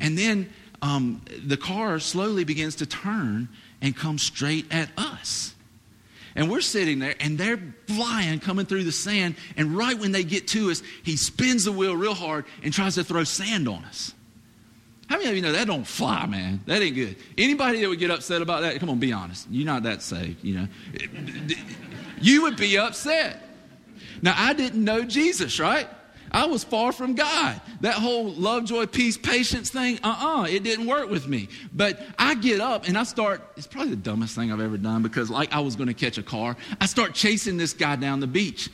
And 0.00 0.16
then 0.16 0.48
um, 0.86 1.22
the 1.44 1.56
car 1.56 1.98
slowly 1.98 2.44
begins 2.44 2.76
to 2.76 2.86
turn 2.86 3.48
and 3.82 3.96
come 3.96 4.18
straight 4.18 4.66
at 4.70 4.88
us. 4.96 5.54
And 6.34 6.50
we're 6.50 6.60
sitting 6.60 6.98
there, 6.98 7.14
and 7.18 7.38
they're 7.38 7.60
flying, 7.86 8.40
coming 8.40 8.66
through 8.66 8.84
the 8.84 8.92
sand. 8.92 9.36
And 9.56 9.76
right 9.76 9.98
when 9.98 10.12
they 10.12 10.22
get 10.22 10.48
to 10.48 10.70
us, 10.70 10.82
he 11.02 11.16
spins 11.16 11.64
the 11.64 11.72
wheel 11.72 11.96
real 11.96 12.14
hard 12.14 12.44
and 12.62 12.72
tries 12.72 12.94
to 12.96 13.04
throw 13.04 13.24
sand 13.24 13.68
on 13.68 13.84
us. 13.84 14.12
How 15.08 15.16
many 15.16 15.30
of 15.30 15.36
you 15.36 15.42
know 15.42 15.52
that 15.52 15.66
don't 15.66 15.86
fly, 15.86 16.26
man? 16.26 16.60
That 16.66 16.82
ain't 16.82 16.94
good. 16.94 17.16
Anybody 17.38 17.80
that 17.80 17.88
would 17.88 17.98
get 17.98 18.10
upset 18.10 18.42
about 18.42 18.62
that, 18.62 18.78
come 18.80 18.90
on, 18.90 18.98
be 18.98 19.12
honest. 19.12 19.46
You're 19.50 19.66
not 19.66 19.84
that 19.84 20.02
saved, 20.02 20.44
you 20.44 20.54
know. 20.56 20.68
You 22.20 22.42
would 22.42 22.56
be 22.56 22.76
upset. 22.76 23.42
Now, 24.20 24.34
I 24.36 24.52
didn't 24.52 24.84
know 24.84 25.04
Jesus, 25.04 25.58
right? 25.58 25.88
I 26.30 26.46
was 26.46 26.64
far 26.64 26.92
from 26.92 27.14
God. 27.14 27.60
That 27.80 27.94
whole 27.94 28.30
love, 28.30 28.64
joy, 28.64 28.86
peace, 28.86 29.16
patience 29.16 29.70
thing, 29.70 29.98
uh 30.02 30.08
uh-uh, 30.08 30.42
uh, 30.42 30.44
it 30.44 30.62
didn't 30.62 30.86
work 30.86 31.10
with 31.10 31.26
me. 31.26 31.48
But 31.72 32.00
I 32.18 32.34
get 32.34 32.60
up 32.60 32.88
and 32.88 32.98
I 32.98 33.04
start, 33.04 33.42
it's 33.56 33.66
probably 33.66 33.90
the 33.90 33.96
dumbest 33.96 34.34
thing 34.34 34.52
I've 34.52 34.60
ever 34.60 34.76
done 34.76 35.02
because, 35.02 35.30
like 35.30 35.52
I 35.52 35.60
was 35.60 35.76
going 35.76 35.88
to 35.88 35.94
catch 35.94 36.18
a 36.18 36.22
car, 36.22 36.56
I 36.80 36.86
start 36.86 37.14
chasing 37.14 37.56
this 37.56 37.72
guy 37.72 37.96
down 37.96 38.20
the 38.20 38.26
beach. 38.26 38.70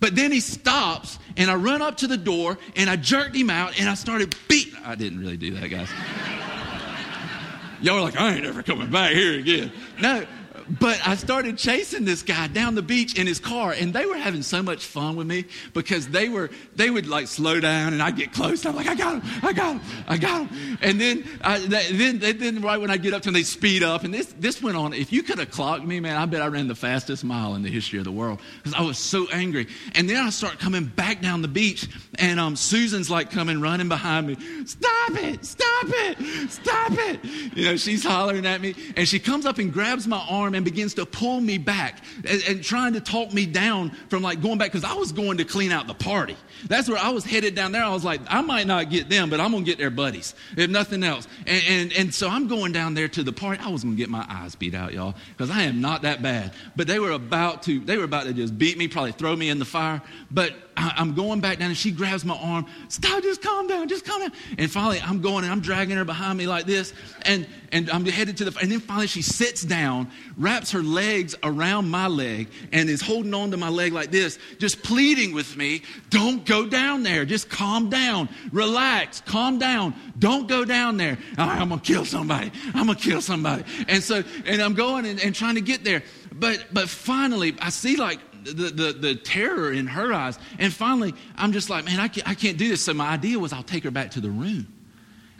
But 0.00 0.16
then 0.16 0.32
he 0.32 0.40
stops 0.40 1.18
and 1.36 1.50
I 1.50 1.54
run 1.54 1.80
up 1.80 1.96
to 1.98 2.06
the 2.06 2.16
door 2.16 2.58
and 2.76 2.90
I 2.90 2.96
jerked 2.96 3.34
him 3.34 3.50
out 3.50 3.78
and 3.78 3.88
I 3.88 3.94
started 3.94 4.36
beating. 4.48 4.74
I 4.84 4.94
didn't 4.94 5.20
really 5.20 5.36
do 5.36 5.52
that, 5.52 5.68
guys. 5.68 5.88
Y'all 7.80 7.98
are 7.98 8.02
like, 8.02 8.16
I 8.18 8.34
ain't 8.34 8.44
ever 8.44 8.62
coming 8.62 8.90
back 8.90 9.12
here 9.12 9.38
again. 9.38 9.72
No, 10.00 10.24
but 10.68 11.00
I 11.06 11.16
started 11.16 11.58
chasing 11.58 12.04
this 12.04 12.22
guy 12.22 12.46
down 12.46 12.74
the 12.74 12.82
beach 12.82 13.18
in 13.18 13.26
his 13.26 13.38
car, 13.38 13.72
and 13.72 13.92
they 13.92 14.06
were 14.06 14.16
having 14.16 14.42
so 14.42 14.62
much 14.62 14.84
fun 14.84 15.16
with 15.16 15.26
me 15.26 15.44
because 15.72 16.08
they 16.08 16.28
were 16.28 16.50
they 16.76 16.90
would 16.90 17.06
like 17.06 17.26
slow 17.26 17.60
down, 17.60 17.92
and 17.92 18.02
I'd 18.02 18.16
get 18.16 18.32
close. 18.32 18.64
I'm 18.64 18.76
like, 18.76 18.88
I 18.88 18.94
got 18.94 19.22
him, 19.22 19.30
I 19.42 19.52
got 19.52 19.76
him, 19.76 19.80
I 20.08 20.16
got 20.16 20.46
him. 20.46 20.78
And 20.80 21.00
then 21.00 21.24
I, 21.42 21.58
then 21.58 22.18
then 22.18 22.62
right 22.62 22.80
when 22.80 22.90
I 22.90 22.96
get 22.96 23.12
up 23.12 23.22
to 23.22 23.30
they 23.30 23.42
speed 23.42 23.82
up, 23.82 24.04
and 24.04 24.14
this 24.14 24.34
this 24.38 24.62
went 24.62 24.76
on. 24.76 24.92
If 24.94 25.12
you 25.12 25.22
could 25.22 25.38
have 25.38 25.50
clocked 25.50 25.84
me, 25.84 26.00
man, 26.00 26.16
I 26.16 26.26
bet 26.26 26.40
I 26.40 26.46
ran 26.46 26.68
the 26.68 26.74
fastest 26.74 27.24
mile 27.24 27.54
in 27.54 27.62
the 27.62 27.70
history 27.70 27.98
of 27.98 28.04
the 28.04 28.12
world 28.12 28.40
because 28.58 28.74
I 28.74 28.82
was 28.82 28.98
so 28.98 29.26
angry. 29.32 29.66
And 29.94 30.08
then 30.08 30.16
I 30.16 30.30
start 30.30 30.58
coming 30.58 30.84
back 30.84 31.20
down 31.20 31.42
the 31.42 31.48
beach, 31.48 31.88
and 32.18 32.40
um, 32.40 32.56
Susan's 32.56 33.10
like 33.10 33.30
coming 33.30 33.60
running 33.60 33.88
behind 33.88 34.26
me. 34.26 34.36
Stop 34.64 35.10
it! 35.10 35.44
Stop 35.44 35.84
it! 35.84 36.50
Stop 36.50 36.92
it! 36.92 37.24
You 37.54 37.64
know, 37.66 37.76
she's 37.76 38.04
hollering 38.04 38.46
at 38.46 38.60
me, 38.60 38.74
and 38.96 39.06
she 39.06 39.18
comes 39.18 39.46
up 39.46 39.58
and 39.58 39.72
grabs 39.72 40.06
my 40.06 40.24
arm 40.28 40.53
and 40.54 40.64
begins 40.64 40.94
to 40.94 41.06
pull 41.06 41.40
me 41.40 41.58
back 41.58 42.02
and, 42.28 42.42
and 42.48 42.62
trying 42.62 42.94
to 42.94 43.00
talk 43.00 43.32
me 43.32 43.46
down 43.46 43.90
from 44.08 44.22
like 44.22 44.40
going 44.40 44.58
back 44.58 44.72
because 44.72 44.84
I 44.84 44.94
was 44.94 45.12
going 45.12 45.38
to 45.38 45.44
clean 45.44 45.72
out 45.72 45.86
the 45.86 45.94
party. 45.94 46.36
That's 46.66 46.88
where 46.88 46.98
I 46.98 47.10
was 47.10 47.24
headed 47.24 47.54
down 47.54 47.72
there. 47.72 47.84
I 47.84 47.92
was 47.92 48.04
like, 48.04 48.20
I 48.28 48.40
might 48.40 48.66
not 48.66 48.90
get 48.90 49.08
them, 49.08 49.30
but 49.30 49.40
I'm 49.40 49.52
gonna 49.52 49.64
get 49.64 49.78
their 49.78 49.90
buddies, 49.90 50.34
if 50.56 50.70
nothing 50.70 51.02
else. 51.02 51.26
And 51.46 51.62
and, 51.68 51.92
and 51.92 52.14
so 52.14 52.28
I'm 52.28 52.48
going 52.48 52.72
down 52.72 52.94
there 52.94 53.08
to 53.08 53.22
the 53.22 53.32
party. 53.32 53.62
I 53.62 53.68
was 53.68 53.84
gonna 53.84 53.96
get 53.96 54.08
my 54.08 54.24
eyes 54.28 54.54
beat 54.54 54.74
out, 54.74 54.92
y'all, 54.92 55.14
because 55.36 55.50
I 55.50 55.62
am 55.62 55.80
not 55.80 56.02
that 56.02 56.22
bad. 56.22 56.52
But 56.76 56.86
they 56.86 56.98
were 56.98 57.12
about 57.12 57.62
to, 57.64 57.80
they 57.80 57.96
were 57.96 58.04
about 58.04 58.24
to 58.24 58.32
just 58.32 58.56
beat 58.58 58.78
me, 58.78 58.88
probably 58.88 59.12
throw 59.12 59.34
me 59.36 59.48
in 59.48 59.58
the 59.58 59.64
fire. 59.64 60.02
But 60.30 60.54
I, 60.76 60.94
am 60.96 61.14
going 61.14 61.40
back 61.40 61.58
down 61.58 61.68
and 61.68 61.76
she 61.76 61.90
grabs 61.90 62.24
my 62.24 62.36
arm. 62.36 62.66
Stop, 62.88 63.22
just 63.22 63.42
calm 63.42 63.66
down, 63.66 63.88
just 63.88 64.04
calm 64.04 64.20
down. 64.20 64.32
And 64.58 64.70
finally 64.70 65.00
I'm 65.00 65.20
going 65.20 65.44
and 65.44 65.52
I'm 65.52 65.60
dragging 65.60 65.96
her 65.96 66.04
behind 66.04 66.38
me 66.38 66.46
like 66.46 66.66
this. 66.66 66.92
And 67.22 67.46
and 67.72 67.90
I'm 67.90 68.04
headed 68.06 68.36
to 68.38 68.44
the 68.44 68.58
and 68.60 68.70
then 68.70 68.80
finally 68.80 69.06
she 69.06 69.22
sits 69.22 69.62
down, 69.62 70.10
wraps 70.36 70.70
her 70.72 70.82
legs 70.82 71.34
around 71.42 71.88
my 71.88 72.06
leg, 72.06 72.48
and 72.72 72.88
is 72.88 73.00
holding 73.00 73.34
on 73.34 73.50
to 73.50 73.56
my 73.56 73.68
leg 73.68 73.92
like 73.92 74.10
this, 74.10 74.38
just 74.58 74.82
pleading 74.82 75.34
with 75.34 75.56
me, 75.56 75.82
don't 76.10 76.44
go 76.44 76.66
down 76.66 77.02
there. 77.02 77.24
Just 77.24 77.48
calm 77.48 77.90
down. 77.90 78.28
Relax. 78.52 79.20
Calm 79.22 79.58
down. 79.58 79.94
Don't 80.18 80.48
go 80.48 80.64
down 80.64 80.96
there. 80.96 81.18
I'm 81.36 81.68
gonna 81.68 81.80
kill 81.80 82.04
somebody. 82.04 82.52
I'm 82.74 82.86
gonna 82.86 82.98
kill 82.98 83.20
somebody. 83.20 83.64
And 83.88 84.02
so 84.02 84.22
and 84.46 84.62
I'm 84.62 84.74
going 84.74 85.06
and, 85.06 85.20
and 85.20 85.34
trying 85.34 85.56
to 85.56 85.60
get 85.60 85.84
there. 85.84 86.02
But 86.32 86.66
but 86.72 86.88
finally 86.88 87.54
I 87.60 87.70
see 87.70 87.96
like 87.96 88.20
the, 88.44 88.70
the, 88.70 88.92
the 88.92 89.14
terror 89.14 89.72
in 89.72 89.86
her 89.86 90.12
eyes. 90.12 90.38
And 90.58 90.72
finally, 90.72 91.14
I'm 91.36 91.52
just 91.52 91.70
like, 91.70 91.84
man, 91.84 92.00
I 92.00 92.08
can't, 92.08 92.28
I 92.28 92.34
can't 92.34 92.58
do 92.58 92.68
this. 92.68 92.84
So 92.84 92.94
my 92.94 93.08
idea 93.08 93.38
was 93.38 93.52
I'll 93.52 93.62
take 93.62 93.84
her 93.84 93.90
back 93.90 94.12
to 94.12 94.20
the 94.20 94.30
room. 94.30 94.72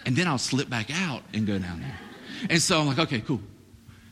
And 0.06 0.16
then 0.16 0.26
I'll 0.26 0.38
slip 0.38 0.68
back 0.68 0.90
out 0.90 1.22
and 1.32 1.46
go 1.46 1.58
down 1.58 1.80
there. 1.80 1.98
And 2.50 2.60
so 2.60 2.80
I'm 2.80 2.86
like, 2.86 2.98
okay, 2.98 3.20
cool. 3.20 3.40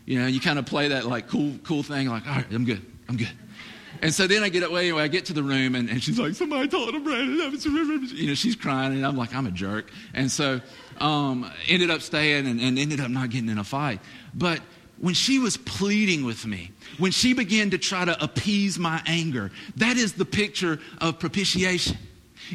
You 0.06 0.20
know, 0.20 0.26
you 0.26 0.40
kind 0.40 0.58
of 0.58 0.66
play 0.66 0.88
that 0.88 1.06
like 1.06 1.28
cool, 1.28 1.54
cool 1.64 1.82
thing, 1.82 2.08
like, 2.08 2.26
all 2.26 2.34
right, 2.34 2.46
I'm 2.50 2.64
good, 2.64 2.84
I'm 3.08 3.16
good. 3.16 3.30
And 4.00 4.12
so 4.12 4.26
then 4.26 4.42
I 4.42 4.48
get 4.48 4.64
away, 4.64 4.88
anyway, 4.88 5.02
I 5.02 5.08
get 5.08 5.26
to 5.26 5.32
the 5.32 5.44
room, 5.44 5.76
and, 5.76 5.88
and 5.88 6.02
she's 6.02 6.18
like, 6.18 6.34
somebody 6.34 6.66
told 6.66 6.92
him, 6.92 7.04
Brandon. 7.04 7.56
You 8.16 8.26
know, 8.28 8.34
she's 8.34 8.56
crying, 8.56 8.94
and 8.94 9.06
I'm 9.06 9.16
like, 9.16 9.34
I'm 9.34 9.46
a 9.46 9.50
jerk. 9.50 9.92
And 10.12 10.30
so 10.30 10.60
um, 10.98 11.48
ended 11.68 11.90
up 11.90 12.00
staying 12.00 12.48
and, 12.48 12.60
and 12.60 12.78
ended 12.78 13.00
up 13.00 13.10
not 13.10 13.30
getting 13.30 13.48
in 13.48 13.58
a 13.58 13.64
fight. 13.64 14.00
But 14.34 14.60
when 15.02 15.14
she 15.14 15.40
was 15.40 15.56
pleading 15.56 16.24
with 16.24 16.46
me, 16.46 16.70
when 16.96 17.10
she 17.10 17.34
began 17.34 17.70
to 17.70 17.76
try 17.78 18.04
to 18.04 18.22
appease 18.22 18.78
my 18.78 19.02
anger, 19.04 19.50
that 19.76 19.96
is 19.96 20.12
the 20.12 20.24
picture 20.24 20.78
of 20.98 21.18
propitiation. 21.18 21.98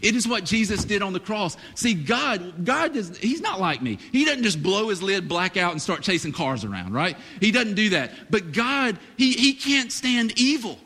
It 0.01 0.15
is 0.15 0.25
what 0.25 0.45
Jesus 0.45 0.85
did 0.85 1.01
on 1.01 1.11
the 1.11 1.19
cross. 1.19 1.57
See, 1.75 1.93
God, 1.93 2.63
God 2.63 2.93
does, 2.93 3.17
He's 3.17 3.41
not 3.41 3.59
like 3.59 3.81
me. 3.81 3.99
He 4.13 4.23
doesn't 4.23 4.43
just 4.43 4.63
blow 4.63 4.87
his 4.87 5.03
lid 5.03 5.27
black 5.27 5.57
out 5.57 5.73
and 5.73 5.81
start 5.81 6.03
chasing 6.03 6.31
cars 6.31 6.63
around, 6.63 6.93
right? 6.93 7.17
He 7.41 7.51
doesn't 7.51 7.75
do 7.75 7.89
that. 7.89 8.31
But 8.31 8.53
God, 8.53 8.97
He, 9.17 9.33
he 9.33 9.53
can't 9.53 9.91
stand 9.91 10.39
evil. 10.39 10.79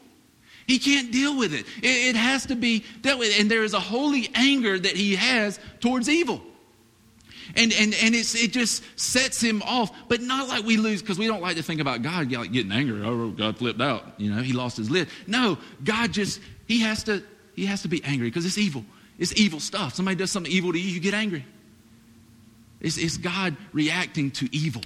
He 0.65 0.79
can't 0.79 1.11
deal 1.11 1.37
with 1.37 1.53
it. 1.53 1.67
it. 1.83 2.09
It 2.09 2.15
has 2.15 2.47
to 2.47 2.55
be 2.55 2.85
dealt 3.01 3.19
with. 3.19 3.39
And 3.39 3.51
there 3.51 3.63
is 3.63 3.75
a 3.75 3.79
holy 3.79 4.29
anger 4.33 4.79
that 4.79 4.95
He 4.95 5.15
has 5.15 5.59
towards 5.79 6.09
evil. 6.09 6.41
And, 7.55 7.73
and, 7.73 7.93
and 7.93 8.15
it's, 8.15 8.35
it 8.35 8.53
just 8.53 8.83
sets 8.99 9.41
him 9.41 9.61
off, 9.63 9.91
but 10.07 10.21
not 10.21 10.47
like 10.47 10.65
we 10.65 10.77
lose, 10.77 11.01
because 11.01 11.19
we 11.19 11.27
don't 11.27 11.41
like 11.41 11.57
to 11.57 11.63
think 11.63 11.81
about 11.81 12.01
God 12.01 12.29
getting 12.29 12.71
angry. 12.71 13.01
Oh, 13.03 13.29
God 13.29 13.57
flipped 13.57 13.81
out. 13.81 14.13
You 14.17 14.33
know, 14.33 14.41
he 14.41 14.53
lost 14.53 14.77
his 14.77 14.89
lid. 14.89 15.09
No, 15.27 15.57
God 15.83 16.13
just, 16.13 16.39
he 16.67 16.81
has 16.81 17.03
to, 17.03 17.23
he 17.55 17.65
has 17.65 17.81
to 17.81 17.87
be 17.87 18.03
angry 18.03 18.29
because 18.29 18.45
it's 18.45 18.57
evil. 18.57 18.85
It's 19.19 19.33
evil 19.39 19.59
stuff. 19.59 19.95
Somebody 19.95 20.15
does 20.15 20.31
something 20.31 20.51
evil 20.51 20.71
to 20.73 20.79
you, 20.79 20.89
you 20.89 20.99
get 20.99 21.13
angry. 21.13 21.45
It's, 22.79 22.97
it's 22.97 23.17
God 23.17 23.55
reacting 23.73 24.31
to 24.31 24.49
evil. 24.55 24.81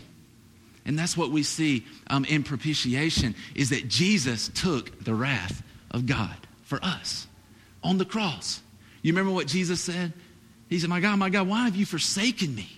And 0.86 1.00
that's 1.00 1.18
what 1.18 1.32
we 1.32 1.44
see 1.44 1.86
um, 2.08 2.26
in 2.26 2.44
propitiation 2.44 3.36
is 3.56 3.70
that 3.70 3.88
Jesus 3.88 4.50
took 4.50 5.04
the 5.04 5.16
wrath 5.16 5.64
of 5.92 6.06
God 6.06 6.36
for 6.64 6.80
us 6.84 7.28
on 7.84 7.98
the 7.98 8.06
cross. 8.06 8.62
You 9.02 9.14
remember 9.14 9.32
what 9.34 9.48
Jesus 9.48 9.82
said? 9.82 10.14
He 10.70 10.80
said, 10.80 10.90
My 10.90 11.00
God, 11.00 11.18
my 11.18 11.30
God, 11.30 11.48
why 11.48 11.66
have 11.66 11.76
you 11.76 11.86
forsaken 11.86 12.54
me? 12.56 12.70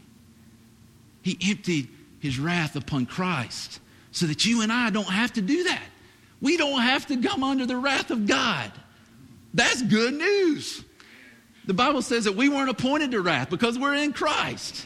He 1.21 1.37
emptied 1.49 1.89
his 2.19 2.39
wrath 2.39 2.75
upon 2.75 3.05
Christ 3.05 3.79
so 4.11 4.25
that 4.25 4.45
you 4.45 4.61
and 4.61 4.71
I 4.71 4.89
don't 4.89 5.09
have 5.09 5.33
to 5.33 5.41
do 5.41 5.65
that. 5.65 5.83
We 6.41 6.57
don't 6.57 6.81
have 6.81 7.07
to 7.07 7.21
come 7.21 7.43
under 7.43 7.65
the 7.65 7.75
wrath 7.75 8.11
of 8.11 8.27
God. 8.27 8.71
That's 9.53 9.81
good 9.81 10.13
news. 10.13 10.83
The 11.65 11.73
Bible 11.73 12.01
says 12.01 12.25
that 12.25 12.35
we 12.35 12.47
weren't 12.47 12.69
appointed 12.69 13.11
to 13.11 13.21
wrath 13.21 13.49
because 13.49 13.77
we're 13.77 13.95
in 13.95 14.13
Christ. 14.13 14.85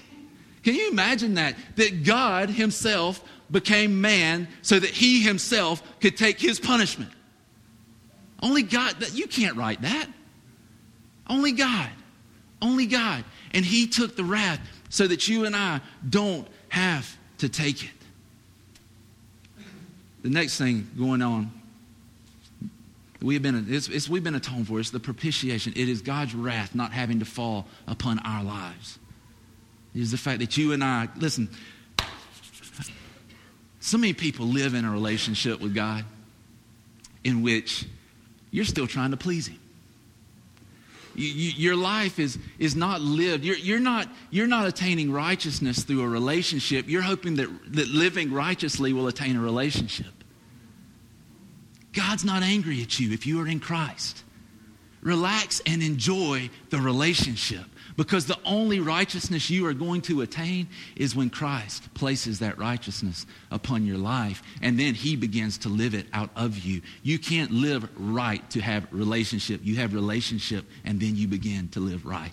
Can 0.63 0.75
you 0.75 0.89
imagine 0.89 1.35
that? 1.35 1.55
That 1.75 2.03
God 2.03 2.49
Himself 2.49 3.23
became 3.49 4.01
man 4.01 4.47
so 4.61 4.79
that 4.79 4.89
He 4.89 5.21
Himself 5.21 5.83
could 5.99 6.17
take 6.17 6.39
His 6.39 6.59
punishment. 6.59 7.11
Only 8.41 8.63
God, 8.63 8.95
that 8.99 9.13
you 9.13 9.27
can't 9.27 9.55
write 9.55 9.81
that. 9.83 10.07
Only 11.29 11.51
God. 11.51 11.89
Only 12.61 12.85
God. 12.85 13.23
And 13.53 13.65
He 13.65 13.87
took 13.87 14.15
the 14.15 14.23
wrath 14.23 14.59
so 14.89 15.07
that 15.07 15.27
you 15.27 15.45
and 15.45 15.55
I 15.55 15.81
don't 16.07 16.47
have 16.69 17.17
to 17.39 17.49
take 17.49 17.83
it. 17.83 17.89
The 20.21 20.29
next 20.29 20.57
thing 20.57 20.89
going 20.97 21.21
on, 21.21 21.51
we 23.21 23.35
have 23.35 23.43
been, 23.43 23.65
it's, 23.69 23.87
it's, 23.87 24.09
we've 24.09 24.23
been 24.23 24.35
atoned 24.35 24.67
for. 24.67 24.79
It's 24.79 24.91
the 24.91 24.99
propitiation. 24.99 25.73
It 25.75 25.89
is 25.89 26.01
God's 26.01 26.35
wrath 26.35 26.75
not 26.75 26.91
having 26.91 27.19
to 27.19 27.25
fall 27.25 27.67
upon 27.87 28.19
our 28.19 28.43
lives. 28.43 28.99
It 29.95 30.01
is 30.01 30.11
the 30.11 30.17
fact 30.17 30.39
that 30.39 30.57
you 30.57 30.73
and 30.73 30.83
I, 30.83 31.07
listen, 31.17 31.49
so 33.79 33.97
many 33.97 34.13
people 34.13 34.45
live 34.45 34.73
in 34.73 34.85
a 34.85 34.91
relationship 34.91 35.59
with 35.59 35.73
God 35.73 36.05
in 37.23 37.41
which 37.41 37.85
you're 38.51 38.65
still 38.65 38.87
trying 38.87 39.11
to 39.11 39.17
please 39.17 39.47
Him. 39.47 39.60
You, 41.15 41.27
you, 41.27 41.51
your 41.51 41.75
life 41.75 42.19
is, 42.19 42.37
is 42.59 42.75
not 42.75 43.01
lived. 43.01 43.43
You're, 43.43 43.57
you're, 43.57 43.79
not, 43.79 44.07
you're 44.29 44.47
not 44.47 44.67
attaining 44.67 45.11
righteousness 45.11 45.83
through 45.83 46.01
a 46.01 46.07
relationship. 46.07 46.87
You're 46.87 47.01
hoping 47.01 47.35
that, 47.35 47.49
that 47.73 47.87
living 47.87 48.31
righteously 48.31 48.93
will 48.93 49.07
attain 49.07 49.35
a 49.35 49.41
relationship. 49.41 50.13
God's 51.93 52.23
not 52.23 52.43
angry 52.43 52.81
at 52.81 52.99
you 52.99 53.11
if 53.11 53.25
you 53.25 53.41
are 53.41 53.47
in 53.47 53.59
Christ. 53.59 54.23
Relax 55.01 55.61
and 55.65 55.81
enjoy 55.81 56.49
the 56.69 56.77
relationship. 56.77 57.65
Because 57.97 58.25
the 58.25 58.37
only 58.45 58.79
righteousness 58.79 59.49
you 59.49 59.65
are 59.65 59.73
going 59.73 60.01
to 60.03 60.21
attain 60.21 60.67
is 60.95 61.15
when 61.15 61.29
Christ 61.29 61.93
places 61.93 62.39
that 62.39 62.57
righteousness 62.57 63.25
upon 63.51 63.85
your 63.85 63.97
life 63.97 64.41
and 64.61 64.79
then 64.79 64.93
he 64.93 65.15
begins 65.15 65.57
to 65.59 65.69
live 65.69 65.93
it 65.93 66.07
out 66.13 66.29
of 66.35 66.59
you. 66.59 66.81
You 67.03 67.19
can't 67.19 67.51
live 67.51 67.87
right 67.97 68.47
to 68.51 68.61
have 68.61 68.87
relationship. 68.91 69.61
You 69.63 69.75
have 69.77 69.93
relationship 69.93 70.65
and 70.85 70.99
then 70.99 71.15
you 71.15 71.27
begin 71.27 71.67
to 71.69 71.79
live 71.79 72.05
right. 72.05 72.31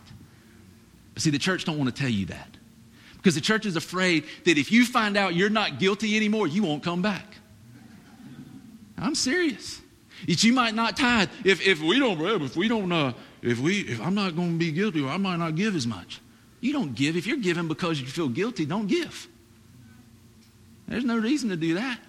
But 1.14 1.22
see, 1.22 1.30
the 1.30 1.38
church 1.38 1.64
don't 1.64 1.78
want 1.78 1.94
to 1.94 2.00
tell 2.00 2.10
you 2.10 2.26
that. 2.26 2.48
Because 3.16 3.34
the 3.34 3.40
church 3.40 3.66
is 3.66 3.74
afraid 3.74 4.24
that 4.44 4.58
if 4.58 4.70
you 4.70 4.86
find 4.86 5.16
out 5.16 5.34
you're 5.34 5.50
not 5.50 5.80
guilty 5.80 6.16
anymore, 6.16 6.46
you 6.46 6.62
won't 6.62 6.84
come 6.84 7.02
back. 7.02 7.34
I'm 8.96 9.14
serious. 9.14 9.80
You 10.26 10.52
might 10.52 10.74
not 10.74 10.96
tithe 10.96 11.28
if, 11.44 11.64
if 11.66 11.80
we 11.80 11.98
don't 11.98 12.20
if 12.42 12.56
we 12.56 12.68
don't 12.68 12.90
uh, 12.90 13.12
if 13.42 13.58
we 13.58 13.80
if 13.80 14.00
I'm 14.00 14.14
not 14.14 14.36
going 14.36 14.52
to 14.52 14.58
be 14.58 14.72
guilty, 14.72 15.02
or 15.02 15.08
I 15.08 15.16
might 15.16 15.36
not 15.36 15.54
give 15.54 15.76
as 15.76 15.86
much. 15.86 16.20
You 16.60 16.72
don't 16.72 16.94
give. 16.94 17.16
If 17.16 17.26
you're 17.26 17.36
giving 17.36 17.68
because 17.68 18.00
you 18.00 18.06
feel 18.06 18.28
guilty, 18.28 18.66
don't 18.66 18.88
give. 18.88 19.28
There's 20.88 21.04
no 21.04 21.18
reason 21.18 21.50
to 21.50 21.56
do 21.56 21.74
that. 21.74 22.00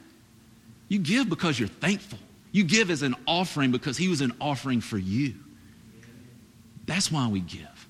You 0.87 0.99
give 0.99 1.29
because 1.29 1.59
you're 1.59 1.67
thankful. 1.67 2.17
You 2.51 2.63
give 2.63 2.89
as 2.89 3.03
an 3.03 3.15
offering 3.27 3.71
because 3.71 3.97
he 3.97 4.07
was 4.07 4.21
an 4.21 4.33
offering 4.41 4.81
for 4.81 4.97
you. 4.97 5.35
That's 6.85 7.11
why 7.11 7.27
we 7.27 7.41
give. 7.41 7.87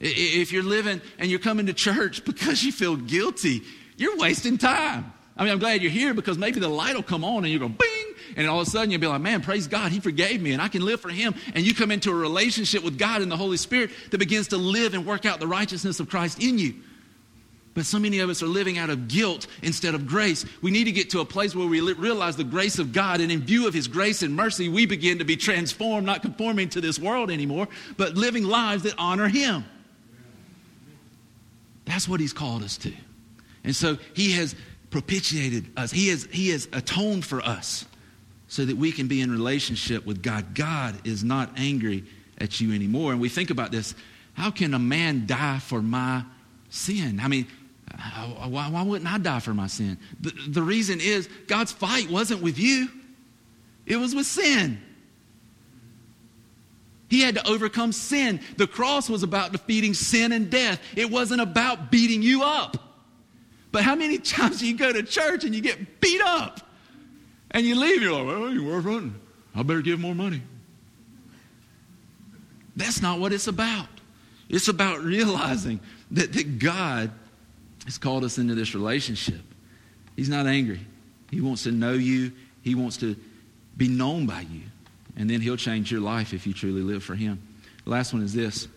If 0.00 0.52
you're 0.52 0.64
living 0.64 1.00
and 1.18 1.30
you're 1.30 1.40
coming 1.40 1.66
to 1.66 1.72
church 1.72 2.24
because 2.24 2.64
you 2.64 2.72
feel 2.72 2.96
guilty, 2.96 3.62
you're 3.96 4.16
wasting 4.16 4.58
time. 4.58 5.12
I 5.36 5.44
mean, 5.44 5.52
I'm 5.52 5.60
glad 5.60 5.82
you're 5.82 5.92
here 5.92 6.14
because 6.14 6.36
maybe 6.36 6.58
the 6.58 6.68
light 6.68 6.96
will 6.96 7.02
come 7.04 7.22
on 7.22 7.44
and 7.44 7.52
you 7.52 7.60
go, 7.60 7.68
bing, 7.68 8.07
and 8.36 8.48
all 8.48 8.60
of 8.60 8.66
a 8.66 8.70
sudden 8.70 8.90
you'll 8.90 9.00
be 9.00 9.06
like, 9.06 9.20
man, 9.20 9.40
praise 9.40 9.66
God, 9.66 9.92
He 9.92 10.00
forgave 10.00 10.40
me 10.40 10.52
and 10.52 10.62
I 10.62 10.68
can 10.68 10.84
live 10.84 11.00
for 11.00 11.10
Him. 11.10 11.34
And 11.54 11.66
you 11.66 11.74
come 11.74 11.90
into 11.90 12.10
a 12.10 12.14
relationship 12.14 12.82
with 12.82 12.98
God 12.98 13.22
and 13.22 13.30
the 13.30 13.36
Holy 13.36 13.56
Spirit 13.56 13.90
that 14.10 14.18
begins 14.18 14.48
to 14.48 14.56
live 14.56 14.94
and 14.94 15.06
work 15.06 15.26
out 15.26 15.40
the 15.40 15.46
righteousness 15.46 16.00
of 16.00 16.08
Christ 16.08 16.42
in 16.42 16.58
you. 16.58 16.74
But 17.78 17.86
so 17.86 18.00
many 18.00 18.18
of 18.18 18.28
us 18.28 18.42
are 18.42 18.48
living 18.48 18.76
out 18.76 18.90
of 18.90 19.06
guilt 19.06 19.46
instead 19.62 19.94
of 19.94 20.04
grace. 20.04 20.44
We 20.62 20.72
need 20.72 20.84
to 20.84 20.92
get 20.92 21.10
to 21.10 21.20
a 21.20 21.24
place 21.24 21.54
where 21.54 21.68
we 21.68 21.80
realize 21.80 22.34
the 22.34 22.42
grace 22.42 22.80
of 22.80 22.92
God, 22.92 23.20
and 23.20 23.30
in 23.30 23.42
view 23.42 23.68
of 23.68 23.74
His 23.74 23.86
grace 23.86 24.22
and 24.22 24.34
mercy, 24.34 24.68
we 24.68 24.84
begin 24.84 25.18
to 25.18 25.24
be 25.24 25.36
transformed, 25.36 26.04
not 26.04 26.22
conforming 26.22 26.70
to 26.70 26.80
this 26.80 26.98
world 26.98 27.30
anymore, 27.30 27.68
but 27.96 28.16
living 28.16 28.42
lives 28.42 28.82
that 28.82 28.94
honor 28.98 29.28
Him. 29.28 29.64
That's 31.84 32.08
what 32.08 32.18
He's 32.18 32.32
called 32.32 32.64
us 32.64 32.76
to. 32.78 32.92
And 33.62 33.76
so 33.76 33.96
He 34.12 34.32
has 34.32 34.56
propitiated 34.90 35.70
us, 35.76 35.92
He 35.92 36.08
has, 36.08 36.24
he 36.32 36.48
has 36.48 36.66
atoned 36.72 37.24
for 37.24 37.40
us 37.40 37.84
so 38.48 38.64
that 38.64 38.76
we 38.76 38.90
can 38.90 39.06
be 39.06 39.20
in 39.20 39.30
relationship 39.30 40.04
with 40.06 40.22
God. 40.22 40.54
God 40.54 41.06
is 41.06 41.22
not 41.22 41.50
angry 41.56 42.04
at 42.38 42.60
you 42.60 42.72
anymore. 42.72 43.12
And 43.12 43.20
we 43.20 43.28
think 43.28 43.50
about 43.50 43.70
this 43.70 43.94
how 44.32 44.50
can 44.50 44.72
a 44.72 44.78
man 44.78 45.26
die 45.26 45.58
for 45.58 45.82
my 45.82 46.22
sin? 46.70 47.18
I 47.20 47.26
mean, 47.28 47.46
uh, 47.92 48.48
why, 48.48 48.70
why 48.70 48.82
wouldn't 48.82 49.12
I 49.12 49.18
die 49.18 49.40
for 49.40 49.52
my 49.52 49.66
sin? 49.66 49.98
The, 50.20 50.32
the 50.48 50.62
reason 50.62 51.00
is 51.00 51.28
God's 51.48 51.72
fight 51.72 52.08
wasn't 52.08 52.42
with 52.42 52.58
you, 52.58 52.88
it 53.86 53.96
was 53.96 54.14
with 54.14 54.26
sin. 54.26 54.80
He 57.08 57.22
had 57.22 57.36
to 57.36 57.48
overcome 57.48 57.92
sin. 57.92 58.38
The 58.58 58.66
cross 58.66 59.08
was 59.08 59.22
about 59.22 59.52
defeating 59.52 59.94
sin 59.94 60.30
and 60.32 60.50
death. 60.50 60.78
It 60.94 61.10
wasn't 61.10 61.40
about 61.40 61.90
beating 61.90 62.20
you 62.20 62.42
up. 62.42 62.76
But 63.72 63.82
how 63.82 63.94
many 63.94 64.18
times 64.18 64.60
do 64.60 64.66
you 64.66 64.76
go 64.76 64.92
to 64.92 65.02
church 65.02 65.42
and 65.44 65.54
you 65.54 65.62
get 65.62 66.00
beat 66.00 66.20
up? 66.20 66.67
And 67.50 67.66
you 67.66 67.78
leave, 67.78 68.02
you're 68.02 68.12
like, 68.12 68.26
well, 68.26 68.52
you 68.52 68.64
worth 68.64 68.84
running. 68.84 69.14
I 69.54 69.62
better 69.62 69.82
give 69.82 69.98
more 69.98 70.14
money. 70.14 70.42
That's 72.76 73.02
not 73.02 73.18
what 73.18 73.32
it's 73.32 73.48
about. 73.48 73.88
It's 74.48 74.68
about 74.68 75.00
realizing 75.00 75.80
that, 76.12 76.32
that 76.32 76.58
God 76.58 77.10
has 77.84 77.98
called 77.98 78.24
us 78.24 78.38
into 78.38 78.54
this 78.54 78.74
relationship. 78.74 79.40
He's 80.16 80.28
not 80.28 80.46
angry. 80.46 80.80
He 81.30 81.40
wants 81.40 81.64
to 81.64 81.72
know 81.72 81.92
you, 81.92 82.32
He 82.62 82.74
wants 82.74 82.98
to 82.98 83.16
be 83.76 83.88
known 83.88 84.26
by 84.26 84.42
you. 84.42 84.62
And 85.16 85.28
then 85.28 85.40
He'll 85.40 85.56
change 85.56 85.90
your 85.90 86.00
life 86.00 86.32
if 86.32 86.46
you 86.46 86.52
truly 86.52 86.82
live 86.82 87.02
for 87.02 87.14
Him. 87.14 87.42
The 87.84 87.90
last 87.90 88.12
one 88.12 88.22
is 88.22 88.34
this. 88.34 88.68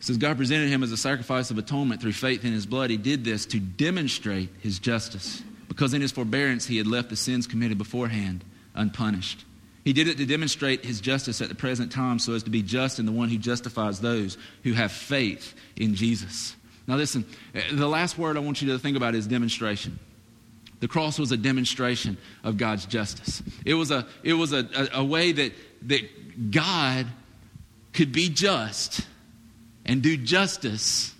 It 0.00 0.04
says, 0.04 0.16
God 0.16 0.36
presented 0.36 0.70
him 0.70 0.82
as 0.82 0.92
a 0.92 0.96
sacrifice 0.96 1.50
of 1.50 1.58
atonement 1.58 2.00
through 2.00 2.12
faith 2.12 2.44
in 2.44 2.52
his 2.52 2.66
blood. 2.66 2.90
He 2.90 2.96
did 2.96 3.24
this 3.24 3.46
to 3.46 3.58
demonstrate 3.58 4.48
his 4.60 4.78
justice, 4.78 5.42
because 5.68 5.94
in 5.94 6.00
his 6.00 6.12
forbearance 6.12 6.66
he 6.66 6.78
had 6.78 6.86
left 6.86 7.10
the 7.10 7.16
sins 7.16 7.46
committed 7.46 7.78
beforehand 7.78 8.44
unpunished. 8.74 9.44
He 9.84 9.92
did 9.92 10.08
it 10.08 10.18
to 10.18 10.26
demonstrate 10.26 10.84
his 10.84 11.00
justice 11.00 11.40
at 11.40 11.48
the 11.48 11.54
present 11.54 11.92
time 11.92 12.18
so 12.18 12.34
as 12.34 12.42
to 12.42 12.50
be 12.50 12.62
just 12.62 12.98
in 12.98 13.06
the 13.06 13.12
one 13.12 13.28
who 13.28 13.38
justifies 13.38 14.00
those 14.00 14.36
who 14.62 14.72
have 14.72 14.92
faith 14.92 15.54
in 15.76 15.94
Jesus. 15.94 16.54
Now, 16.86 16.96
listen, 16.96 17.24
eh, 17.54 17.62
the 17.72 17.88
last 17.88 18.18
word 18.18 18.36
I 18.36 18.40
want 18.40 18.60
you 18.60 18.68
to 18.72 18.78
think 18.78 18.96
about 18.96 19.14
is 19.14 19.26
demonstration. 19.26 19.98
The 20.80 20.88
cross 20.88 21.18
was 21.18 21.32
a 21.32 21.36
demonstration 21.36 22.18
of 22.44 22.56
God's 22.56 22.86
justice. 22.86 23.42
It 23.64 23.74
was 23.74 23.90
a, 23.90 24.06
it 24.22 24.34
was 24.34 24.52
a, 24.52 24.68
a, 24.74 25.00
a 25.00 25.04
way 25.04 25.32
that, 25.32 25.52
that 25.86 26.50
God 26.50 27.06
could 27.92 28.12
be 28.12 28.28
just 28.28 29.00
and 29.84 30.02
do 30.02 30.16
justice, 30.16 31.14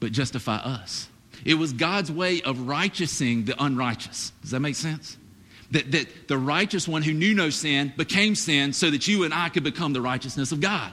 but 0.00 0.12
justify 0.12 0.56
us. 0.56 1.07
It 1.44 1.54
was 1.54 1.72
God's 1.72 2.10
way 2.10 2.42
of 2.42 2.68
righteousing 2.68 3.44
the 3.44 3.62
unrighteous. 3.62 4.32
Does 4.42 4.50
that 4.50 4.60
make 4.60 4.76
sense? 4.76 5.16
That, 5.70 5.90
that 5.92 6.28
the 6.28 6.38
righteous 6.38 6.88
one 6.88 7.02
who 7.02 7.12
knew 7.12 7.34
no 7.34 7.50
sin 7.50 7.92
became 7.96 8.34
sin 8.34 8.72
so 8.72 8.90
that 8.90 9.06
you 9.06 9.24
and 9.24 9.34
I 9.34 9.48
could 9.50 9.64
become 9.64 9.92
the 9.92 10.00
righteousness 10.00 10.52
of 10.52 10.60
God. 10.60 10.92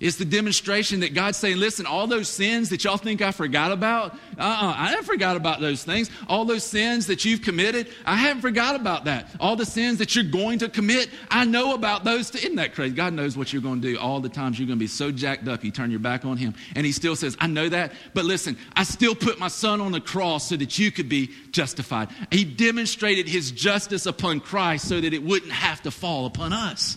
It's 0.00 0.16
the 0.16 0.24
demonstration 0.24 1.00
that 1.00 1.12
God's 1.12 1.36
saying, 1.36 1.58
listen, 1.58 1.84
all 1.84 2.06
those 2.06 2.26
sins 2.26 2.70
that 2.70 2.84
y'all 2.84 2.96
think 2.96 3.20
I 3.20 3.32
forgot 3.32 3.70
about, 3.70 4.14
uh-uh, 4.38 4.74
I 4.76 4.88
haven't 4.88 5.04
forgot 5.04 5.36
about 5.36 5.60
those 5.60 5.84
things. 5.84 6.10
All 6.26 6.46
those 6.46 6.64
sins 6.64 7.06
that 7.08 7.26
you've 7.26 7.42
committed, 7.42 7.86
I 8.06 8.16
haven't 8.16 8.40
forgot 8.40 8.76
about 8.76 9.04
that. 9.04 9.30
All 9.38 9.56
the 9.56 9.66
sins 9.66 9.98
that 9.98 10.14
you're 10.14 10.24
going 10.24 10.60
to 10.60 10.70
commit, 10.70 11.10
I 11.30 11.44
know 11.44 11.74
about 11.74 12.04
those. 12.04 12.34
Isn't 12.34 12.56
that 12.56 12.74
crazy? 12.74 12.94
God 12.94 13.12
knows 13.12 13.36
what 13.36 13.52
you're 13.52 13.60
going 13.60 13.82
to 13.82 13.92
do. 13.92 13.98
All 13.98 14.20
the 14.20 14.30
times 14.30 14.58
you're 14.58 14.66
going 14.66 14.78
to 14.78 14.82
be 14.82 14.86
so 14.86 15.10
jacked 15.10 15.46
up, 15.48 15.62
you 15.64 15.70
turn 15.70 15.90
your 15.90 16.00
back 16.00 16.24
on 16.24 16.38
Him. 16.38 16.54
And 16.74 16.86
He 16.86 16.92
still 16.92 17.14
says, 17.14 17.36
I 17.38 17.46
know 17.46 17.68
that, 17.68 17.92
but 18.14 18.24
listen, 18.24 18.56
I 18.74 18.84
still 18.84 19.14
put 19.14 19.38
my 19.38 19.48
Son 19.48 19.82
on 19.82 19.92
the 19.92 20.00
cross 20.00 20.48
so 20.48 20.56
that 20.56 20.78
you 20.78 20.90
could 20.90 21.10
be 21.10 21.30
justified. 21.50 22.08
He 22.30 22.46
demonstrated 22.46 23.28
His 23.28 23.50
justice 23.50 24.06
upon 24.06 24.40
Christ 24.40 24.88
so 24.88 24.98
that 24.98 25.12
it 25.12 25.22
wouldn't 25.22 25.52
have 25.52 25.82
to 25.82 25.90
fall 25.90 26.24
upon 26.24 26.54
us. 26.54 26.96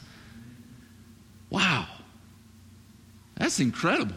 Wow. 1.50 1.86
That's 3.36 3.60
incredible. 3.60 4.16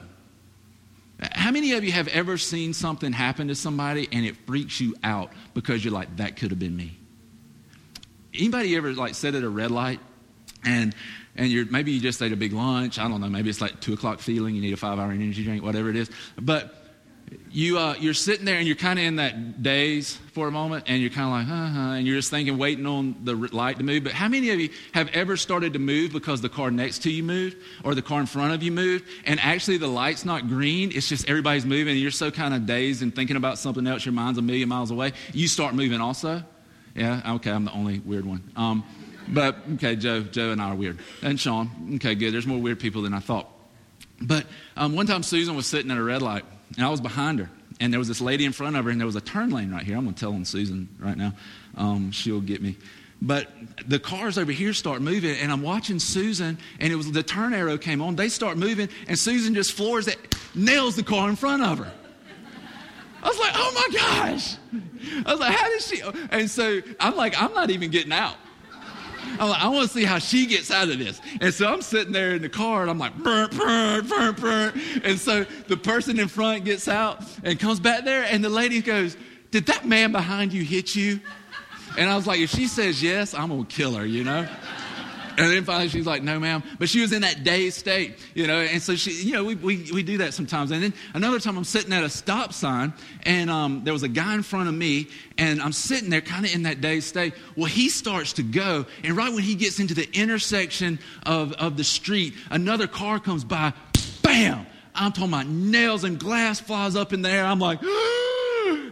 How 1.32 1.50
many 1.50 1.72
of 1.72 1.84
you 1.84 1.92
have 1.92 2.08
ever 2.08 2.36
seen 2.36 2.74
something 2.74 3.12
happen 3.12 3.48
to 3.48 3.54
somebody 3.54 4.08
and 4.12 4.26
it 4.26 4.36
freaks 4.46 4.80
you 4.80 4.94
out 5.02 5.32
because 5.54 5.82
you're 5.84 5.94
like, 5.94 6.16
that 6.18 6.36
could 6.36 6.50
have 6.50 6.58
been 6.58 6.76
me? 6.76 6.96
Anybody 8.34 8.76
ever 8.76 8.92
like 8.92 9.14
sit 9.14 9.34
at 9.34 9.42
a 9.42 9.48
red 9.48 9.70
light 9.70 10.00
and 10.64 10.94
and 11.36 11.48
you're 11.48 11.66
maybe 11.66 11.92
you 11.92 12.00
just 12.00 12.20
ate 12.22 12.32
a 12.32 12.36
big 12.36 12.52
lunch. 12.52 12.98
I 12.98 13.08
don't 13.08 13.20
know. 13.20 13.28
Maybe 13.28 13.48
it's 13.48 13.60
like 13.60 13.80
two 13.80 13.94
o'clock 13.94 14.20
feeling. 14.20 14.54
You 14.54 14.60
need 14.60 14.74
a 14.74 14.76
five 14.76 14.98
hour 14.98 15.10
energy 15.10 15.44
drink, 15.44 15.62
whatever 15.62 15.88
it 15.88 15.96
is. 15.96 16.10
But 16.40 16.74
you, 17.50 17.78
uh, 17.78 17.94
you're 17.98 18.14
sitting 18.14 18.44
there 18.44 18.58
and 18.58 18.66
you're 18.66 18.76
kind 18.76 18.98
of 18.98 19.04
in 19.06 19.16
that 19.16 19.62
daze 19.62 20.18
for 20.32 20.46
a 20.46 20.50
moment 20.50 20.84
and 20.88 21.00
you're 21.00 21.10
kind 21.10 21.26
of 21.26 21.32
like, 21.32 21.46
huh, 21.46 21.72
huh, 21.72 21.94
and 21.94 22.06
you're 22.06 22.16
just 22.16 22.30
thinking, 22.30 22.58
waiting 22.58 22.84
on 22.84 23.16
the 23.24 23.34
light 23.34 23.78
to 23.78 23.82
move. 23.82 24.04
But 24.04 24.12
how 24.12 24.28
many 24.28 24.50
of 24.50 24.60
you 24.60 24.68
have 24.92 25.08
ever 25.14 25.38
started 25.38 25.72
to 25.72 25.78
move 25.78 26.12
because 26.12 26.42
the 26.42 26.50
car 26.50 26.70
next 26.70 27.02
to 27.04 27.10
you 27.10 27.22
moved 27.22 27.56
or 27.82 27.94
the 27.94 28.02
car 28.02 28.20
in 28.20 28.26
front 28.26 28.52
of 28.52 28.62
you 28.62 28.72
moved 28.72 29.06
and 29.24 29.40
actually 29.40 29.78
the 29.78 29.88
light's 29.88 30.24
not 30.24 30.48
green? 30.48 30.92
It's 30.94 31.08
just 31.08 31.28
everybody's 31.30 31.64
moving 31.64 31.92
and 31.92 32.00
you're 32.00 32.10
so 32.10 32.30
kind 32.30 32.52
of 32.52 32.66
dazed 32.66 33.02
and 33.02 33.14
thinking 33.14 33.36
about 33.36 33.58
something 33.58 33.86
else. 33.86 34.04
Your 34.04 34.12
mind's 34.12 34.38
a 34.38 34.42
million 34.42 34.68
miles 34.68 34.90
away. 34.90 35.12
You 35.32 35.48
start 35.48 35.74
moving 35.74 36.00
also. 36.00 36.42
Yeah, 36.94 37.34
okay, 37.36 37.50
I'm 37.50 37.64
the 37.64 37.72
only 37.72 38.00
weird 38.00 38.26
one. 38.26 38.42
Um, 38.56 38.84
but 39.28 39.56
okay, 39.74 39.96
Joe, 39.96 40.22
Joe 40.22 40.50
and 40.50 40.60
I 40.60 40.70
are 40.70 40.74
weird. 40.74 40.98
And 41.22 41.40
Sean, 41.40 41.94
okay, 41.96 42.14
good. 42.14 42.32
There's 42.32 42.46
more 42.46 42.60
weird 42.60 42.80
people 42.80 43.02
than 43.02 43.14
I 43.14 43.20
thought. 43.20 43.48
But 44.20 44.46
um, 44.76 44.94
one 44.94 45.06
time 45.06 45.22
Susan 45.22 45.56
was 45.56 45.66
sitting 45.66 45.90
at 45.90 45.98
a 45.98 46.02
red 46.02 46.22
light 46.22 46.44
and 46.76 46.84
I 46.84 46.90
was 46.90 47.00
behind 47.00 47.38
her. 47.38 47.50
And 47.78 47.92
there 47.92 47.98
was 47.98 48.08
this 48.08 48.20
lady 48.20 48.44
in 48.44 48.52
front 48.52 48.76
of 48.76 48.84
her, 48.84 48.90
and 48.90 48.98
there 48.98 49.06
was 49.06 49.16
a 49.16 49.20
turn 49.20 49.50
lane 49.50 49.70
right 49.70 49.84
here. 49.84 49.96
I'm 49.96 50.04
going 50.04 50.14
to 50.14 50.20
tell 50.20 50.32
on 50.32 50.44
Susan 50.44 50.88
right 50.98 51.16
now. 51.16 51.32
Um, 51.76 52.10
she'll 52.10 52.40
get 52.40 52.62
me. 52.62 52.76
But 53.20 53.48
the 53.86 53.98
cars 53.98 54.38
over 54.38 54.52
here 54.52 54.72
start 54.72 55.00
moving, 55.00 55.36
and 55.36 55.50
I'm 55.50 55.62
watching 55.62 55.98
Susan, 55.98 56.58
and 56.80 56.92
it 56.92 56.96
was 56.96 57.10
the 57.12 57.22
turn 57.22 57.54
arrow 57.54 57.78
came 57.78 58.02
on. 58.02 58.16
They 58.16 58.28
start 58.28 58.58
moving, 58.58 58.88
and 59.08 59.18
Susan 59.18 59.54
just 59.54 59.72
floors 59.72 60.06
it, 60.06 60.34
nails 60.54 60.96
the 60.96 61.02
car 61.02 61.28
in 61.28 61.36
front 61.36 61.62
of 61.62 61.78
her. 61.78 61.92
I 63.22 63.28
was 63.28 63.38
like, 63.38 63.52
oh 63.54 63.72
my 63.74 63.98
gosh. 63.98 64.56
I 65.26 65.32
was 65.32 65.40
like, 65.40 65.54
how 65.54 65.68
did 65.68 65.82
she? 65.82 66.02
And 66.30 66.50
so 66.50 66.80
I'm 67.00 67.16
like, 67.16 67.40
I'm 67.40 67.52
not 67.54 67.70
even 67.70 67.90
getting 67.90 68.12
out. 68.12 68.36
I'm 69.38 69.48
like, 69.48 69.62
I 69.62 69.68
want 69.68 69.88
to 69.88 69.92
see 69.92 70.04
how 70.04 70.18
she 70.18 70.46
gets 70.46 70.70
out 70.70 70.88
of 70.88 70.98
this. 70.98 71.20
And 71.40 71.52
so 71.52 71.66
I'm 71.66 71.82
sitting 71.82 72.12
there 72.12 72.34
in 72.34 72.42
the 72.42 72.48
car 72.48 72.82
and 72.82 72.90
I'm 72.90 72.98
like, 72.98 73.14
burn, 73.16 73.50
burn, 73.50 74.06
burn, 74.06 74.34
burn. 74.34 74.80
And 75.04 75.18
so 75.18 75.44
the 75.68 75.76
person 75.76 76.18
in 76.18 76.28
front 76.28 76.64
gets 76.64 76.88
out 76.88 77.22
and 77.42 77.58
comes 77.58 77.80
back 77.80 78.04
there 78.04 78.24
and 78.24 78.42
the 78.44 78.48
lady 78.48 78.80
goes, 78.80 79.16
Did 79.50 79.66
that 79.66 79.86
man 79.86 80.12
behind 80.12 80.52
you 80.52 80.62
hit 80.62 80.94
you? 80.94 81.20
And 81.98 82.10
I 82.10 82.16
was 82.16 82.26
like, 82.26 82.40
If 82.40 82.50
she 82.50 82.66
says 82.66 83.02
yes, 83.02 83.34
I'm 83.34 83.48
going 83.48 83.66
to 83.66 83.74
kill 83.74 83.94
her, 83.94 84.06
you 84.06 84.24
know? 84.24 84.48
And 85.36 85.50
then 85.50 85.64
finally 85.64 85.88
she's 85.88 86.06
like, 86.06 86.22
no, 86.22 86.40
ma'am. 86.40 86.62
But 86.78 86.88
she 86.88 87.00
was 87.00 87.12
in 87.12 87.22
that 87.22 87.44
dazed 87.44 87.78
state, 87.78 88.18
you 88.34 88.46
know. 88.46 88.60
And 88.60 88.80
so 88.80 88.96
she, 88.96 89.12
you 89.12 89.32
know, 89.32 89.44
we, 89.44 89.54
we, 89.54 89.90
we 89.92 90.02
do 90.02 90.18
that 90.18 90.34
sometimes. 90.34 90.70
And 90.70 90.82
then 90.82 90.94
another 91.14 91.38
time 91.38 91.56
I'm 91.56 91.64
sitting 91.64 91.92
at 91.92 92.02
a 92.02 92.08
stop 92.08 92.52
sign 92.52 92.94
and 93.24 93.50
um, 93.50 93.84
there 93.84 93.92
was 93.92 94.02
a 94.02 94.08
guy 94.08 94.34
in 94.34 94.42
front 94.42 94.68
of 94.68 94.74
me 94.74 95.08
and 95.36 95.60
I'm 95.60 95.72
sitting 95.72 96.08
there 96.08 96.22
kind 96.22 96.46
of 96.46 96.54
in 96.54 96.62
that 96.62 96.80
dazed 96.80 97.08
state. 97.08 97.34
Well, 97.56 97.66
he 97.66 97.88
starts 97.88 98.32
to 98.34 98.42
go. 98.42 98.86
And 99.04 99.16
right 99.16 99.32
when 99.32 99.42
he 99.42 99.54
gets 99.54 99.78
into 99.78 99.94
the 99.94 100.08
intersection 100.18 100.98
of, 101.24 101.52
of 101.54 101.76
the 101.76 101.84
street, 101.84 102.34
another 102.50 102.86
car 102.86 103.20
comes 103.20 103.44
by, 103.44 103.74
bam. 104.22 104.66
I'm 104.94 105.12
talking 105.12 105.28
about 105.28 105.46
nails 105.46 106.04
and 106.04 106.18
glass 106.18 106.58
flies 106.58 106.96
up 106.96 107.12
in 107.12 107.20
the 107.20 107.28
air. 107.28 107.44
I'm 107.44 107.58
like, 107.58 107.80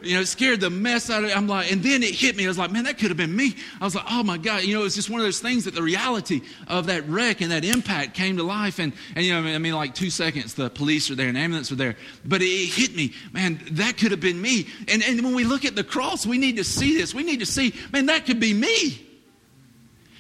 you 0.06 0.14
know, 0.14 0.20
it 0.20 0.26
scared 0.26 0.60
the 0.60 0.70
mess 0.70 1.10
out 1.10 1.22
of 1.22 1.30
me. 1.30 1.32
I'm 1.34 1.46
like, 1.46 1.70
and 1.70 1.82
then 1.82 2.02
it 2.02 2.14
hit 2.14 2.36
me. 2.36 2.44
I 2.44 2.48
was 2.48 2.58
like, 2.58 2.70
man, 2.70 2.84
that 2.84 2.98
could 2.98 3.08
have 3.08 3.16
been 3.16 3.34
me. 3.34 3.54
I 3.80 3.84
was 3.84 3.94
like, 3.94 4.04
oh 4.10 4.22
my 4.22 4.38
God. 4.38 4.64
You 4.64 4.78
know, 4.78 4.84
it's 4.84 4.94
just 4.94 5.10
one 5.10 5.20
of 5.20 5.26
those 5.26 5.40
things 5.40 5.64
that 5.64 5.74
the 5.74 5.82
reality 5.82 6.42
of 6.68 6.86
that 6.86 7.08
wreck 7.08 7.40
and 7.40 7.50
that 7.50 7.64
impact 7.64 8.14
came 8.14 8.36
to 8.36 8.42
life. 8.42 8.78
And, 8.78 8.92
and 9.14 9.24
you 9.24 9.32
know, 9.32 9.48
I 9.48 9.58
mean, 9.58 9.74
like 9.74 9.94
two 9.94 10.10
seconds, 10.10 10.54
the 10.54 10.70
police 10.70 11.10
are 11.10 11.14
there 11.14 11.28
and 11.28 11.38
ambulance 11.38 11.70
are 11.72 11.76
there. 11.76 11.96
But 12.24 12.42
it 12.42 12.68
hit 12.68 12.94
me, 12.94 13.12
man, 13.32 13.60
that 13.72 13.98
could 13.98 14.10
have 14.10 14.20
been 14.20 14.40
me. 14.40 14.68
And, 14.88 15.02
and 15.02 15.22
when 15.22 15.34
we 15.34 15.44
look 15.44 15.64
at 15.64 15.76
the 15.76 15.84
cross, 15.84 16.26
we 16.26 16.38
need 16.38 16.56
to 16.56 16.64
see 16.64 16.96
this. 16.96 17.14
We 17.14 17.22
need 17.22 17.40
to 17.40 17.46
see, 17.46 17.74
man, 17.92 18.06
that 18.06 18.26
could 18.26 18.40
be 18.40 18.54
me. 18.54 19.00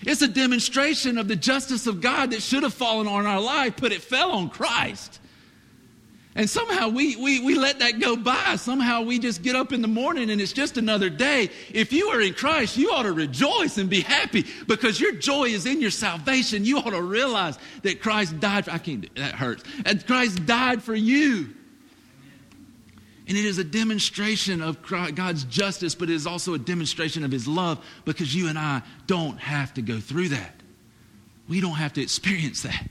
It's 0.02 0.22
a 0.22 0.28
demonstration 0.28 1.16
of 1.18 1.28
the 1.28 1.36
justice 1.36 1.86
of 1.86 2.00
God 2.00 2.30
that 2.32 2.42
should 2.42 2.62
have 2.62 2.74
fallen 2.74 3.06
on 3.06 3.26
our 3.26 3.40
life, 3.40 3.74
but 3.80 3.92
it 3.92 4.02
fell 4.02 4.32
on 4.32 4.50
Christ. 4.50 5.20
And 6.36 6.50
somehow 6.50 6.88
we, 6.88 7.14
we, 7.14 7.44
we 7.44 7.54
let 7.54 7.78
that 7.78 8.00
go 8.00 8.16
by. 8.16 8.56
Somehow 8.56 9.02
we 9.02 9.20
just 9.20 9.42
get 9.42 9.54
up 9.54 9.72
in 9.72 9.82
the 9.82 9.88
morning 9.88 10.30
and 10.30 10.40
it's 10.40 10.52
just 10.52 10.76
another 10.76 11.08
day. 11.08 11.48
If 11.72 11.92
you 11.92 12.08
are 12.08 12.20
in 12.20 12.34
Christ, 12.34 12.76
you 12.76 12.90
ought 12.90 13.04
to 13.04 13.12
rejoice 13.12 13.78
and 13.78 13.88
be 13.88 14.00
happy 14.00 14.44
because 14.66 15.00
your 15.00 15.12
joy 15.12 15.44
is 15.44 15.64
in 15.64 15.80
your 15.80 15.92
salvation. 15.92 16.64
You 16.64 16.78
ought 16.78 16.90
to 16.90 17.02
realize 17.02 17.56
that 17.82 18.00
Christ 18.02 18.40
died 18.40 18.64
for, 18.64 18.72
I 18.72 18.78
can't, 18.78 19.14
that 19.14 19.36
hurts. 19.36 19.62
And 19.86 20.04
Christ 20.04 20.44
died 20.44 20.82
for 20.82 20.94
you. 20.94 21.54
And 23.28 23.38
it 23.38 23.44
is 23.44 23.58
a 23.58 23.64
demonstration 23.64 24.60
of 24.60 24.82
God's 24.82 25.44
justice, 25.44 25.94
but 25.94 26.10
it 26.10 26.14
is 26.14 26.26
also 26.26 26.54
a 26.54 26.58
demonstration 26.58 27.24
of 27.24 27.30
His 27.30 27.46
love 27.46 27.82
because 28.04 28.34
you 28.34 28.48
and 28.48 28.58
I 28.58 28.82
don't 29.06 29.38
have 29.38 29.72
to 29.74 29.82
go 29.82 30.00
through 30.00 30.30
that. 30.30 30.54
We 31.48 31.60
don't 31.60 31.76
have 31.76 31.92
to 31.94 32.02
experience 32.02 32.62
that. 32.62 32.86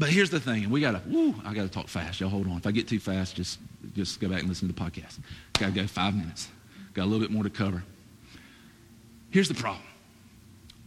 But 0.00 0.08
here's 0.08 0.30
the 0.30 0.40
thing, 0.40 0.64
and 0.64 0.72
we 0.72 0.80
gotta, 0.80 1.02
woo, 1.06 1.34
I 1.44 1.52
gotta 1.52 1.68
talk 1.68 1.86
fast. 1.86 2.20
Y'all 2.20 2.30
hold 2.30 2.46
on. 2.46 2.56
If 2.56 2.66
I 2.66 2.70
get 2.70 2.88
too 2.88 2.98
fast, 2.98 3.36
just, 3.36 3.58
just 3.94 4.18
go 4.18 4.30
back 4.30 4.40
and 4.40 4.48
listen 4.48 4.66
to 4.66 4.74
the 4.74 4.80
podcast. 4.80 5.18
Gotta 5.58 5.72
go 5.72 5.86
five 5.86 6.16
minutes. 6.16 6.48
Got 6.94 7.02
a 7.02 7.04
little 7.04 7.20
bit 7.20 7.30
more 7.30 7.42
to 7.42 7.50
cover. 7.50 7.84
Here's 9.28 9.48
the 9.48 9.54
problem. 9.54 9.84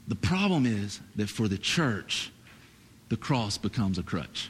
The 0.08 0.16
problem 0.16 0.66
is 0.66 1.00
that 1.16 1.30
for 1.30 1.48
the 1.48 1.60
church, 1.60 2.32
the 3.10 3.16
cross 3.16 3.60
becomes 3.60 4.00
a 4.00 4.04
crutch. 4.04 4.50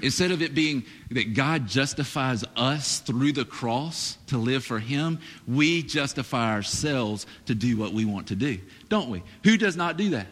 Instead 0.00 0.30
of 0.30 0.40
it 0.40 0.54
being 0.54 0.84
that 1.10 1.34
God 1.34 1.66
justifies 1.66 2.44
us 2.54 3.00
through 3.00 3.32
the 3.32 3.44
cross 3.44 4.16
to 4.28 4.38
live 4.38 4.64
for 4.64 4.78
Him, 4.78 5.18
we 5.48 5.82
justify 5.82 6.52
ourselves 6.52 7.26
to 7.46 7.54
do 7.56 7.76
what 7.76 7.92
we 7.92 8.04
want 8.04 8.28
to 8.28 8.36
do, 8.36 8.60
don't 8.88 9.10
we? 9.10 9.24
Who 9.42 9.56
does 9.56 9.76
not 9.76 9.96
do 9.96 10.10
that? 10.10 10.28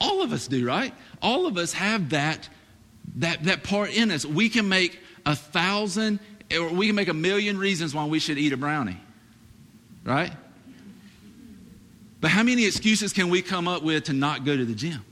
All 0.00 0.22
of 0.22 0.32
us 0.32 0.46
do, 0.46 0.66
right? 0.66 0.92
All 1.26 1.46
of 1.46 1.58
us 1.58 1.72
have 1.72 2.10
that, 2.10 2.48
that, 3.16 3.42
that 3.44 3.64
part 3.64 3.92
in 3.92 4.12
us. 4.12 4.24
We 4.24 4.48
can 4.48 4.68
make 4.68 5.00
a 5.26 5.34
thousand, 5.34 6.20
or 6.56 6.68
we 6.68 6.86
can 6.86 6.94
make 6.94 7.08
a 7.08 7.14
million 7.14 7.58
reasons 7.58 7.92
why 7.92 8.04
we 8.04 8.20
should 8.20 8.38
eat 8.38 8.52
a 8.52 8.56
brownie, 8.56 9.00
right? 10.04 10.30
But 12.20 12.30
how 12.30 12.44
many 12.44 12.64
excuses 12.64 13.12
can 13.12 13.28
we 13.28 13.42
come 13.42 13.66
up 13.66 13.82
with 13.82 14.04
to 14.04 14.12
not 14.12 14.44
go 14.44 14.56
to 14.56 14.64
the 14.64 14.76
gym, 14.76 15.04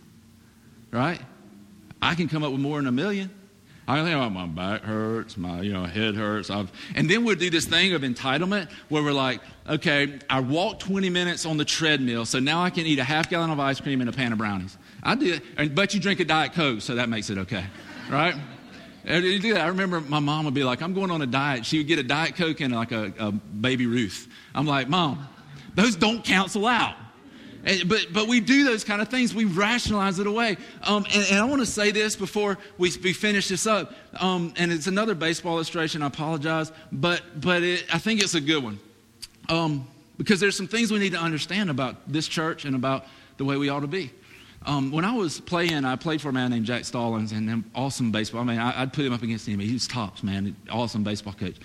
right? 0.93 1.21
I 2.01 2.15
can 2.15 2.29
come 2.29 2.45
up 2.45 2.53
with 2.53 2.61
more 2.61 2.79
than 2.79 2.87
a 2.87 2.93
million. 2.93 3.29
I 3.89 4.01
think 4.05 4.15
oh, 4.15 4.31
my 4.31 4.47
back 4.47 4.83
hurts, 4.83 5.37
my 5.37 5.63
you 5.63 5.73
know 5.73 5.83
head 5.83 6.15
hurts. 6.15 6.49
I've, 6.49 6.71
and 6.95 7.11
then 7.11 7.25
we'll 7.25 7.35
do 7.35 7.51
this 7.51 7.65
thing 7.67 7.93
of 7.93 8.03
entitlement 8.03 8.71
where 8.89 9.03
we're 9.03 9.11
like, 9.11 9.41
okay, 9.69 10.21
I 10.31 10.39
walked 10.39 10.83
20 10.83 11.11
minutes 11.11 11.45
on 11.45 11.57
the 11.57 11.65
treadmill, 11.65 12.25
so 12.25 12.39
now 12.39 12.63
I 12.63 12.71
can 12.71 12.87
eat 12.87 13.01
a 13.01 13.05
half 13.05 13.29
gallon 13.29 13.51
of 13.51 13.59
ice 13.59 13.81
cream 13.81 14.01
and 14.01 14.09
a 14.09 14.13
pan 14.13 14.31
of 14.31 14.39
brownies. 14.39 14.79
I 15.05 15.15
do, 15.15 15.39
but 15.73 15.93
you 15.93 16.01
drink 16.01 16.21
a 16.21 16.25
diet 16.25 16.55
coke, 16.55 16.81
so 16.81 16.95
that 16.95 17.09
makes 17.09 17.29
it 17.31 17.39
okay, 17.39 17.65
right? 18.11 18.35
You 19.05 19.39
do 19.39 19.53
that. 19.53 19.61
I 19.61 19.69
remember 19.69 20.01
my 20.01 20.19
mom 20.19 20.47
would 20.47 20.55
be 20.55 20.65
like, 20.65 20.81
I'm 20.81 20.95
going 20.95 21.11
on 21.11 21.21
a 21.21 21.27
diet. 21.27 21.67
She 21.67 21.77
would 21.79 21.87
get 21.87 21.99
a 21.99 22.03
diet 22.03 22.37
coke 22.37 22.61
and 22.61 22.75
like 22.75 22.91
a, 22.91 23.13
a 23.19 23.33
baby 23.33 23.87
Ruth. 23.87 24.29
I'm 24.55 24.67
like, 24.67 24.89
mom, 24.89 25.29
those 25.75 25.95
don't 25.95 26.25
cancel 26.25 26.67
out. 26.67 26.97
And, 27.67 27.89
but, 27.89 28.07
but 28.13 28.29
we 28.29 28.41
do 28.41 28.65
those 28.65 28.83
kind 28.83 29.03
of 29.03 29.09
things. 29.09 29.35
We 29.35 29.45
rationalize 29.45 30.19
it 30.19 30.27
away. 30.27 30.57
Um, 30.83 31.05
and, 31.15 31.27
and, 31.31 31.39
I 31.39 31.45
want 31.45 31.61
to 31.61 31.67
say 31.67 31.91
this 31.91 32.15
before 32.17 32.59
we, 32.79 32.91
we 33.03 33.13
finish 33.13 33.49
this 33.49 33.67
up. 33.67 33.95
Um, 34.19 34.53
and 34.57 34.71
it's 34.71 34.87
another 34.87 35.15
baseball 35.15 35.55
illustration. 35.55 36.03
I 36.03 36.07
apologize. 36.07 36.73
But, 36.93 37.23
but 37.41 37.63
it, 37.63 37.85
I 37.93 37.99
think 37.99 38.23
it's 38.23 38.35
a 38.35 38.41
good 38.41 38.63
one. 38.63 38.79
Um, 39.49 39.87
because 40.19 40.41
there's 40.41 40.57
some 40.57 40.69
things 40.69 40.93
we 40.93 40.99
need 40.99 41.13
to 41.13 41.21
understand 41.21 41.71
about 41.71 42.11
this 42.11 42.29
church 42.29 42.65
and 42.65 42.77
about 42.77 43.07
the 43.37 43.45
way 43.45 43.57
we 43.57 43.69
ought 43.69 43.81
to 43.81 43.87
be. 43.87 44.11
Um, 44.67 44.91
when 44.91 45.05
I 45.05 45.15
was 45.15 45.41
playing, 45.41 45.85
I 45.85 45.97
played 45.97 46.23
for 46.23 46.31
a 46.31 46.33
man 46.33 46.51
named 46.51 46.65
Jack 46.65 46.85
Stallings, 46.85 47.33
and 47.33 47.49
an 47.51 47.71
awesome 47.75 48.11
baseball. 48.11 48.41
I 48.41 48.45
mean, 48.45 48.59
I, 48.59 48.81
would 48.81 48.93
put 48.93 49.05
him 49.05 49.13
up 49.13 49.23
against 49.23 49.47
him. 49.47 49.59
He 49.59 49.73
was 49.73 49.87
tops, 49.87 50.23
man. 50.23 50.57
Awesome 50.71 51.05
baseball 51.05 51.35
coach. 51.35 51.57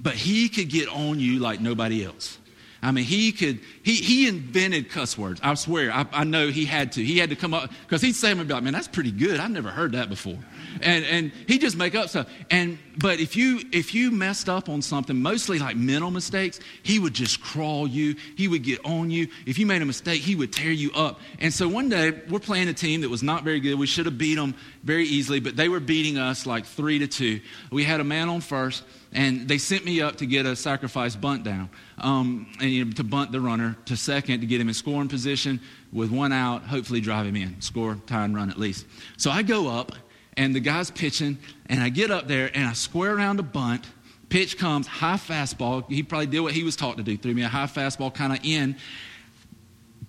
But 0.00 0.14
he 0.14 0.48
could 0.48 0.68
get 0.68 0.88
on 0.88 1.20
you 1.20 1.38
like 1.38 1.60
nobody 1.60 2.04
else. 2.04 2.38
I 2.80 2.92
mean, 2.92 3.04
he 3.04 3.32
could, 3.32 3.60
he, 3.82 3.94
he 3.96 4.28
invented 4.28 4.88
cuss 4.90 5.18
words. 5.18 5.40
I 5.42 5.54
swear, 5.54 5.90
I, 5.90 6.06
I 6.12 6.24
know 6.24 6.48
he 6.48 6.64
had 6.64 6.92
to. 6.92 7.04
He 7.04 7.18
had 7.18 7.30
to 7.30 7.36
come 7.36 7.52
up, 7.52 7.70
because 7.82 8.02
he'd 8.02 8.14
say, 8.14 8.28
them 8.28 8.38
and 8.38 8.48
be 8.48 8.54
like, 8.54 8.62
man, 8.62 8.72
that's 8.72 8.86
pretty 8.86 9.10
good. 9.10 9.40
I've 9.40 9.50
never 9.50 9.70
heard 9.70 9.92
that 9.92 10.08
before. 10.08 10.38
And, 10.80 11.04
and 11.04 11.32
he 11.48 11.58
just 11.58 11.76
make 11.76 11.96
up 11.96 12.08
stuff. 12.08 12.28
And, 12.50 12.78
but 12.96 13.18
if 13.18 13.34
you, 13.34 13.62
if 13.72 13.94
you 13.94 14.12
messed 14.12 14.48
up 14.48 14.68
on 14.68 14.80
something, 14.80 15.20
mostly 15.20 15.58
like 15.58 15.76
mental 15.76 16.12
mistakes, 16.12 16.60
he 16.84 17.00
would 17.00 17.14
just 17.14 17.40
crawl 17.40 17.88
you. 17.88 18.14
He 18.36 18.46
would 18.46 18.62
get 18.62 18.84
on 18.84 19.10
you. 19.10 19.26
If 19.44 19.58
you 19.58 19.66
made 19.66 19.82
a 19.82 19.86
mistake, 19.86 20.22
he 20.22 20.36
would 20.36 20.52
tear 20.52 20.70
you 20.70 20.92
up. 20.92 21.18
And 21.40 21.52
so 21.52 21.66
one 21.66 21.88
day, 21.88 22.12
we're 22.28 22.38
playing 22.38 22.68
a 22.68 22.74
team 22.74 23.00
that 23.00 23.08
was 23.08 23.24
not 23.24 23.42
very 23.42 23.58
good. 23.58 23.76
We 23.76 23.88
should 23.88 24.06
have 24.06 24.18
beat 24.18 24.36
them 24.36 24.54
very 24.84 25.04
easily, 25.04 25.40
but 25.40 25.56
they 25.56 25.68
were 25.68 25.80
beating 25.80 26.16
us 26.16 26.46
like 26.46 26.64
three 26.64 27.00
to 27.00 27.08
two. 27.08 27.40
We 27.72 27.82
had 27.82 27.98
a 27.98 28.04
man 28.04 28.28
on 28.28 28.40
first 28.40 28.84
and 29.12 29.48
they 29.48 29.58
sent 29.58 29.84
me 29.84 30.00
up 30.00 30.16
to 30.16 30.26
get 30.26 30.46
a 30.46 30.54
sacrifice 30.54 31.16
bunt 31.16 31.42
down, 31.42 31.70
um, 32.00 32.46
and 32.60 32.70
you 32.70 32.84
know, 32.84 32.92
to 32.92 33.04
bunt 33.04 33.32
the 33.32 33.40
runner 33.40 33.76
to 33.86 33.96
second 33.96 34.40
to 34.40 34.46
get 34.46 34.60
him 34.60 34.68
in 34.68 34.74
scoring 34.74 35.08
position 35.08 35.60
with 35.92 36.10
one 36.10 36.32
out, 36.32 36.62
hopefully 36.62 37.00
drive 37.00 37.26
him 37.26 37.36
in, 37.36 37.60
score, 37.60 37.96
tie, 38.06 38.24
and 38.24 38.34
run 38.34 38.50
at 38.50 38.58
least. 38.58 38.86
So 39.16 39.30
I 39.30 39.42
go 39.42 39.68
up, 39.68 39.92
and 40.38 40.54
the 40.54 40.60
guy's 40.60 40.90
pitching, 40.90 41.36
and 41.66 41.82
I 41.82 41.88
get 41.88 42.10
up 42.10 42.28
there 42.28 42.50
and 42.54 42.66
I 42.66 42.72
square 42.72 43.14
around 43.14 43.40
a 43.40 43.42
bunt. 43.42 43.86
Pitch 44.28 44.56
comes, 44.56 44.86
high 44.86 45.16
fastball. 45.16 45.90
He 45.90 46.02
probably 46.02 46.26
did 46.26 46.40
what 46.40 46.52
he 46.52 46.62
was 46.62 46.76
taught 46.76 46.96
to 46.98 47.02
do, 47.02 47.16
threw 47.16 47.34
me 47.34 47.42
a 47.42 47.48
high 47.48 47.66
fastball 47.66 48.14
kind 48.14 48.32
of 48.32 48.38
in. 48.44 48.76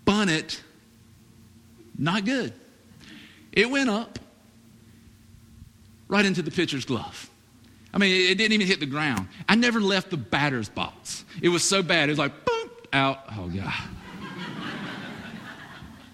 Bunt 0.05 0.29
it, 0.29 0.61
not 1.97 2.25
good. 2.25 2.53
It 3.51 3.69
went 3.69 3.89
up 3.89 4.19
right 6.07 6.25
into 6.25 6.41
the 6.41 6.51
pitcher's 6.51 6.85
glove. 6.85 7.29
I 7.93 7.97
mean, 7.97 8.29
it 8.31 8.37
didn't 8.37 8.53
even 8.53 8.67
hit 8.67 8.79
the 8.79 8.85
ground. 8.85 9.27
I 9.47 9.55
never 9.55 9.79
left 9.79 10.11
the 10.11 10.17
batter's 10.17 10.69
box. 10.69 11.25
It 11.41 11.49
was 11.49 11.67
so 11.67 11.81
bad. 11.81 12.09
It 12.09 12.11
was 12.11 12.19
like, 12.19 12.45
boom, 12.45 12.69
out. 12.93 13.19
Oh, 13.37 13.47
God. 13.47 13.73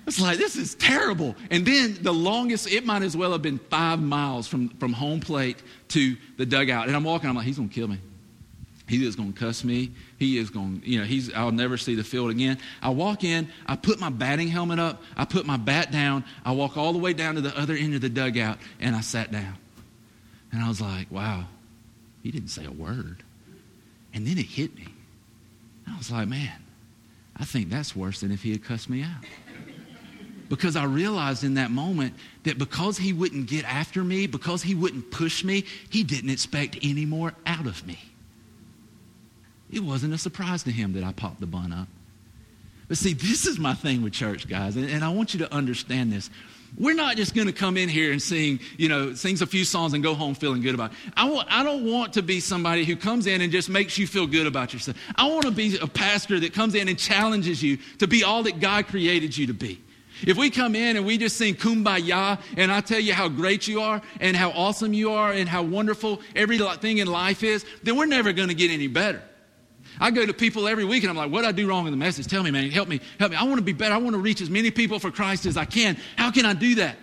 It's 0.08 0.22
like, 0.22 0.38
this 0.38 0.56
is 0.56 0.76
terrible. 0.76 1.36
And 1.50 1.66
then 1.66 1.98
the 2.02 2.14
longest, 2.14 2.72
it 2.72 2.86
might 2.86 3.02
as 3.02 3.18
well 3.18 3.32
have 3.32 3.42
been 3.42 3.58
five 3.58 4.00
miles 4.00 4.48
from, 4.48 4.70
from 4.70 4.94
home 4.94 5.20
plate 5.20 5.62
to 5.90 6.16
the 6.38 6.46
dugout. 6.46 6.88
And 6.88 6.96
I'm 6.96 7.04
walking, 7.04 7.30
I'm 7.30 7.36
like, 7.36 7.46
he's 7.46 7.58
going 7.58 7.70
to 7.70 7.76
kill 7.76 7.88
me. 7.88 8.00
He 8.88 9.04
is 9.04 9.16
going 9.16 9.34
to 9.34 9.40
cuss 9.40 9.64
me. 9.64 9.92
He 10.20 10.38
is 10.38 10.52
going, 10.52 10.84
you 10.86 11.00
know, 11.00 11.06
he's, 11.06 11.34
I'll 11.34 11.52
never 11.52 11.76
see 11.76 11.96
the 11.96 12.04
field 12.04 12.30
again. 12.30 12.60
I 12.84 12.90
walk 12.90 13.24
in, 13.24 13.50
I 13.66 13.76
put 13.76 14.00
my 14.00 14.10
batting 14.10 14.48
helmet 14.48 14.78
up, 14.78 15.02
I 15.18 15.26
put 15.26 15.48
my 15.48 15.58
bat 15.58 15.92
down, 15.92 16.24
I 16.46 16.52
walk 16.52 16.78
all 16.78 16.94
the 16.94 17.00
way 17.00 17.14
down 17.14 17.34
to 17.34 17.42
the 17.42 17.58
other 17.58 17.74
end 17.74 17.96
of 17.96 18.02
the 18.02 18.10
dugout, 18.10 18.60
and 18.80 18.96
I 18.96 19.02
sat 19.02 19.32
down. 19.32 19.58
And 20.52 20.62
I 20.64 20.68
was 20.68 20.80
like, 20.80 21.10
wow, 21.12 21.46
he 22.26 22.32
didn't 22.32 22.50
say 22.50 22.66
a 22.66 22.72
word. 22.72 23.22
And 24.12 24.26
then 24.26 24.40
it 24.40 24.48
hit 24.48 24.76
me. 24.76 24.88
I 25.88 25.96
was 25.96 26.10
like, 26.10 26.28
man, 26.28 26.58
I 27.38 27.46
think 27.46 27.70
that's 27.70 27.96
worse 27.96 28.22
than 28.22 28.32
if 28.32 28.42
he 28.42 28.50
had 28.50 28.64
cussed 28.64 28.90
me 28.90 29.04
out. 29.04 29.24
Because 30.50 30.76
I 30.76 30.86
realized 30.86 31.44
in 31.44 31.54
that 31.54 31.70
moment 31.70 32.16
that 32.42 32.58
because 32.58 32.98
he 32.98 33.14
wouldn't 33.14 33.48
get 33.48 33.64
after 33.66 34.04
me, 34.04 34.26
because 34.26 34.64
he 34.64 34.74
wouldn't 34.74 35.12
push 35.12 35.44
me, 35.44 35.66
he 35.92 36.04
didn't 36.04 36.32
expect 36.32 36.80
any 36.82 37.06
more 37.06 37.32
out 37.46 37.68
of 37.68 37.86
me. 37.86 38.00
It 39.72 39.82
wasn't 39.82 40.16
a 40.16 40.18
surprise 40.18 40.64
to 40.64 40.72
him 40.72 40.94
that 40.94 41.04
I 41.04 41.12
popped 41.12 41.42
the 41.42 41.46
bunt 41.46 41.76
up. 41.76 41.88
But 42.88 42.98
see, 42.98 43.14
this 43.14 43.46
is 43.46 43.60
my 43.60 43.76
thing 43.76 44.02
with 44.02 44.14
church, 44.14 44.48
guys, 44.48 44.78
and, 44.78 45.04
I 45.04 45.10
want 45.10 45.36
you 45.36 45.42
to 45.42 45.54
understand 45.54 46.12
this. 46.12 46.32
We're 46.78 46.96
not 46.96 47.16
just 47.16 47.34
going 47.34 47.48
to 47.48 47.54
come 47.54 47.78
in 47.78 47.88
here 47.88 48.12
and 48.12 48.22
sing, 48.22 48.60
you 48.78 48.90
know, 48.90 49.14
sings 49.14 49.42
a 49.42 49.48
few 49.48 49.64
songs 49.64 49.94
and 49.94 50.04
go 50.04 50.14
home 50.14 50.36
feeling 50.36 50.62
good 50.62 50.76
about 50.76 50.92
it. 50.92 50.98
I, 51.16 51.46
I 51.48 51.64
don't 51.64 51.90
want 51.90 52.14
to 52.14 52.22
be 52.22 52.40
somebody 52.40 52.84
who 52.84 52.96
comes 52.96 53.28
in 53.28 53.42
and 53.42 53.52
just 53.52 53.70
makes 53.70 53.98
you 53.98 54.08
feel 54.08 54.28
good 54.28 54.46
about 54.46 54.74
yourself. 54.74 54.98
I 55.16 55.26
want 55.28 55.44
to 55.44 55.52
be 55.52 55.78
a 55.78 55.88
pastor 55.88 56.40
that 56.42 56.54
comes 56.54 56.76
in 56.76 56.88
and 56.88 57.00
challenges 57.00 57.64
you 57.64 57.78
to 58.00 58.08
be 58.08 58.24
all 58.24 58.44
that 58.44 58.60
God 58.60 58.88
created 58.88 59.38
you 59.38 59.48
to 59.48 59.54
be. 59.54 59.82
If 60.26 60.38
we 60.38 60.50
come 60.50 60.76
in 60.76 60.98
and 60.98 61.06
we 61.06 61.18
just 61.18 61.38
sing 61.38 61.56
kumbaya 61.56 62.40
and 62.58 62.72
I 62.72 62.82
tell 62.82 63.00
you 63.00 63.14
how 63.14 63.28
great 63.28 63.68
you 63.68 63.82
are 63.82 64.02
and 64.20 64.36
how 64.36 64.52
awesome 64.52 64.94
you 64.94 65.12
are 65.12 65.32
and 65.32 65.48
how 65.48 65.64
wonderful 65.64 66.22
everything 66.36 67.00
in 67.00 67.08
life 67.08 67.44
is, 67.44 67.66
then 67.84 67.98
we're 67.98 68.06
never 68.06 68.32
going 68.32 68.50
to 68.50 68.56
get 68.56 68.72
any 68.72 68.88
better. 68.88 69.22
I 70.00 70.12
go 70.12 70.26
to 70.26 70.34
people 70.34 70.68
every 70.68 70.86
week 70.86 71.04
and 71.04 71.10
I'm 71.10 71.18
like, 71.18 71.32
what 71.32 71.42
did 71.42 71.48
I 71.48 71.52
do 71.52 71.68
wrong 71.68 71.86
in 71.86 71.92
the 71.92 71.98
message? 71.98 72.28
Tell 72.28 72.44
me, 72.44 72.52
man. 72.52 72.70
Help 72.70 72.88
me. 72.88 73.02
Help 73.20 73.32
me. 73.32 73.38
I 73.38 73.44
want 73.44 73.58
to 73.58 73.64
be 73.64 73.74
better. 73.74 73.94
I 73.94 73.98
want 73.98 74.14
to 74.14 74.22
reach 74.22 74.42
as 74.42 74.50
many 74.50 74.72
people 74.72 75.00
for 75.00 75.12
Christ 75.12 75.46
as 75.46 75.58
I 75.58 75.66
can. 75.66 75.98
How 76.16 76.32
can 76.32 76.46
I 76.46 76.54
do 76.54 76.76
that? 76.76 76.98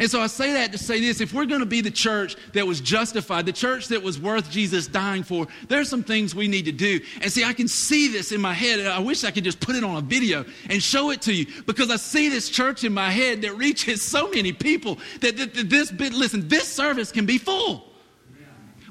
And 0.00 0.10
so 0.10 0.20
I 0.20 0.26
say 0.26 0.54
that 0.54 0.72
to 0.72 0.78
say 0.78 1.00
this 1.00 1.20
if 1.20 1.34
we're 1.34 1.44
going 1.44 1.60
to 1.60 1.66
be 1.66 1.80
the 1.80 1.90
church 1.90 2.36
that 2.54 2.66
was 2.66 2.80
justified, 2.80 3.44
the 3.46 3.52
church 3.52 3.88
that 3.88 4.02
was 4.02 4.18
worth 4.18 4.50
Jesus 4.50 4.86
dying 4.86 5.22
for, 5.22 5.46
there's 5.68 5.88
some 5.88 6.02
things 6.02 6.34
we 6.34 6.48
need 6.48 6.64
to 6.64 6.72
do. 6.72 7.00
And 7.20 7.30
see, 7.30 7.44
I 7.44 7.52
can 7.52 7.68
see 7.68 8.08
this 8.08 8.32
in 8.32 8.40
my 8.40 8.54
head, 8.54 8.78
and 8.78 8.88
I 8.88 9.00
wish 9.00 9.22
I 9.22 9.30
could 9.30 9.44
just 9.44 9.60
put 9.60 9.76
it 9.76 9.84
on 9.84 9.96
a 9.96 10.00
video 10.00 10.44
and 10.70 10.82
show 10.82 11.10
it 11.10 11.22
to 11.22 11.32
you 11.32 11.46
because 11.66 11.90
I 11.90 11.96
see 11.96 12.28
this 12.28 12.48
church 12.48 12.84
in 12.84 12.94
my 12.94 13.10
head 13.10 13.42
that 13.42 13.56
reaches 13.56 14.02
so 14.02 14.30
many 14.30 14.52
people 14.52 14.98
that, 15.20 15.36
that, 15.36 15.54
that 15.54 15.68
this 15.68 15.90
bit, 15.90 16.12
listen, 16.12 16.48
this 16.48 16.66
service 16.66 17.12
can 17.12 17.26
be 17.26 17.36
full. 17.36 17.91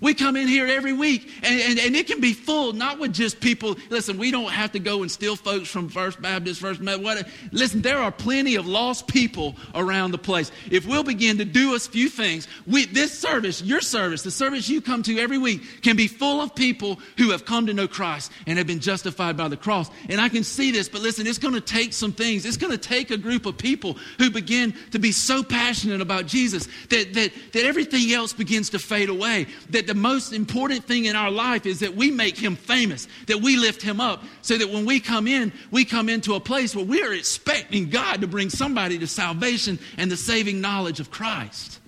We 0.02 0.16
come 0.16 0.36
in 0.36 0.48
here 0.48 0.66
every 0.66 0.94
week 0.94 1.32
and, 1.44 1.62
and, 1.62 1.80
and, 1.80 1.96
it 1.96 2.08
can 2.08 2.20
be 2.20 2.34
full, 2.34 2.74
not 2.74 2.98
with 2.98 3.14
just 3.14 3.40
people. 3.40 3.76
Listen, 3.90 4.18
we 4.18 4.32
don't 4.32 4.52
have 4.52 4.72
to 4.72 4.80
go 4.80 5.04
and 5.04 5.12
steal 5.12 5.36
folks 5.36 5.70
from 5.70 5.90
First 5.90 6.20
Baptist, 6.20 6.60
First 6.60 6.82
Methodist. 6.82 7.26
Listen, 7.52 7.84
there 7.84 8.00
are 8.00 8.12
plenty 8.12 8.56
of 8.56 8.66
lost 8.66 9.08
people 9.08 9.56
around 9.76 10.12
the 10.12 10.18
place. 10.18 10.52
If 10.72 10.88
we'll 10.88 11.04
begin 11.04 11.38
to 11.38 11.46
do 11.46 11.76
a 11.76 11.80
few 11.80 12.10
things, 12.10 12.48
we, 12.66 12.86
this 12.86 13.18
service, 13.18 13.62
your 13.62 13.82
service, 13.82 14.24
the 14.24 14.32
service 14.32 14.68
you 14.68 14.82
come 14.82 15.04
to 15.04 15.20
every 15.20 15.38
week, 15.38 15.84
can 15.84 15.96
be 15.96 16.08
full 16.08 16.42
of 16.42 16.56
people 16.56 17.00
who 17.18 17.30
have 17.30 17.46
come 17.46 17.68
to 17.68 17.74
know 17.74 17.88
Christ 17.88 18.32
and 18.48 18.58
have 18.58 18.66
been 18.66 18.80
justified 18.80 19.38
by 19.38 19.50
the 19.50 19.58
cross. 19.58 19.92
And 20.10 20.20
I 20.20 20.30
can 20.30 20.44
see 20.44 20.72
this, 20.72 20.90
but 20.90 21.02
listen, 21.02 21.28
it's 21.28 21.38
going 21.38 21.54
to 21.54 21.62
take 21.62 21.94
some 21.94 22.12
things. 22.12 22.46
It's 22.46 22.58
going 22.58 22.72
to 22.72 22.78
take 22.78 23.12
a 23.12 23.18
group 23.18 23.46
of 23.46 23.56
people 23.56 23.98
who 24.18 24.32
begin 24.32 24.74
to 24.92 25.00
be 25.00 25.12
so 25.12 25.44
passionate 25.44 26.02
about 26.02 26.26
Jesus 26.26 26.68
that, 26.90 27.14
that, 27.14 27.32
that 27.54 27.66
everything 27.66 28.12
else 28.14 28.34
begins 28.34 28.72
to 28.72 28.80
fade 28.80 29.10
away. 29.10 29.46
That 29.70 29.91
the 29.92 30.00
most 30.00 30.32
important 30.32 30.86
thing 30.86 31.04
in 31.04 31.18
our 31.18 31.30
life 31.30 31.66
is 31.66 31.82
that 31.82 31.94
we 31.94 32.12
make 32.12 32.38
him 32.38 32.56
famous, 32.56 33.10
that 33.28 33.42
we 33.42 33.58
lift 33.58 33.82
him 33.82 34.00
up, 34.00 34.24
so 34.42 34.58
that 34.58 34.70
when 34.70 34.86
we 34.86 35.02
come 35.02 35.28
in, 35.28 35.52
we 35.70 35.84
come 35.84 36.08
into 36.08 36.36
a 36.36 36.40
place 36.40 36.74
where 36.74 36.86
we 36.86 37.04
are 37.04 37.12
expecting 37.12 37.90
God 37.90 38.22
to 38.22 38.28
bring 38.28 38.50
somebody 38.50 38.98
to 39.00 39.06
salvation 39.06 39.78
and 39.98 40.10
the 40.10 40.16
saving 40.16 40.62
knowledge 40.62 41.02
of 41.02 41.12
Christ. 41.12 41.81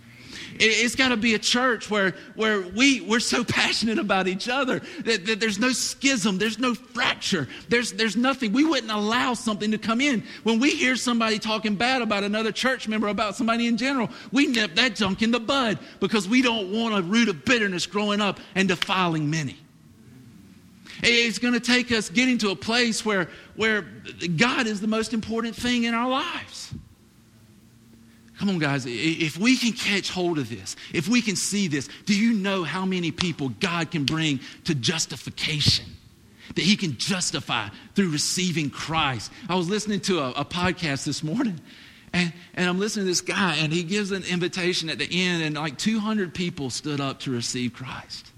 It's 0.60 0.96
got 0.96 1.10
to 1.10 1.18
be 1.18 1.34
a 1.34 1.40
church 1.40 1.90
where, 1.90 2.14
where 2.36 2.62
we, 2.62 3.02
we're 3.02 3.20
so 3.20 3.44
passionate 3.44 4.00
about 4.00 4.28
each 4.28 4.50
other 4.50 4.80
that, 5.06 5.26
that, 5.26 5.40
there's 5.40 5.60
no 5.60 5.72
schism, 5.72 6.38
there's 6.38 6.60
no 6.60 6.74
fracture, 6.74 7.48
there's, 7.70 7.94
there's 7.94 8.16
nothing. 8.16 8.54
We 8.54 8.66
wouldn't 8.66 8.92
allow 8.92 9.34
something 9.34 9.72
to 9.72 9.78
come 9.78 10.02
in. 10.02 10.24
When 10.44 10.60
we 10.60 10.72
hear 10.72 10.96
somebody 10.96 11.40
talking 11.40 11.76
bad 11.76 12.02
about 12.02 12.24
another 12.24 12.52
church 12.52 12.88
member, 12.88 13.08
about 13.08 13.36
somebody 13.36 13.68
in 13.68 13.78
general, 13.78 14.10
we 14.32 14.48
nip 14.48 14.76
that 14.76 14.96
junk 14.96 15.22
in 15.22 15.32
the 15.32 15.40
bud 15.40 15.80
because 16.00 16.28
we 16.28 16.42
don't 16.42 16.72
want 16.72 16.96
a 16.96 17.02
root 17.02 17.30
of 17.30 17.46
bitterness 17.46 17.86
growing 17.86 18.22
up 18.22 18.40
and 18.56 18.68
defiling 18.68 19.30
many. 19.30 19.58
It's 21.02 21.40
going 21.40 21.54
to 21.54 21.60
take 21.60 21.92
us 21.92 22.10
getting 22.10 22.38
to 22.40 22.52
a 22.52 22.56
place 22.56 23.06
where, 23.06 23.30
where 23.56 23.82
God 24.38 24.68
is 24.68 24.80
the 24.80 24.88
most 24.88 25.14
important 25.14 25.56
thing 25.56 25.84
in 25.84 25.94
our 25.94 26.10
lives. 26.10 26.74
Come 28.40 28.50
on, 28.50 28.60
guys, 28.60 28.86
if 28.88 29.38
we 29.38 29.58
can 29.58 29.74
catch 29.74 30.10
hold 30.10 30.40
of 30.40 30.50
this, 30.50 30.76
if 30.92 31.08
we 31.08 31.22
can 31.22 31.36
see 31.36 31.68
this, 31.68 31.88
do 32.06 32.18
you 32.18 32.34
know 32.34 32.64
how 32.64 32.86
many 32.86 33.12
people 33.12 33.50
God 33.50 33.92
can 33.92 34.06
bring 34.06 34.40
to 34.64 34.74
justification? 34.74 35.86
That 36.56 36.64
He 36.64 36.76
can 36.76 36.98
justify 36.98 37.70
through 37.96 38.10
receiving 38.10 38.70
Christ. 38.70 39.32
I 39.48 39.56
was 39.56 39.70
listening 39.70 40.02
to 40.02 40.20
a, 40.20 40.32
a 40.32 40.46
podcast 40.46 41.06
this 41.06 41.24
morning, 41.24 41.60
and, 42.12 42.34
and 42.54 42.70
I'm 42.70 42.80
listening 42.80 43.06
to 43.06 43.12
this 43.12 43.22
guy, 43.22 43.56
and 43.56 43.74
he 43.74 43.84
gives 43.84 44.12
an 44.12 44.24
invitation 44.24 44.90
at 44.90 45.00
the 45.00 45.10
end, 45.12 45.44
and 45.44 45.56
like 45.56 45.78
200 45.78 46.34
people 46.34 46.70
stood 46.70 47.02
up 47.02 47.20
to 47.22 47.32
receive 47.32 47.74
Christ. 47.74 48.32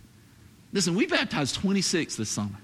Listen, 0.71 0.95
we 0.95 1.05
baptized 1.05 1.55
26 1.55 2.15
this 2.15 2.29
summer. 2.29 2.57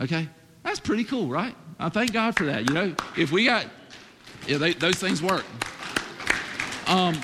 Okay? 0.00 0.28
That's 0.62 0.80
pretty 0.80 1.04
cool, 1.04 1.28
right? 1.28 1.54
I 1.78 1.88
thank 1.88 2.12
God 2.12 2.36
for 2.36 2.44
that. 2.44 2.68
You 2.68 2.74
know, 2.74 2.94
if 3.16 3.32
we 3.32 3.44
got, 3.44 3.66
yeah, 4.46 4.58
they, 4.58 4.74
those 4.74 4.96
things 4.96 5.22
work. 5.22 5.44
Um, 6.92 7.18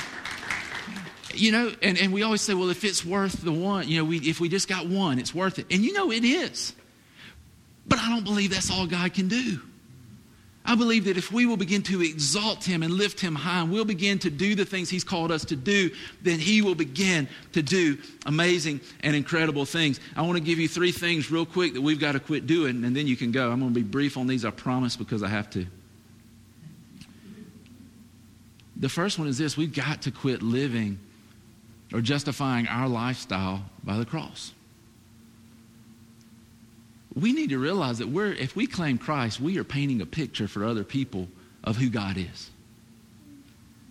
you 1.35 1.53
know, 1.53 1.71
and, 1.83 1.99
and 1.99 2.11
we 2.11 2.23
always 2.23 2.41
say, 2.41 2.55
well, 2.55 2.71
if 2.71 2.85
it's 2.85 3.05
worth 3.05 3.43
the 3.43 3.53
one, 3.53 3.87
you 3.87 3.99
know, 3.99 4.05
we, 4.05 4.17
if 4.19 4.41
we 4.41 4.49
just 4.49 4.67
got 4.67 4.87
one, 4.87 5.19
it's 5.19 5.35
worth 5.35 5.59
it. 5.59 5.67
And 5.71 5.85
you 5.85 5.93
know, 5.93 6.11
it 6.11 6.25
is. 6.25 6.73
But 7.87 7.99
I 7.99 8.09
don't 8.09 8.25
believe 8.25 8.51
that's 8.51 8.71
all 8.71 8.87
God 8.87 9.13
can 9.13 9.29
do. 9.29 9.61
I 10.65 10.75
believe 10.75 11.05
that 11.05 11.19
if 11.19 11.31
we 11.31 11.45
will 11.45 11.59
begin 11.59 11.83
to 11.83 12.03
exalt 12.03 12.65
Him 12.65 12.83
and 12.83 12.95
lift 12.95 13.21
Him 13.21 13.35
high, 13.35 13.61
and 13.61 13.71
we'll 13.71 13.85
begin 13.85 14.19
to 14.21 14.31
do 14.31 14.55
the 14.55 14.65
things 14.65 14.89
He's 14.89 15.05
called 15.05 15.31
us 15.31 15.45
to 15.47 15.57
do, 15.57 15.91
then 16.23 16.39
He 16.39 16.63
will 16.63 16.75
begin 16.75 17.29
to 17.53 17.63
do 17.63 17.99
amazing 18.25 18.81
and 19.01 19.15
incredible 19.15 19.67
things. 19.67 20.01
I 20.17 20.23
want 20.23 20.39
to 20.39 20.45
give 20.45 20.59
you 20.59 20.69
three 20.69 20.93
things 20.93 21.31
real 21.31 21.47
quick 21.47 21.75
that 21.75 21.83
we've 21.83 22.01
got 22.01 22.13
to 22.13 22.21
quit 22.21 22.47
doing, 22.47 22.85
and 22.85 22.97
then 22.97 23.07
you 23.07 23.17
can 23.17 23.33
go. 23.33 23.51
I'm 23.51 23.61
going 23.61 23.73
to 23.73 23.81
be 23.81 23.87
brief 23.87 24.17
on 24.17 24.27
these, 24.27 24.47
I 24.47 24.51
promise, 24.51 24.97
because 24.97 25.23
I 25.23 25.29
have 25.29 25.51
to. 25.51 25.67
The 28.79 28.89
first 28.89 29.19
one 29.19 29.29
is 29.29 29.39
this 29.39 29.57
we've 29.57 29.75
got 29.75 30.03
to 30.03 30.11
quit 30.11 30.43
living 30.43 30.99
or 31.93 32.01
justifying 32.01 32.69
our 32.69 32.89
lifestyle 32.89 33.65
by 33.83 33.97
the 33.97 34.05
cross. 34.05 34.53
We 37.15 37.33
need 37.33 37.51
to 37.51 37.59
realize 37.59 37.99
that 37.99 38.09
we're, 38.09 38.33
if 38.33 38.55
we 38.55 38.67
claim 38.67 38.99
Christ, 38.99 39.41
we 39.41 39.59
are 39.59 39.65
painting 39.65 40.01
a 40.01 40.07
picture 40.07 40.47
for 40.47 40.65
other 40.65 40.85
people 40.85 41.29
of 41.65 41.77
who 41.77 41.91
God 41.91 42.17
is. 42.17 42.51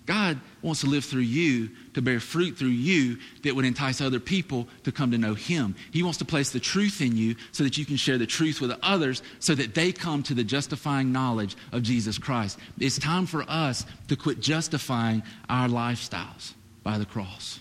God 0.08 0.40
wants 0.62 0.82
to 0.82 0.88
live 0.88 1.06
through 1.06 1.22
you, 1.22 1.70
to 1.94 2.02
bear 2.02 2.20
fruit 2.20 2.58
through 2.58 2.70
you 2.70 3.18
that 3.44 3.56
would 3.56 3.66
entice 3.66 4.02
other 4.02 4.22
people 4.22 4.68
to 4.86 4.92
come 4.92 5.12
to 5.12 5.18
know 5.18 5.36
Him. 5.36 5.76
He 5.92 6.02
wants 6.02 6.18
to 6.20 6.26
place 6.26 6.50
the 6.50 6.62
truth 6.62 7.02
in 7.02 7.16
you 7.16 7.36
so 7.52 7.64
that 7.66 7.78
you 7.78 7.86
can 7.86 7.98
share 7.98 8.18
the 8.18 8.26
truth 8.26 8.62
with 8.62 8.72
others 8.82 9.22
so 9.40 9.54
that 9.54 9.76
they 9.76 9.92
come 9.92 10.24
to 10.24 10.34
the 10.34 10.46
justifying 10.46 11.12
knowledge 11.12 11.56
of 11.74 11.84
Jesus 11.84 12.18
Christ. 12.18 12.58
It's 12.80 12.98
time 12.98 13.26
for 13.26 13.44
us 13.48 13.86
to 14.08 14.16
quit 14.16 14.40
justifying 14.40 15.24
our 15.50 15.68
lifestyles 15.68 16.54
by 16.84 16.98
the 16.98 17.06
cross. 17.06 17.60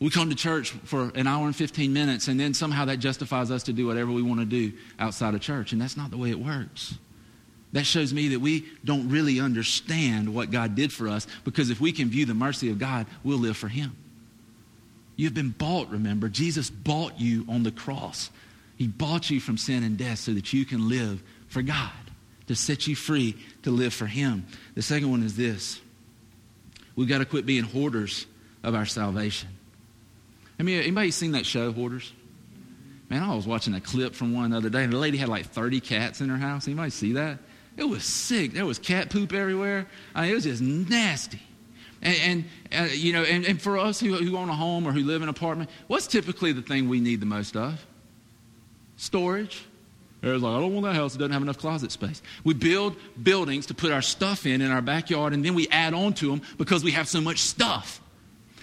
We 0.00 0.10
come 0.10 0.30
to 0.30 0.36
church 0.36 0.70
for 0.70 1.12
an 1.14 1.28
hour 1.28 1.46
and 1.46 1.54
15 1.54 1.92
minutes, 1.92 2.26
and 2.26 2.38
then 2.38 2.52
somehow 2.52 2.86
that 2.86 2.96
justifies 2.96 3.52
us 3.52 3.62
to 3.62 3.72
do 3.72 3.86
whatever 3.86 4.10
we 4.10 4.20
want 4.20 4.40
to 4.40 4.46
do 4.46 4.72
outside 4.98 5.34
of 5.34 5.40
church. 5.40 5.72
And 5.72 5.80
that's 5.80 5.96
not 5.96 6.10
the 6.10 6.18
way 6.18 6.30
it 6.30 6.40
works. 6.40 6.98
That 7.74 7.84
shows 7.84 8.14
me 8.14 8.28
that 8.28 8.40
we 8.40 8.66
don't 8.84 9.08
really 9.08 9.40
understand 9.40 10.32
what 10.32 10.52
God 10.52 10.76
did 10.76 10.92
for 10.92 11.08
us 11.08 11.26
because 11.44 11.70
if 11.70 11.80
we 11.80 11.90
can 11.90 12.08
view 12.08 12.24
the 12.24 12.32
mercy 12.32 12.70
of 12.70 12.78
God, 12.78 13.06
we'll 13.24 13.38
live 13.38 13.56
for 13.56 13.66
Him. 13.66 13.96
You've 15.16 15.34
been 15.34 15.50
bought, 15.50 15.90
remember. 15.90 16.28
Jesus 16.28 16.70
bought 16.70 17.20
you 17.20 17.44
on 17.48 17.64
the 17.64 17.72
cross. 17.72 18.30
He 18.76 18.86
bought 18.86 19.28
you 19.28 19.40
from 19.40 19.58
sin 19.58 19.82
and 19.82 19.98
death 19.98 20.20
so 20.20 20.32
that 20.34 20.52
you 20.52 20.64
can 20.64 20.88
live 20.88 21.20
for 21.48 21.62
God, 21.62 21.90
to 22.46 22.54
set 22.54 22.86
you 22.86 22.94
free 22.94 23.36
to 23.64 23.72
live 23.72 23.92
for 23.92 24.06
Him. 24.06 24.46
The 24.76 24.82
second 24.82 25.10
one 25.10 25.24
is 25.24 25.36
this 25.36 25.80
we've 26.94 27.08
got 27.08 27.18
to 27.18 27.24
quit 27.24 27.44
being 27.44 27.64
hoarders 27.64 28.24
of 28.62 28.76
our 28.76 28.86
salvation. 28.86 29.48
I 30.60 30.62
mean, 30.62 30.78
anybody 30.78 31.10
seen 31.10 31.32
that 31.32 31.44
show, 31.44 31.72
Hoarders? 31.72 32.12
Man, 33.10 33.24
I 33.24 33.34
was 33.34 33.48
watching 33.48 33.74
a 33.74 33.80
clip 33.80 34.14
from 34.14 34.32
one 34.32 34.52
the 34.52 34.58
other 34.58 34.70
day, 34.70 34.84
and 34.84 34.92
the 34.92 34.96
lady 34.96 35.18
had 35.18 35.28
like 35.28 35.46
30 35.46 35.80
cats 35.80 36.20
in 36.20 36.28
her 36.28 36.38
house. 36.38 36.68
Anybody 36.68 36.90
see 36.90 37.14
that? 37.14 37.40
It 37.76 37.84
was 37.84 38.04
sick. 38.04 38.52
There 38.52 38.66
was 38.66 38.78
cat 38.78 39.10
poop 39.10 39.32
everywhere. 39.32 39.86
I 40.14 40.22
mean, 40.22 40.30
it 40.30 40.34
was 40.34 40.44
just 40.44 40.62
nasty. 40.62 41.40
And, 42.02 42.44
and 42.72 42.90
uh, 42.90 42.92
you 42.92 43.12
know, 43.12 43.22
and, 43.22 43.44
and 43.44 43.60
for 43.60 43.78
us 43.78 43.98
who, 43.98 44.14
who 44.14 44.36
own 44.36 44.48
a 44.48 44.54
home 44.54 44.86
or 44.86 44.92
who 44.92 45.00
live 45.00 45.22
in 45.22 45.24
an 45.24 45.28
apartment, 45.30 45.70
what's 45.86 46.06
typically 46.06 46.52
the 46.52 46.62
thing 46.62 46.88
we 46.88 47.00
need 47.00 47.20
the 47.20 47.26
most 47.26 47.56
of? 47.56 47.84
Storage. 48.96 49.64
There's 50.20 50.42
like, 50.42 50.56
I 50.56 50.60
don't 50.60 50.72
want 50.72 50.86
that 50.86 50.94
house. 50.94 51.14
It 51.14 51.18
doesn't 51.18 51.32
have 51.32 51.42
enough 51.42 51.58
closet 51.58 51.92
space. 51.92 52.22
We 52.44 52.54
build 52.54 52.96
buildings 53.22 53.66
to 53.66 53.74
put 53.74 53.92
our 53.92 54.00
stuff 54.02 54.46
in 54.46 54.62
in 54.62 54.70
our 54.70 54.80
backyard, 54.80 55.34
and 55.34 55.44
then 55.44 55.54
we 55.54 55.68
add 55.68 55.92
on 55.92 56.14
to 56.14 56.30
them 56.30 56.40
because 56.56 56.82
we 56.82 56.92
have 56.92 57.08
so 57.08 57.20
much 57.20 57.40
stuff. 57.40 58.00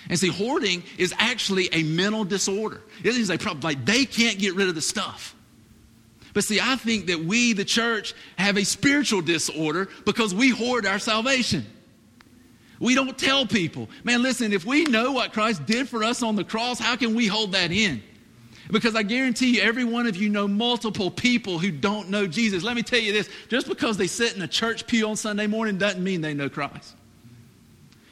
And 0.10 0.18
see, 0.18 0.30
hoarding 0.30 0.82
is 0.98 1.14
actually 1.20 1.70
a 1.72 1.84
mental 1.84 2.24
disorder. 2.24 2.82
It 3.04 3.16
is 3.16 3.30
a 3.30 3.38
problem. 3.38 3.62
Like 3.62 3.86
they 3.86 4.06
can't 4.06 4.40
get 4.40 4.56
rid 4.56 4.70
of 4.70 4.76
the 4.76 4.82
stuff. 4.82 5.36
But 6.34 6.44
see, 6.44 6.60
I 6.62 6.76
think 6.76 7.08
that 7.08 7.20
we, 7.20 7.54
the 7.54 7.66
church, 7.66 8.14
have 8.38 8.58
a 8.58 8.64
spiritual 8.64 9.22
disorder 9.22 9.90
because 10.06 10.34
we 10.34 10.50
hoard 10.50 10.86
our 10.86 11.00
salvation. 11.00 11.66
We 12.80 12.96
don't 12.96 13.18
tell 13.18 13.46
people, 13.46 13.90
man, 14.04 14.24
listen, 14.24 14.54
if 14.54 14.66
we 14.66 14.86
know 14.86 15.12
what 15.12 15.34
Christ 15.34 15.66
did 15.66 15.88
for 15.88 16.04
us 16.04 16.24
on 16.24 16.36
the 16.36 16.44
cross, 16.44 16.80
how 16.80 16.96
can 16.96 17.14
we 17.14 17.28
hold 17.28 17.52
that 17.52 17.72
in? 17.72 18.02
Because 18.72 18.96
I 18.96 19.04
guarantee 19.04 19.58
you, 19.58 19.62
every 19.62 19.84
one 19.84 20.08
of 20.08 20.16
you 20.16 20.30
know 20.30 20.48
multiple 20.48 21.12
people 21.12 21.60
who 21.60 21.72
don't 21.72 22.10
know 22.10 22.26
Jesus. 22.26 22.64
Let 22.64 22.76
me 22.76 22.84
tell 22.84 23.00
you 23.00 23.12
this 23.12 23.30
just 23.50 23.68
because 23.68 23.98
they 23.98 24.08
sit 24.08 24.36
in 24.36 24.42
a 24.42 24.48
church 24.48 24.88
pew 24.88 25.08
on 25.08 25.16
Sunday 25.16 25.46
morning 25.46 25.78
doesn't 25.78 26.04
mean 26.04 26.22
they 26.22 26.34
know 26.34 26.50
Christ. 26.50 26.96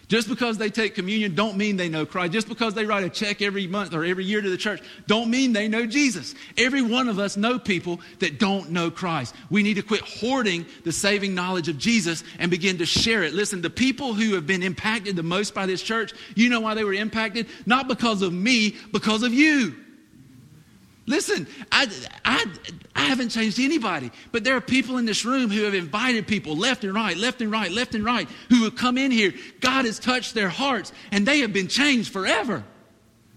Just 0.10 0.28
because 0.28 0.57
they 0.57 0.72
take 0.72 0.95
communion 0.95 1.36
don't 1.36 1.55
mean 1.55 1.78
they 1.78 1.88
know 1.88 2.03
Christ. 2.03 2.34
Just 2.34 2.49
because 2.49 2.74
they 2.74 2.84
write 2.84 3.03
a 3.03 3.10
check 3.10 3.43
every 3.43 3.68
month 3.68 3.93
or 3.93 4.03
every 4.03 4.26
year 4.26 4.41
to 4.41 4.49
the 4.49 4.57
church 4.57 4.82
don't 5.05 5.30
mean 5.30 5.53
they 5.53 5.68
know 5.68 5.86
Jesus. 5.86 6.34
Every 6.57 6.82
one 6.82 7.07
of 7.07 7.20
us 7.20 7.38
know 7.38 7.60
people 7.60 8.01
that 8.18 8.39
don't 8.39 8.72
know 8.72 8.89
Christ. 8.89 9.36
We 9.51 9.62
need 9.62 9.76
to 9.76 9.84
quit 9.84 10.01
hoarding 10.01 10.66
the 10.84 10.91
saving 10.91 11.36
knowledge 11.36 11.70
of 11.70 11.78
Jesus 11.78 12.24
and 12.39 12.49
begin 12.49 12.80
to 12.80 12.88
share 12.88 13.22
it. 13.22 13.34
Listen, 13.34 13.62
the 13.62 13.70
people 13.70 14.16
who 14.16 14.34
have 14.34 14.47
been 14.47 14.64
impacted 14.64 15.16
the 15.16 15.24
most 15.24 15.53
by 15.53 15.68
this 15.68 15.84
church, 15.84 16.14
you 16.36 16.49
know 16.49 16.60
why 16.60 16.74
they 16.74 16.84
were 16.84 16.93
impacted? 16.93 17.45
Not 17.68 17.88
because 17.88 18.24
of 18.24 18.34
me, 18.34 18.76
because 18.91 19.22
of 19.22 19.32
you. 19.32 19.76
Listen, 21.10 21.47
I, 21.72 21.88
I, 22.24 22.45
I 22.95 23.05
haven't 23.05 23.30
changed 23.30 23.60
anybody, 23.60 24.12
but 24.32 24.43
there 24.43 24.55
are 24.55 24.62
people 24.62 24.99
in 24.99 25.05
this 25.07 25.26
room 25.26 25.49
who 25.49 25.64
have 25.64 25.74
invited 25.74 26.28
people 26.28 26.55
left 26.55 26.84
and 26.84 26.93
right, 26.93 27.18
left 27.18 27.41
and 27.41 27.51
right, 27.51 27.72
left 27.72 27.95
and 27.95 28.05
right, 28.05 28.30
who 28.49 28.64
have 28.66 28.76
come 28.76 28.95
in 28.95 29.10
here. 29.10 29.34
God 29.60 29.86
has 29.86 29.97
touched 29.97 30.36
their 30.36 30.49
hearts, 30.49 30.93
and 31.12 31.26
they 31.26 31.39
have 31.39 31.51
been 31.51 31.68
changed 31.68 32.14
forever. 32.14 32.64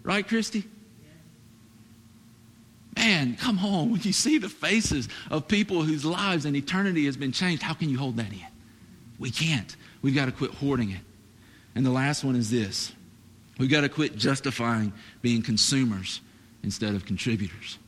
Right, 0.02 0.28
Christy? 0.28 0.64
Man, 2.94 3.36
come 3.36 3.58
on. 3.60 3.90
When 3.90 4.02
you 4.02 4.12
see 4.12 4.36
the 4.36 4.50
faces 4.50 5.08
of 5.30 5.48
people 5.48 5.82
whose 5.82 6.04
lives 6.04 6.44
and 6.44 6.54
eternity 6.54 7.06
has 7.06 7.16
been 7.16 7.32
changed, 7.32 7.62
how 7.62 7.72
can 7.72 7.88
you 7.88 7.96
hold 7.96 8.18
that 8.18 8.30
in? 8.30 8.46
We 9.18 9.30
can't. 9.30 9.74
We've 10.02 10.14
got 10.14 10.26
to 10.26 10.32
quit 10.32 10.50
hoarding 10.50 10.90
it. 10.90 11.00
And 11.74 11.86
the 11.86 11.90
last 11.90 12.22
one 12.22 12.36
is 12.36 12.50
this 12.50 12.92
we've 13.56 13.70
got 13.70 13.80
to 13.80 13.88
quit 13.88 14.14
justifying 14.14 14.92
being 15.22 15.40
consumers 15.40 16.20
instead 16.62 16.94
of 16.94 17.04
contributors. 17.04 17.78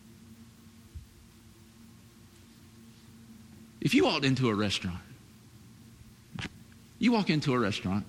If 3.80 3.94
you 3.94 4.04
walked 4.04 4.24
into 4.24 4.48
a 4.48 4.54
restaurant, 4.54 4.98
you 6.98 7.12
walk 7.12 7.30
into 7.30 7.52
a 7.52 7.58
restaurant, 7.58 8.04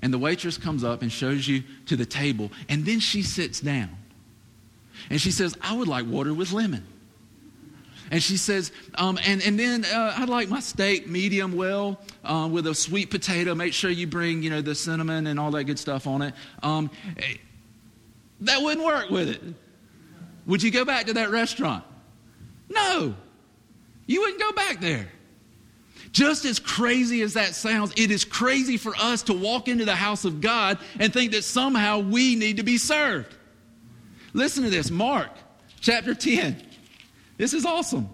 and 0.00 0.12
the 0.12 0.18
waitress 0.18 0.58
comes 0.58 0.84
up 0.84 1.02
and 1.02 1.10
shows 1.10 1.48
you 1.48 1.62
to 1.86 1.96
the 1.96 2.06
table, 2.06 2.50
and 2.68 2.84
then 2.84 3.00
she 3.00 3.22
sits 3.22 3.60
down. 3.60 3.90
And 5.10 5.20
she 5.20 5.30
says, 5.30 5.56
I 5.60 5.76
would 5.76 5.88
like 5.88 6.06
water 6.06 6.32
with 6.32 6.52
lemon. 6.52 6.86
And 8.10 8.22
she 8.22 8.36
says, 8.36 8.70
um, 8.96 9.18
and, 9.24 9.42
and 9.42 9.58
then 9.58 9.84
uh, 9.86 10.14
I'd 10.18 10.28
like 10.28 10.48
my 10.50 10.60
steak 10.60 11.08
medium 11.08 11.56
well 11.56 11.98
uh, 12.22 12.48
with 12.52 12.66
a 12.66 12.74
sweet 12.74 13.10
potato. 13.10 13.54
Make 13.54 13.72
sure 13.72 13.90
you 13.90 14.06
bring, 14.06 14.42
you 14.42 14.50
know, 14.50 14.60
the 14.60 14.74
cinnamon 14.74 15.26
and 15.26 15.40
all 15.40 15.50
that 15.52 15.64
good 15.64 15.78
stuff 15.78 16.06
on 16.06 16.20
it. 16.22 16.34
Um, 16.62 16.90
That 18.40 18.60
wouldn't 18.60 18.84
work 18.84 19.10
with 19.10 19.28
it. 19.28 19.42
Would 20.46 20.62
you 20.62 20.70
go 20.70 20.84
back 20.84 21.06
to 21.06 21.14
that 21.14 21.30
restaurant? 21.30 21.84
No. 22.68 23.14
You 24.06 24.20
wouldn't 24.20 24.40
go 24.40 24.52
back 24.52 24.80
there. 24.80 25.08
Just 26.12 26.44
as 26.44 26.60
crazy 26.60 27.22
as 27.22 27.34
that 27.34 27.54
sounds, 27.54 27.92
it 27.96 28.10
is 28.10 28.24
crazy 28.24 28.76
for 28.76 28.94
us 28.96 29.24
to 29.24 29.32
walk 29.32 29.66
into 29.66 29.84
the 29.84 29.96
house 29.96 30.24
of 30.24 30.40
God 30.40 30.78
and 31.00 31.12
think 31.12 31.32
that 31.32 31.42
somehow 31.42 31.98
we 31.98 32.36
need 32.36 32.58
to 32.58 32.62
be 32.62 32.78
served. 32.78 33.34
Listen 34.32 34.62
to 34.62 34.70
this 34.70 34.90
Mark 34.90 35.30
chapter 35.80 36.14
10. 36.14 36.62
This 37.36 37.52
is 37.52 37.66
awesome. 37.66 38.08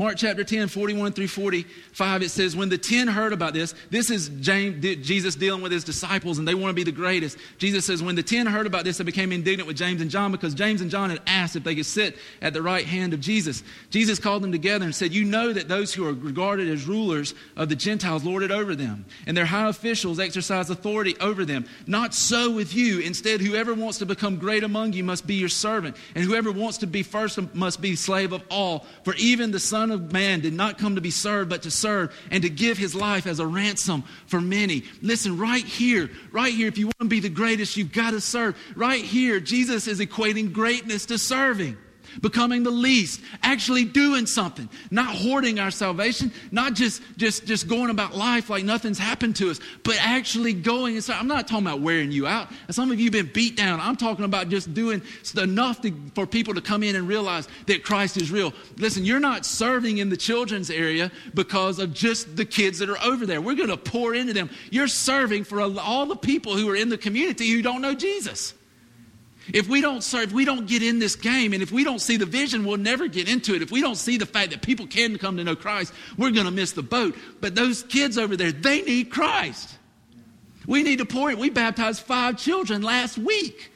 Mark 0.00 0.16
chapter 0.16 0.42
10, 0.42 0.68
41 0.68 1.12
through 1.12 1.28
45, 1.28 2.22
it 2.22 2.30
says, 2.30 2.56
When 2.56 2.70
the 2.70 2.78
ten 2.78 3.06
heard 3.06 3.34
about 3.34 3.52
this, 3.52 3.74
this 3.90 4.08
is 4.08 4.30
James, 4.40 4.82
Jesus 5.06 5.34
dealing 5.34 5.60
with 5.60 5.72
his 5.72 5.84
disciples, 5.84 6.38
and 6.38 6.48
they 6.48 6.54
want 6.54 6.70
to 6.70 6.74
be 6.74 6.84
the 6.84 6.90
greatest. 6.90 7.36
Jesus 7.58 7.84
says, 7.84 8.02
When 8.02 8.14
the 8.14 8.22
ten 8.22 8.46
heard 8.46 8.66
about 8.66 8.84
this, 8.84 8.96
they 8.96 9.04
became 9.04 9.30
indignant 9.30 9.66
with 9.66 9.76
James 9.76 10.00
and 10.00 10.10
John 10.10 10.32
because 10.32 10.54
James 10.54 10.80
and 10.80 10.90
John 10.90 11.10
had 11.10 11.20
asked 11.26 11.54
if 11.54 11.64
they 11.64 11.74
could 11.74 11.84
sit 11.84 12.16
at 12.40 12.54
the 12.54 12.62
right 12.62 12.86
hand 12.86 13.12
of 13.12 13.20
Jesus. 13.20 13.62
Jesus 13.90 14.18
called 14.18 14.42
them 14.42 14.52
together 14.52 14.86
and 14.86 14.94
said, 14.94 15.12
You 15.12 15.26
know 15.26 15.52
that 15.52 15.68
those 15.68 15.92
who 15.92 16.06
are 16.08 16.14
regarded 16.14 16.68
as 16.68 16.86
rulers 16.86 17.34
of 17.54 17.68
the 17.68 17.76
Gentiles 17.76 18.24
lord 18.24 18.42
it 18.42 18.50
over 18.50 18.74
them, 18.74 19.04
and 19.26 19.36
their 19.36 19.44
high 19.44 19.68
officials 19.68 20.18
exercise 20.18 20.70
authority 20.70 21.14
over 21.20 21.44
them. 21.44 21.66
Not 21.86 22.14
so 22.14 22.50
with 22.50 22.74
you. 22.74 23.00
Instead, 23.00 23.42
whoever 23.42 23.74
wants 23.74 23.98
to 23.98 24.06
become 24.06 24.38
great 24.38 24.64
among 24.64 24.94
you 24.94 25.04
must 25.04 25.26
be 25.26 25.34
your 25.34 25.50
servant, 25.50 25.94
and 26.14 26.24
whoever 26.24 26.50
wants 26.50 26.78
to 26.78 26.86
be 26.86 27.02
first 27.02 27.38
must 27.54 27.82
be 27.82 27.96
slave 27.96 28.32
of 28.32 28.42
all. 28.50 28.86
For 29.04 29.14
even 29.16 29.50
the 29.50 29.60
Son 29.60 29.89
of 29.90 30.12
Man 30.12 30.40
did 30.40 30.52
not 30.52 30.78
come 30.78 30.94
to 30.94 31.00
be 31.00 31.10
served, 31.10 31.50
but 31.50 31.62
to 31.62 31.70
serve 31.70 32.14
and 32.30 32.42
to 32.42 32.50
give 32.50 32.78
his 32.78 32.94
life 32.94 33.26
as 33.26 33.38
a 33.38 33.46
ransom 33.46 34.04
for 34.26 34.40
many. 34.40 34.84
Listen, 35.02 35.38
right 35.38 35.64
here, 35.64 36.10
right 36.32 36.52
here, 36.52 36.68
if 36.68 36.78
you 36.78 36.86
want 36.86 36.98
to 37.00 37.04
be 37.06 37.20
the 37.20 37.28
greatest, 37.28 37.76
you've 37.76 37.92
got 37.92 38.12
to 38.12 38.20
serve. 38.20 38.56
Right 38.76 39.02
here, 39.02 39.40
Jesus 39.40 39.86
is 39.86 40.00
equating 40.00 40.52
greatness 40.52 41.06
to 41.06 41.18
serving 41.18 41.76
becoming 42.20 42.62
the 42.62 42.70
least, 42.70 43.20
actually 43.42 43.84
doing 43.84 44.26
something, 44.26 44.68
not 44.90 45.14
hoarding 45.14 45.58
our 45.58 45.70
salvation, 45.70 46.32
not 46.50 46.74
just 46.74 47.02
just 47.16 47.46
just 47.46 47.68
going 47.68 47.90
about 47.90 48.14
life 48.14 48.50
like 48.50 48.64
nothing's 48.64 48.98
happened 48.98 49.36
to 49.36 49.50
us, 49.50 49.60
but 49.82 49.96
actually 50.00 50.52
going 50.52 50.96
and 50.96 51.10
I'm 51.10 51.28
not 51.28 51.48
talking 51.48 51.66
about 51.66 51.80
wearing 51.80 52.10
you 52.10 52.26
out. 52.26 52.48
Some 52.70 52.90
of 52.90 52.98
you 52.98 53.06
have 53.06 53.12
been 53.12 53.30
beat 53.32 53.56
down. 53.56 53.80
I'm 53.80 53.96
talking 53.96 54.24
about 54.24 54.48
just 54.48 54.74
doing 54.74 55.02
enough 55.36 55.80
to, 55.82 55.92
for 56.14 56.26
people 56.26 56.54
to 56.54 56.60
come 56.60 56.82
in 56.82 56.96
and 56.96 57.08
realize 57.08 57.48
that 57.66 57.84
Christ 57.84 58.16
is 58.16 58.30
real. 58.30 58.52
Listen, 58.76 59.04
you're 59.04 59.20
not 59.20 59.46
serving 59.46 59.98
in 59.98 60.08
the 60.08 60.16
children's 60.16 60.70
area 60.70 61.10
because 61.34 61.78
of 61.78 61.92
just 61.94 62.36
the 62.36 62.44
kids 62.44 62.78
that 62.78 62.90
are 62.90 63.00
over 63.02 63.26
there. 63.26 63.40
We're 63.40 63.54
going 63.54 63.68
to 63.68 63.76
pour 63.76 64.14
into 64.14 64.32
them. 64.32 64.50
You're 64.70 64.88
serving 64.88 65.44
for 65.44 65.60
all 65.60 66.06
the 66.06 66.16
people 66.16 66.56
who 66.56 66.68
are 66.68 66.76
in 66.76 66.88
the 66.88 66.98
community 66.98 67.48
who 67.50 67.62
don't 67.62 67.80
know 67.80 67.94
Jesus. 67.94 68.54
If 69.52 69.68
we 69.68 69.80
don't 69.80 70.02
serve, 70.02 70.24
if 70.24 70.32
we 70.32 70.44
don't 70.44 70.66
get 70.66 70.82
in 70.82 70.98
this 70.98 71.16
game, 71.16 71.52
and 71.52 71.62
if 71.62 71.72
we 71.72 71.84
don't 71.84 72.00
see 72.00 72.16
the 72.16 72.26
vision, 72.26 72.64
we'll 72.64 72.76
never 72.76 73.08
get 73.08 73.28
into 73.28 73.54
it. 73.54 73.62
If 73.62 73.70
we 73.70 73.80
don't 73.80 73.96
see 73.96 74.16
the 74.16 74.26
fact 74.26 74.50
that 74.50 74.62
people 74.62 74.86
can 74.86 75.18
come 75.18 75.36
to 75.36 75.44
know 75.44 75.56
Christ, 75.56 75.92
we're 76.16 76.30
going 76.30 76.46
to 76.46 76.52
miss 76.52 76.72
the 76.72 76.82
boat. 76.82 77.16
But 77.40 77.54
those 77.54 77.82
kids 77.82 78.18
over 78.18 78.36
there, 78.36 78.52
they 78.52 78.82
need 78.82 79.10
Christ. 79.10 79.76
We 80.66 80.82
need 80.82 80.98
to 80.98 81.06
pour 81.06 81.30
it. 81.30 81.38
We 81.38 81.50
baptized 81.50 82.02
five 82.02 82.38
children 82.38 82.82
last 82.82 83.18
week. 83.18 83.70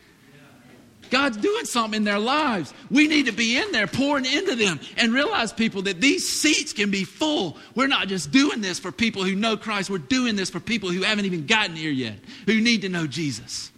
God's 1.11 1.37
doing 1.37 1.65
something 1.65 1.99
in 1.99 2.05
their 2.05 2.19
lives. 2.19 2.75
We 2.91 3.09
need 3.09 3.27
to 3.27 3.33
be 3.33 3.57
in 3.57 3.73
there 3.73 3.87
pouring 3.87 4.25
into 4.25 4.57
them 4.57 4.81
and 4.97 5.13
realize, 5.13 5.53
people, 5.53 5.83
that 5.83 6.01
these 6.01 6.29
seats 6.29 6.73
can 6.73 6.91
be 6.91 7.05
full. 7.05 7.57
We're 7.75 7.87
not 7.87 8.09
just 8.09 8.31
doing 8.33 8.61
this 8.61 8.79
for 8.79 8.91
people 8.91 9.23
who 9.23 9.35
know 9.35 9.57
Christ, 9.57 9.91
we're 9.91 9.99
doing 9.99 10.35
this 10.37 10.51
for 10.51 10.61
people 10.61 10.91
who 10.91 11.03
haven't 11.03 11.25
even 11.25 11.47
gotten 11.47 11.77
here 11.77 11.93
yet, 11.93 12.19
who 12.47 12.61
need 12.61 12.83
to 12.83 12.89
know 12.89 13.07
Jesus. 13.07 13.71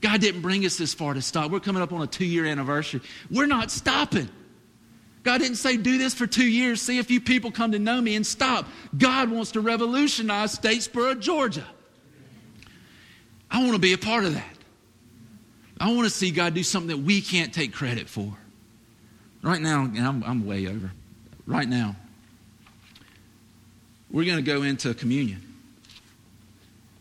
God 0.00 0.20
didn't 0.20 0.42
bring 0.42 0.64
us 0.64 0.76
this 0.76 0.94
far 0.94 1.14
to 1.14 1.22
stop. 1.22 1.50
We're 1.50 1.60
coming 1.60 1.82
up 1.82 1.92
on 1.92 2.02
a 2.02 2.06
two 2.06 2.24
year 2.24 2.46
anniversary. 2.46 3.00
We're 3.30 3.46
not 3.46 3.70
stopping. 3.70 4.28
God 5.24 5.38
didn't 5.38 5.56
say, 5.56 5.76
do 5.76 5.98
this 5.98 6.14
for 6.14 6.26
two 6.26 6.46
years, 6.46 6.80
see 6.80 6.98
a 6.98 7.04
few 7.04 7.20
people 7.20 7.50
come 7.50 7.72
to 7.72 7.78
know 7.78 8.00
me 8.00 8.14
and 8.14 8.26
stop. 8.26 8.66
God 8.96 9.30
wants 9.30 9.52
to 9.52 9.60
revolutionize 9.60 10.56
Statesboro, 10.56 11.20
Georgia. 11.20 11.66
I 13.50 13.60
want 13.60 13.72
to 13.72 13.78
be 13.78 13.92
a 13.92 13.98
part 13.98 14.24
of 14.24 14.34
that. 14.34 14.54
I 15.80 15.92
want 15.92 16.04
to 16.04 16.10
see 16.10 16.30
God 16.30 16.54
do 16.54 16.62
something 16.62 16.96
that 16.96 17.02
we 17.02 17.20
can't 17.20 17.52
take 17.52 17.72
credit 17.72 18.08
for. 18.08 18.32
Right 19.42 19.60
now, 19.60 19.84
and 19.84 19.98
I'm, 19.98 20.24
I'm 20.24 20.46
way 20.46 20.66
over. 20.66 20.92
Right 21.46 21.68
now, 21.68 21.96
we're 24.10 24.24
going 24.24 24.36
to 24.36 24.42
go 24.42 24.62
into 24.62 24.94
communion. 24.94 25.42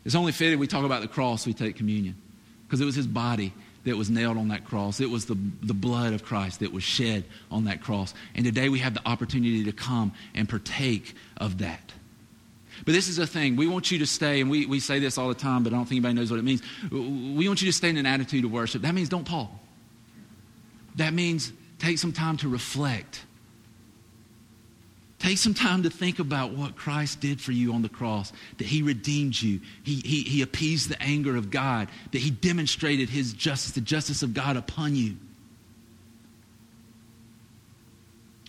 It's 0.06 0.16
only 0.16 0.32
fitting 0.32 0.60
we 0.60 0.68
talk 0.68 0.86
about 0.86 1.02
the 1.02 1.08
cross, 1.08 1.46
we 1.46 1.54
take 1.54 1.76
communion 1.76 2.16
because 2.68 2.82
it 2.82 2.86
was 2.86 2.96
his 2.96 3.08
body 3.08 3.54
that 3.86 3.96
was 3.96 4.10
nailed 4.10 4.38
on 4.38 4.50
that 4.50 4.66
cross. 4.66 5.00
It 5.00 5.10
was 5.10 5.26
the, 5.26 5.38
the 5.64 5.74
blood 5.74 6.14
of 6.14 6.24
Christ 6.24 6.60
that 6.60 6.74
was 6.74 6.84
shed 6.84 7.24
on 7.50 7.66
that 7.66 7.82
cross. 7.82 8.14
And 8.36 8.44
today 8.44 8.68
we 8.68 8.80
have 8.80 8.94
the 8.94 9.08
opportunity 9.08 9.64
to 9.64 9.72
come 9.72 10.12
and 10.36 10.48
partake 10.48 11.16
of 11.38 11.60
that. 11.60 11.94
But 12.86 12.92
this 12.92 13.08
is 13.08 13.18
a 13.18 13.26
thing. 13.26 13.56
We 13.56 13.68
want 13.68 13.90
you 13.90 14.00
to 14.00 14.06
stay, 14.06 14.42
and 14.42 14.52
we, 14.52 14.66
we 14.66 14.80
say 14.80 15.00
this 15.00 15.18
all 15.18 15.30
the 15.30 15.36
time, 15.36 15.64
but 15.64 15.74
I 15.74 15.78
don't 15.78 15.86
think 15.86 15.98
anybody 16.00 16.14
knows 16.16 16.30
what 16.30 16.40
it 16.40 16.44
means. 16.44 16.62
We 16.92 17.48
want 17.48 17.62
you 17.62 17.68
to 17.68 17.74
stay 17.74 17.90
in 17.90 17.98
an 17.98 18.06
attitude 18.06 18.46
of 18.46 18.52
worship. 18.52 18.84
That 18.84 18.94
means 18.94 19.10
don't 19.10 19.26
pause. 19.26 19.48
That 20.98 21.14
means 21.14 21.52
take 21.80 21.98
some 21.98 22.12
time 22.12 22.38
to 22.38 22.50
reflect 22.50 23.24
Take 25.20 25.40
some 25.40 25.56
time 25.56 25.84
to 25.84 25.90
think 25.90 26.20
about 26.20 26.52
what 26.52 26.76
Christ 26.76 27.20
did 27.22 27.42
for 27.42 27.52
you 27.52 27.74
on 27.74 27.82
the 27.82 27.90
cross, 27.90 28.32
that 28.60 28.68
He 28.68 28.84
redeemed 28.84 29.40
you, 29.42 29.60
He, 29.84 29.96
he, 29.96 30.22
he 30.22 30.42
appeased 30.42 30.90
the 30.90 31.02
anger 31.02 31.36
of 31.36 31.50
God, 31.50 31.88
that 32.12 32.20
He 32.20 32.30
demonstrated 32.30 33.10
His 33.10 33.34
justice, 33.34 33.72
the 33.72 33.82
justice 33.82 34.22
of 34.22 34.34
God 34.34 34.58
upon 34.58 34.96
you. 34.96 35.18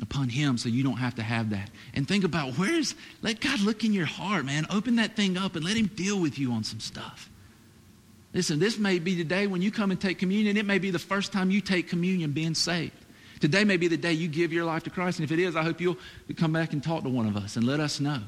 Upon 0.02 0.28
Him, 0.28 0.58
so 0.58 0.68
you 0.68 0.82
don't 0.82 0.98
have 0.98 1.14
to 1.14 1.22
have 1.22 1.50
that. 1.50 1.70
And 1.94 2.06
think 2.06 2.24
about 2.24 2.54
where's, 2.58 2.94
let 3.22 3.40
God 3.40 3.60
look 3.60 3.82
in 3.82 3.94
your 3.94 4.06
heart, 4.06 4.44
man. 4.44 4.66
Open 4.70 4.96
that 4.96 5.16
thing 5.16 5.38
up 5.38 5.56
and 5.56 5.64
let 5.64 5.76
Him 5.76 5.86
deal 5.86 6.20
with 6.20 6.38
you 6.38 6.52
on 6.52 6.64
some 6.64 6.80
stuff. 6.80 7.30
Listen, 8.34 8.58
this 8.58 8.78
may 8.78 8.98
be 8.98 9.14
the 9.14 9.24
day 9.24 9.46
when 9.46 9.62
you 9.62 9.70
come 9.70 9.90
and 9.90 9.98
take 9.98 10.18
communion. 10.18 10.58
It 10.58 10.66
may 10.66 10.78
be 10.78 10.90
the 10.90 10.98
first 10.98 11.32
time 11.32 11.50
you 11.50 11.62
take 11.62 11.88
communion 11.88 12.32
being 12.32 12.54
saved. 12.54 12.92
Today 13.40 13.64
may 13.64 13.76
be 13.76 13.88
the 13.88 13.96
day 13.96 14.12
you 14.12 14.28
give 14.28 14.52
your 14.52 14.64
life 14.64 14.84
to 14.84 14.90
Christ. 14.90 15.18
And 15.18 15.24
if 15.24 15.32
it 15.32 15.38
is, 15.38 15.56
I 15.56 15.62
hope 15.62 15.80
you'll 15.80 15.98
come 16.36 16.52
back 16.52 16.72
and 16.72 16.82
talk 16.82 17.02
to 17.04 17.08
one 17.08 17.26
of 17.26 17.36
us 17.36 17.56
and 17.56 17.66
let 17.66 17.80
us 17.80 18.00
know 18.00 18.20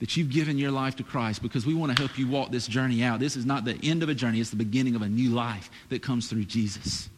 that 0.00 0.16
you've 0.16 0.30
given 0.30 0.58
your 0.58 0.72
life 0.72 0.96
to 0.96 1.04
Christ 1.04 1.42
because 1.42 1.64
we 1.64 1.74
want 1.74 1.96
to 1.96 2.02
help 2.02 2.18
you 2.18 2.26
walk 2.26 2.50
this 2.50 2.66
journey 2.66 3.04
out. 3.04 3.20
This 3.20 3.36
is 3.36 3.46
not 3.46 3.64
the 3.64 3.78
end 3.82 4.02
of 4.02 4.08
a 4.08 4.14
journey, 4.14 4.40
it's 4.40 4.50
the 4.50 4.56
beginning 4.56 4.96
of 4.96 5.02
a 5.02 5.08
new 5.08 5.30
life 5.30 5.70
that 5.90 6.02
comes 6.02 6.28
through 6.28 6.44
Jesus. 6.44 7.08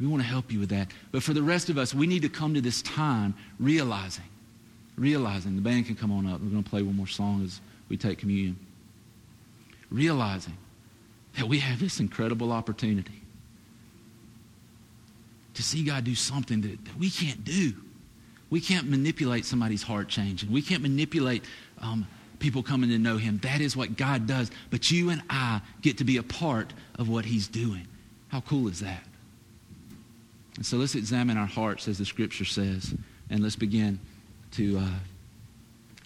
We 0.00 0.06
want 0.06 0.22
to 0.22 0.28
help 0.28 0.52
you 0.52 0.58
with 0.58 0.70
that. 0.70 0.90
But 1.12 1.22
for 1.22 1.32
the 1.32 1.42
rest 1.42 1.70
of 1.70 1.78
us, 1.78 1.94
we 1.94 2.06
need 2.06 2.22
to 2.22 2.28
come 2.28 2.54
to 2.54 2.60
this 2.60 2.82
time 2.82 3.34
realizing, 3.60 4.24
realizing, 4.96 5.54
the 5.54 5.62
band 5.62 5.86
can 5.86 5.94
come 5.94 6.10
on 6.10 6.26
up. 6.26 6.40
We're 6.40 6.50
going 6.50 6.64
to 6.64 6.68
play 6.68 6.82
one 6.82 6.96
more 6.96 7.06
song 7.06 7.42
as 7.44 7.60
we 7.88 7.96
take 7.96 8.18
communion. 8.18 8.58
Realizing 9.90 10.56
that 11.38 11.46
we 11.46 11.60
have 11.60 11.78
this 11.78 12.00
incredible 12.00 12.50
opportunity 12.52 13.22
to 15.56 15.62
see 15.62 15.82
God 15.82 16.04
do 16.04 16.14
something 16.14 16.60
that, 16.60 16.84
that 16.84 16.98
we 16.98 17.10
can't 17.10 17.44
do. 17.44 17.72
We 18.48 18.60
can't 18.60 18.88
manipulate 18.88 19.44
somebody's 19.44 19.82
heart 19.82 20.08
changing. 20.08 20.52
We 20.52 20.62
can't 20.62 20.82
manipulate 20.82 21.44
um, 21.80 22.06
people 22.38 22.62
coming 22.62 22.90
to 22.90 22.98
know 22.98 23.16
Him. 23.16 23.38
That 23.42 23.60
is 23.60 23.76
what 23.76 23.96
God 23.96 24.26
does. 24.26 24.50
But 24.70 24.90
you 24.90 25.10
and 25.10 25.22
I 25.28 25.60
get 25.82 25.98
to 25.98 26.04
be 26.04 26.18
a 26.18 26.22
part 26.22 26.72
of 26.98 27.08
what 27.08 27.24
He's 27.24 27.48
doing. 27.48 27.86
How 28.28 28.40
cool 28.42 28.68
is 28.68 28.80
that? 28.80 29.02
And 30.56 30.64
so 30.64 30.76
let's 30.76 30.94
examine 30.94 31.36
our 31.36 31.46
hearts 31.46 31.88
as 31.88 31.98
the 31.98 32.04
Scripture 32.04 32.44
says, 32.44 32.94
and 33.30 33.42
let's 33.42 33.56
begin 33.56 33.98
to 34.52 34.78
uh, 34.78 34.88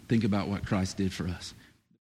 think 0.09 0.24
about 0.24 0.48
what 0.48 0.64
Christ 0.64 0.96
did 0.96 1.12
for 1.12 1.28
us. 1.28 1.55